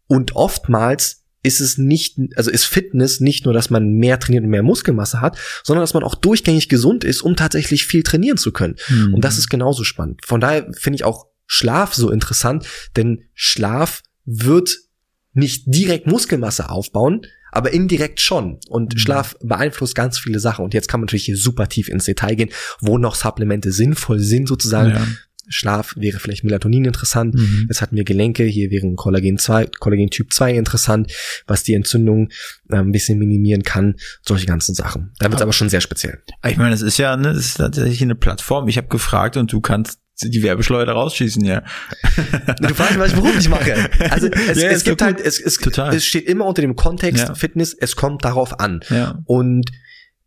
[0.07, 4.49] Und oftmals ist es nicht, also ist Fitness nicht nur, dass man mehr trainiert und
[4.49, 8.51] mehr Muskelmasse hat, sondern dass man auch durchgängig gesund ist, um tatsächlich viel trainieren zu
[8.51, 8.75] können.
[8.89, 9.13] Mhm.
[9.13, 10.21] Und das ist genauso spannend.
[10.25, 12.65] Von daher finde ich auch Schlaf so interessant,
[12.95, 14.77] denn Schlaf wird
[15.33, 18.59] nicht direkt Muskelmasse aufbauen, aber indirekt schon.
[18.69, 18.97] Und mhm.
[18.97, 20.63] Schlaf beeinflusst ganz viele Sachen.
[20.63, 22.49] Und jetzt kann man natürlich hier super tief ins Detail gehen,
[22.79, 24.91] wo noch Supplemente sinnvoll sind sozusagen.
[24.91, 25.07] Ja.
[25.47, 27.36] Schlaf wäre vielleicht Melatonin interessant.
[27.36, 27.65] Mhm.
[27.67, 31.11] Jetzt hatten wir Gelenke, hier wären Kollagen 2, Kollagen Typ 2 interessant,
[31.47, 32.29] was die Entzündung
[32.70, 35.11] äh, ein bisschen minimieren kann, solche ganzen Sachen.
[35.20, 36.21] Da wird es aber schon sehr speziell.
[36.47, 38.67] Ich meine, es ist ja, ne, das ist tatsächlich eine Plattform.
[38.67, 41.63] Ich habe gefragt und du kannst die Werbeschleuder rausschießen, ja.
[42.61, 43.89] Du fragst, was ich beruflich mache.
[44.11, 47.36] Also es, ja, es gibt halt, es, es, es steht immer unter dem Kontext ja.
[47.36, 48.82] Fitness, es kommt darauf an.
[48.89, 49.20] Ja.
[49.25, 49.71] Und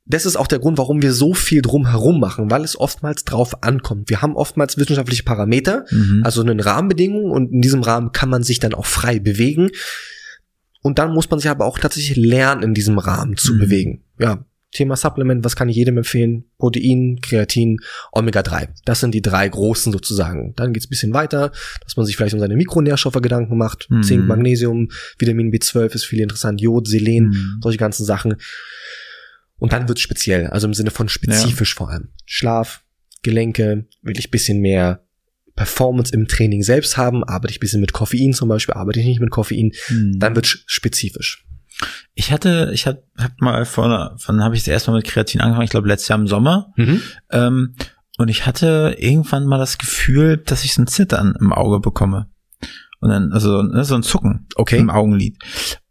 [0.07, 3.63] das ist auch der Grund, warum wir so viel drumherum machen, weil es oftmals drauf
[3.63, 4.09] ankommt.
[4.09, 6.23] Wir haben oftmals wissenschaftliche Parameter, mhm.
[6.25, 9.71] also eine Rahmenbedingung und in diesem Rahmen kann man sich dann auch frei bewegen.
[10.83, 13.59] Und dann muss man sich aber auch tatsächlich lernen, in diesem Rahmen zu mhm.
[13.59, 14.05] bewegen.
[14.21, 14.45] Ja,
[14.77, 16.45] Thema Supplement, was kann ich jedem empfehlen?
[16.59, 17.79] Protein, Kreatin,
[18.13, 18.69] Omega-3.
[18.85, 20.55] Das sind die drei großen sozusagen.
[20.57, 21.51] Dann geht's ein bisschen weiter,
[21.83, 23.91] dass man sich vielleicht um seine Mikronährstoffe Gedanken macht.
[23.91, 24.03] Mhm.
[24.03, 27.61] Zink, Magnesium, Vitamin B12 ist viel interessant, Jod, Selen, Mhm.
[27.63, 28.37] solche ganzen Sachen.
[29.59, 32.09] Und dann wird's speziell, also im Sinne von spezifisch vor allem.
[32.25, 32.83] Schlaf,
[33.23, 35.03] Gelenke, wirklich bisschen mehr
[35.55, 39.07] Performance im Training selbst haben, arbeite ich ein bisschen mit Koffein zum Beispiel, arbeite ich
[39.07, 40.19] nicht mit Koffein, Mhm.
[40.19, 41.45] dann wird's spezifisch.
[42.15, 45.41] Ich hatte, ich hab, hab mal vor, wann habe ich das erste Mal mit Kreatin
[45.41, 45.65] angefangen?
[45.65, 46.73] Ich glaube letztes Jahr im Sommer.
[47.31, 47.75] Ähm,
[48.19, 52.31] und ich hatte irgendwann mal das Gefühl, dass ich so ein Zittern im Auge bekomme.
[53.01, 54.79] Und dann, also ne, so ein Zucken Okay.
[54.79, 55.37] im Augenlid.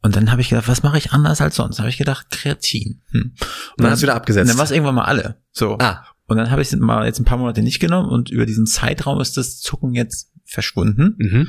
[0.06, 1.80] Und dann habe ich gedacht, was mache ich anders als sonst?
[1.80, 3.02] habe ich gedacht, Kreatin.
[3.12, 3.22] Hm.
[3.22, 3.42] Und Und
[3.78, 4.50] dann hast du wieder und abgesetzt.
[4.50, 5.42] dann war es irgendwann mal alle.
[5.52, 5.78] So.
[5.80, 8.46] ah, Und dann habe ich es mal jetzt ein paar Monate nicht genommen und über
[8.46, 11.16] diesen Zeitraum ist das Zucken jetzt verschwunden.
[11.18, 11.48] mhm.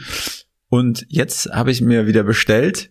[0.69, 2.91] Und jetzt habe ich mir wieder bestellt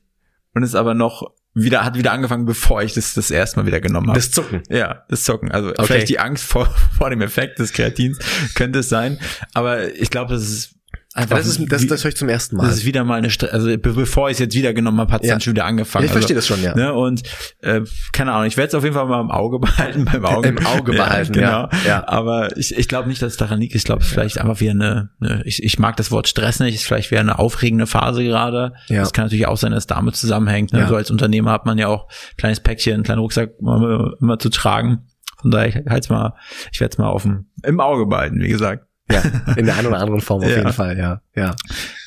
[0.53, 3.79] und ist aber noch wieder, hat wieder angefangen, bevor ich das das erste Mal wieder
[3.81, 4.19] genommen habe.
[4.19, 4.61] das Zucken.
[4.69, 5.51] Ja, das Zocken.
[5.51, 5.85] Also Okay.
[5.85, 6.65] vielleicht die Angst vor,
[6.97, 8.19] vor dem Effekt des Kreatins
[8.55, 9.17] könnte es sein.
[9.53, 10.74] Aber ich glaube, das ist
[11.15, 11.37] einfach.
[11.37, 12.67] Das ist, das, das höre ich zum ersten Mal.
[12.67, 15.11] das ist wieder mal eine, Stre also be bevor ich es jetzt wieder genommen habe,
[15.11, 15.33] hat es Ja.
[15.35, 16.03] dann schon wieder angefangen.
[16.03, 16.75] Ja, ich verstehe also, das schon, ja.
[16.75, 17.23] Ne, und
[17.61, 17.81] äh,
[18.11, 20.49] keine Ahnung, ich werde es auf jeden Fall mal im Auge behalten, beim Auge.
[20.49, 21.47] Im Auge behalten, genau.
[21.47, 22.07] ja, ja.
[22.07, 23.75] Aber ich, ich glaube nicht, dass es daran liegt.
[23.75, 26.59] Ich glaube, es ist vielleicht einfach wieder eine, eine ich, ich mag das Wort Stress
[26.59, 28.73] nicht, ist vielleicht wieder eine aufregende Phase gerade.
[28.87, 28.99] Ja.
[28.99, 30.73] Das kann natürlich auch sein, dass es damit zusammenhängt.
[30.73, 30.79] Ne?
[30.79, 30.87] Ja.
[30.87, 34.37] So als Unternehmer hat man ja auch ein kleines Päckchen, einen kleinen Rucksack immer, immer
[34.39, 35.07] zu tragen.
[35.41, 36.33] Von daher, ich halt's mal,
[36.71, 38.85] ich werde es mal auf dem, im Auge behalten, wie gesagt.
[39.11, 39.21] Ja,
[39.57, 40.57] in der einen oder anderen Form auf Ja.
[40.57, 41.21] jeden Fall, ja.
[41.35, 41.55] Ja.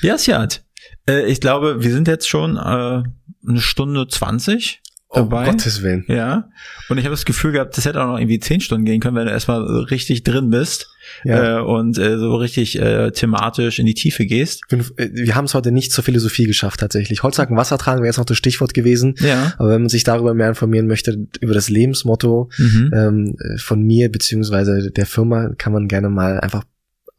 [0.03, 0.63] Ja, Siad.
[1.09, 5.47] Äh, ich glaube, wir sind jetzt schon äh, eine Stunde zwanzig dabei.
[5.47, 6.05] Um Gottes Willen.
[6.09, 6.51] Ja.
[6.91, 9.17] Und ich habe das Gefühl gehabt, das hätte auch noch irgendwie zehn Stunden gehen können,
[9.17, 10.87] wenn du erstmal so richtig drin bist
[11.25, 11.59] Ja.
[11.59, 14.65] äh, und äh, so richtig äh, thematisch in die Tiefe gehst.
[14.71, 17.23] Äh, wir haben es heute nicht zur Philosophie geschafft tatsächlich.
[17.23, 19.15] Holzhacken, Wasser tragen wäre jetzt noch das Stichwort gewesen.
[19.21, 19.55] Ja.
[19.57, 22.91] Aber wenn man sich darüber mehr informieren möchte, über das Lebensmotto Mhm.
[22.95, 26.65] ähm, äh, von mir beziehungsweise der Firma, kann man gerne mal einfach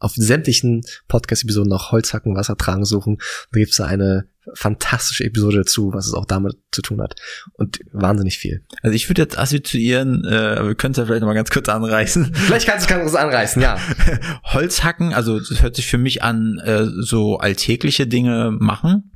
[0.00, 3.18] auf sämtlichen Podcast-Episoden nach Holzhacken, Wasser tragen suchen.
[3.52, 7.14] Da gibt's da eine fantastische Episode dazu, was es auch damit zu tun hat.
[7.52, 8.64] Und wahnsinnig viel.
[8.82, 11.50] Also ich würde jetzt assoziieren, äh, aber wir können es ja vielleicht noch mal ganz
[11.50, 12.34] kurz anreißen.
[12.34, 13.78] Vielleicht kannst du es anreißen, ja.
[14.44, 19.12] Holzhacken, also das hört sich für mich an, äh, so alltägliche Dinge machen,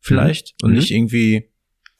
[0.00, 0.54] vielleicht.
[0.62, 0.76] Und Mhm.
[0.76, 1.49] nicht irgendwie,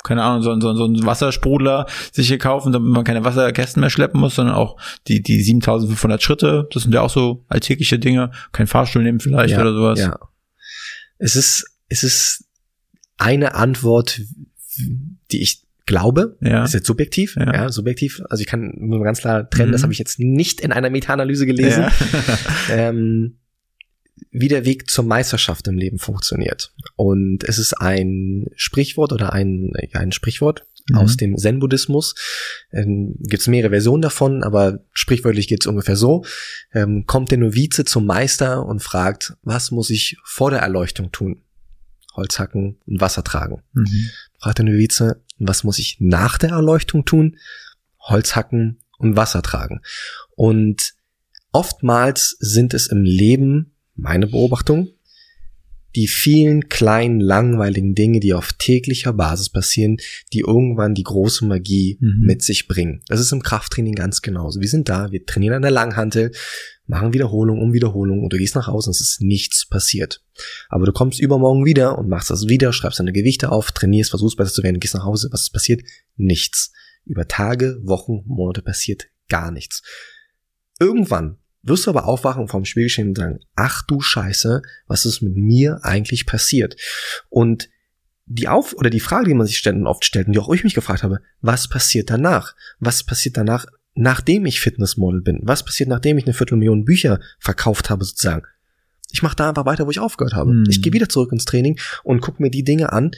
[0.03, 3.91] keine Ahnung, so, so, so einen Wassersprudler sich hier kaufen, damit man keine Wasserkästen mehr
[3.91, 4.77] schleppen muss, sondern auch
[5.09, 8.31] die, die 7500 Schritte, das sind ja auch so alltägliche Dinge.
[8.53, 9.99] Kein Fahrstuhl nehmen vielleicht ja, oder sowas.
[10.01, 10.19] Ja.
[11.19, 12.45] Es ist, es ist
[13.19, 14.21] eine Antwort,
[15.31, 16.65] die ich glaube, Ja.
[16.65, 17.53] ist jetzt subjektiv, Ja.
[17.53, 18.23] ja, subjektiv.
[18.31, 19.73] Also ich kann nur ganz klar trennen, Mhm.
[19.73, 21.83] das habe ich jetzt nicht in einer Meta-Analyse gelesen.
[21.83, 21.91] Ja.
[22.71, 23.40] ähm,
[24.31, 26.73] wie der Weg zur Meisterschaft im Leben funktioniert.
[26.97, 30.97] Und es ist ein Sprichwort oder ein, ja, ein Sprichwort Mhm.
[30.97, 32.15] aus dem Zen-Buddhismus.
[32.73, 36.25] Ähm, Gibt es mehrere Versionen davon, aber sprichwörtlich geht es ungefähr so.
[36.73, 41.43] Ähm, kommt der Novize zum Meister und fragt, was muss ich vor der Erleuchtung tun?
[42.15, 43.63] Holz hacken und Wasser tragen.
[43.73, 44.11] Mhm.
[44.39, 47.37] Fragt der Novize, was muss ich nach der Erleuchtung tun?
[48.01, 49.81] Holz hacken und Wasser tragen.
[50.35, 50.95] Und
[51.53, 54.89] oftmals sind es im Leben, meine Beobachtung,
[55.97, 59.97] die vielen kleinen, langweiligen Dinge, die auf täglicher Basis passieren,
[60.33, 62.27] die irgendwann die große Magie Mhm.
[62.27, 63.03] mit sich bringen.
[63.09, 64.61] Das ist im Krafttraining ganz genauso.
[64.61, 66.31] Wir sind da, wir trainieren an der Langhantel,
[66.87, 70.23] machen Wiederholung um Wiederholung und du gehst nach Hause und es ist nichts passiert.
[70.69, 74.37] Aber du kommst übermorgen wieder und machst das wieder, schreibst deine Gewichte auf, trainierst, versuchst
[74.37, 75.83] besser zu werden, gehst nach Hause, was ist passiert?
[76.17, 76.73] Nichts.
[77.05, 79.83] Über Tage, Wochen, Monate passiert gar nichts.
[80.79, 85.21] Irgendwann wirst du aber aufwachen und Spiegel stehen und sagen, ach du Scheiße, was ist
[85.21, 86.77] mit mir eigentlich passiert?
[87.29, 87.69] Und
[88.27, 90.65] die Auf- oder die Frage, die man sich stellt- oft stellt und die auch ich
[90.65, 92.55] mich gefragt habe, was passiert danach?
[92.79, 95.41] Was passiert danach, nachdem ich Fitnessmodel bin?
[95.43, 98.47] Was passiert, nachdem ich eine Viertelmillion Bücher verkauft habe, sozusagen?
[99.13, 100.51] Ich mache da einfach weiter, wo ich aufgehört habe.
[100.51, 100.65] Hm.
[100.69, 103.11] Ich gehe wieder zurück ins Training und gucke mir die Dinge an,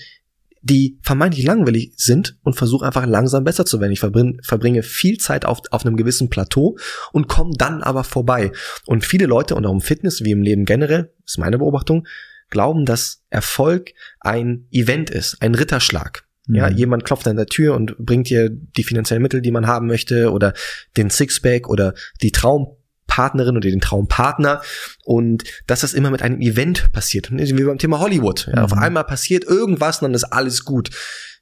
[0.63, 3.93] die vermeintlich langweilig sind und versuche einfach langsam besser zu werden.
[3.93, 6.77] Ich verbringe, verbringe viel Zeit auf, auf einem gewissen Plateau
[7.13, 8.53] und komme dann aber vorbei.
[8.87, 12.07] Und viele Leute, und auch im Fitness wie im Leben generell, ist meine Beobachtung,
[12.49, 16.25] glauben, dass Erfolg ein Event ist, ein Ritterschlag.
[16.49, 16.77] Ja, Mhm.
[16.77, 20.33] jemand klopft an der Tür und bringt dir die finanziellen Mittel, die man haben möchte,
[20.33, 20.55] oder
[20.97, 22.33] den Sixpack oder die
[23.13, 24.63] Traumpartnerin oder den Traumpartner
[25.05, 27.31] und dass das immer mit einem Event passiert.
[27.31, 28.49] Wie beim Thema Hollywood.
[28.55, 28.79] Ja, Auf Mhm.
[28.79, 30.91] einmal passiert irgendwas und dann ist alles gut.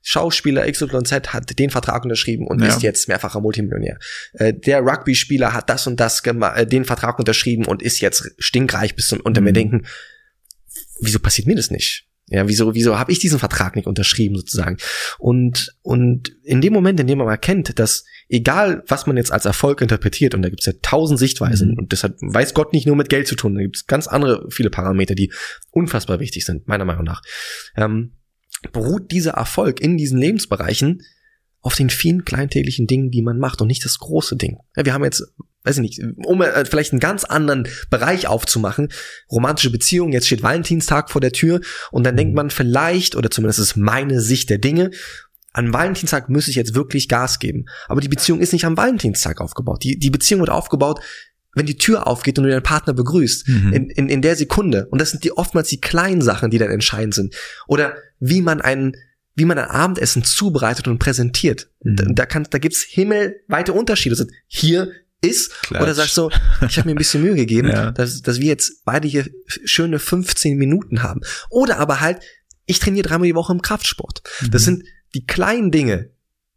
[0.02, 2.68] Schauspieler XYZ hat den Vertrag unterschrieben und Ja.
[2.68, 3.98] ist jetzt mehrfacher Multimillionär.
[4.32, 8.94] Äh, der Rugby-Spieler hat das und das äh, den Vertrag unterschrieben und ist jetzt stinkreich
[8.96, 9.54] bis zum unter mir Mhm.
[9.54, 9.86] denken,
[11.00, 12.06] wieso passiert mir das nicht?
[12.30, 14.76] Ja, wieso, wieso habe ich diesen Vertrag nicht unterschrieben sozusagen?
[15.18, 19.44] Und, und in dem Moment, in dem man erkennt, dass egal, was man jetzt als
[19.44, 21.78] Erfolg interpretiert, und da gibt es ja tausend Sichtweisen, mhm.
[21.78, 24.06] und das hat, weiß Gott, nicht nur mit Geld zu tun, da gibt es ganz
[24.06, 25.32] andere, viele Parameter, die
[25.72, 27.20] unfassbar wichtig sind, meiner Meinung nach,
[27.76, 28.12] ähm,
[28.72, 31.02] beruht dieser Erfolg in diesen Lebensbereichen
[31.62, 34.58] auf den vielen kleintäglichen Dingen, die man macht und nicht das große Ding.
[34.76, 35.34] Ja, wir haben jetzt,
[35.64, 38.88] weiß ich nicht, um äh, vielleicht einen ganz anderen Bereich aufzumachen,
[39.30, 41.60] romantische Beziehungen, jetzt steht Valentinstag vor der Tür
[41.90, 42.36] und dann denkt mhm.
[42.36, 44.90] man vielleicht, oder zumindest ist meine Sicht der Dinge,
[45.52, 47.66] an Valentinstag müsste ich jetzt wirklich Gas geben.
[47.88, 49.82] Aber die Beziehung ist nicht am Valentinstag aufgebaut.
[49.82, 51.00] Die, die Beziehung wird aufgebaut,
[51.54, 53.48] wenn die Tür aufgeht und du deinen Partner begrüßt.
[53.48, 53.72] Mhm.
[53.72, 54.86] In, in, in der Sekunde.
[54.90, 57.34] Und das sind die oftmals die kleinen Sachen, die dann entscheidend sind.
[57.66, 58.94] Oder wie man einen
[59.36, 61.70] wie man ein Abendessen zubereitet und präsentiert.
[61.82, 61.96] Mhm.
[61.96, 64.12] Da, da, kann, da gibt's himmelweite Unterschiede.
[64.12, 65.82] Also hier ist Klatsch.
[65.82, 66.30] oder sagst so,
[66.66, 67.90] ich habe mir ein bisschen Mühe gegeben, ja.
[67.90, 71.20] dass, dass wir jetzt beide hier schöne 15 Minuten haben.
[71.50, 72.20] Oder aber halt,
[72.66, 74.22] ich trainiere dreimal die Woche im Kraftsport.
[74.40, 74.50] Mhm.
[74.50, 74.84] Das sind
[75.14, 76.10] die kleinen Dinge,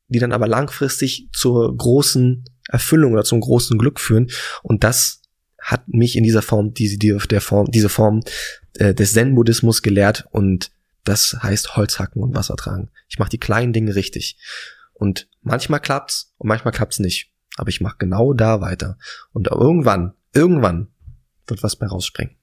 [0.08, 4.30] die dann aber langfristig zur großen Erfüllung oder zum großen Glück führen.
[4.62, 5.22] Und das
[5.60, 8.22] hat mich in dieser Form, diese, die, der Form, diese Form
[8.76, 10.72] äh, des Zen-Buddhismus gelehrt und
[11.04, 12.90] das heißt Holz hacken und Wasser tragen.
[13.10, 14.38] Ich mache die kleinen Dinge richtig.
[14.94, 17.33] Und manchmal klappt's und manchmal klappt's nicht.
[17.58, 18.98] Aber ich mache genau da weiter.
[19.32, 20.88] Und irgendwann, irgendwann
[21.48, 22.36] wird was bei rausspringen.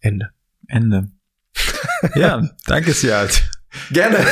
[0.00, 0.30] Ende.
[0.68, 1.10] Ende.
[2.14, 3.42] ja, danke, Siad.
[3.90, 4.18] Gerne.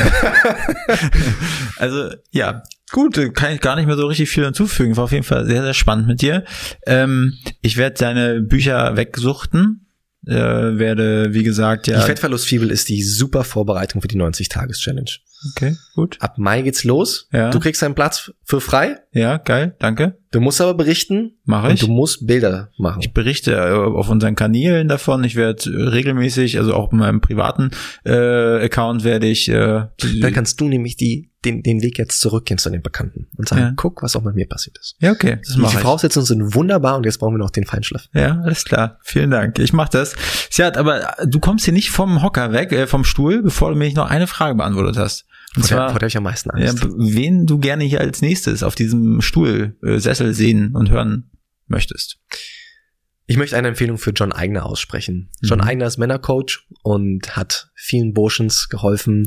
[1.77, 4.97] also, ja, gut, kann ich gar nicht mehr so richtig viel hinzufügen.
[4.97, 6.45] War auf jeden Fall sehr, sehr spannend mit dir.
[6.87, 9.87] Ähm, ich werde deine Bücher wegsuchten
[10.27, 11.99] äh, werde, wie gesagt, ja.
[11.99, 15.11] Die Fettverlustfibel ist die super Vorbereitung für die 90-Tages-Challenge.
[15.51, 16.17] Okay, gut.
[16.21, 17.29] Ab Mai geht's los.
[17.33, 17.51] Ja.
[17.51, 18.97] Du kriegst einen Platz für frei.
[19.13, 20.19] Ja, geil, danke.
[20.31, 21.33] Du musst aber berichten.
[21.45, 21.83] Mache ich.
[21.83, 23.01] Und du musst Bilder machen.
[23.03, 25.23] Ich berichte äh, auf unseren Kanälen davon.
[25.25, 27.71] Ich werde regelmäßig, also auch in meinem privaten
[28.05, 29.49] äh, Account werde ich.
[29.49, 29.87] Äh,
[30.21, 33.63] da kannst du nämlich die den, den Weg jetzt zurückgehen zu den Bekannten und sagen,
[33.63, 33.73] ja.
[33.77, 34.97] guck, was auch mit mir passiert ist.
[35.01, 35.39] Ja, okay.
[35.45, 38.09] Das die Voraussetzungen sind wunderbar und jetzt brauchen wir noch den Feinschliff.
[38.13, 38.99] Ja, alles klar.
[39.03, 39.59] Vielen Dank.
[39.59, 40.15] Ich mach das.
[40.51, 43.85] Siad, aber du kommst hier nicht vom Hocker weg, äh, vom Stuhl, bevor du mir
[43.85, 45.27] nicht noch eine Frage beantwortet hast.
[45.57, 46.83] Und vor zwar, der, vor der ich am meisten Angst.
[46.83, 51.31] Ja, wen du gerne hier als nächstes auf diesem Stuhl, äh, Sessel sehen und hören
[51.67, 52.19] möchtest.
[53.27, 55.31] Ich möchte eine Empfehlung für John Eigner aussprechen.
[55.41, 55.49] Mhm.
[55.49, 59.27] John Eigner ist Männercoach und hat vielen Burschens geholfen,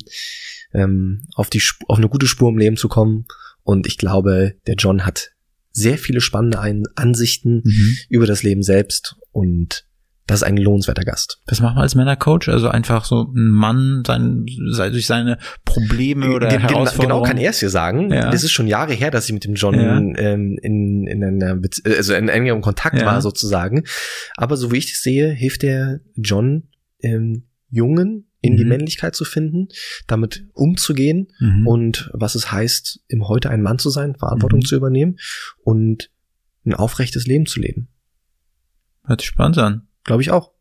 [0.73, 3.25] ähm, auf, die, auf eine gute Spur im Leben zu kommen.
[3.63, 5.31] Und ich glaube, der John hat
[5.71, 7.97] sehr viele spannende Ein Ansichten mhm.
[8.09, 9.87] über das Leben selbst und
[10.27, 11.41] das ist ein lohnenswerter Gast.
[11.47, 12.49] Was macht man als Männercoach?
[12.49, 17.23] Also einfach so ein Mann sein, durch seine Probleme oder Gen Herausforderungen?
[17.23, 18.11] Genau kann er es dir sagen.
[18.11, 18.29] Ja.
[18.29, 19.97] Das ist schon Jahre her, dass ich mit dem John ja.
[19.97, 23.05] ähm, in, in einer Be also in engerem Kontakt ja.
[23.05, 23.83] war sozusagen.
[24.35, 26.63] Aber so wie ich das sehe, hilft der John
[26.99, 28.57] ähm, Jungen in mhm.
[28.57, 29.67] die Männlichkeit zu finden,
[30.07, 31.67] damit umzugehen mhm.
[31.67, 34.65] und was es heißt, im Heute ein Mann zu sein, Verantwortung mhm.
[34.65, 35.17] zu übernehmen
[35.63, 36.09] und
[36.65, 37.87] ein aufrechtes Leben zu leben.
[39.05, 39.87] Hört sich spannend an.
[40.03, 40.51] Glaube ich auch.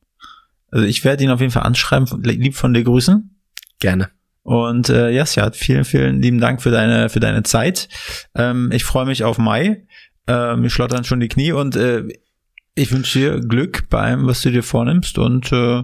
[0.71, 3.37] Also ich werde ihn auf jeden Fall anschreiben, lieb von dir grüßen.
[3.79, 4.11] Gerne.
[4.43, 7.89] Und äh, ja, Sjad, vielen, vielen lieben Dank für deine, für deine Zeit.
[8.35, 9.87] Ähm, ich freue mich auf Mai.
[10.29, 12.05] Äh, mir schlottern schon die Knie und äh,
[12.77, 15.83] ich wünsche dir Glück bei allem, was du dir vornimmst und äh,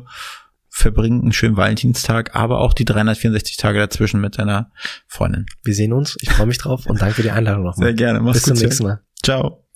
[0.74, 4.70] verbringen einen schönen Valentinstag, aber auch die 364 Tage dazwischen mit deiner
[5.06, 5.44] Freundin.
[5.62, 6.16] Wir sehen uns.
[6.20, 7.88] Ich freue mich drauf und danke für die Einladung nochmal.
[7.88, 8.20] Sehr gerne.
[8.20, 9.00] Mach's Bis gut, zum nächsten Mal.
[9.22, 9.66] Ciao.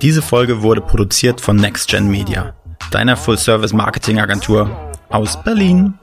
[0.00, 2.56] Diese Folge wurde produziert von NextGen Media,
[2.90, 5.94] deiner Full-Service-Marketing-Agentur aus Berlin.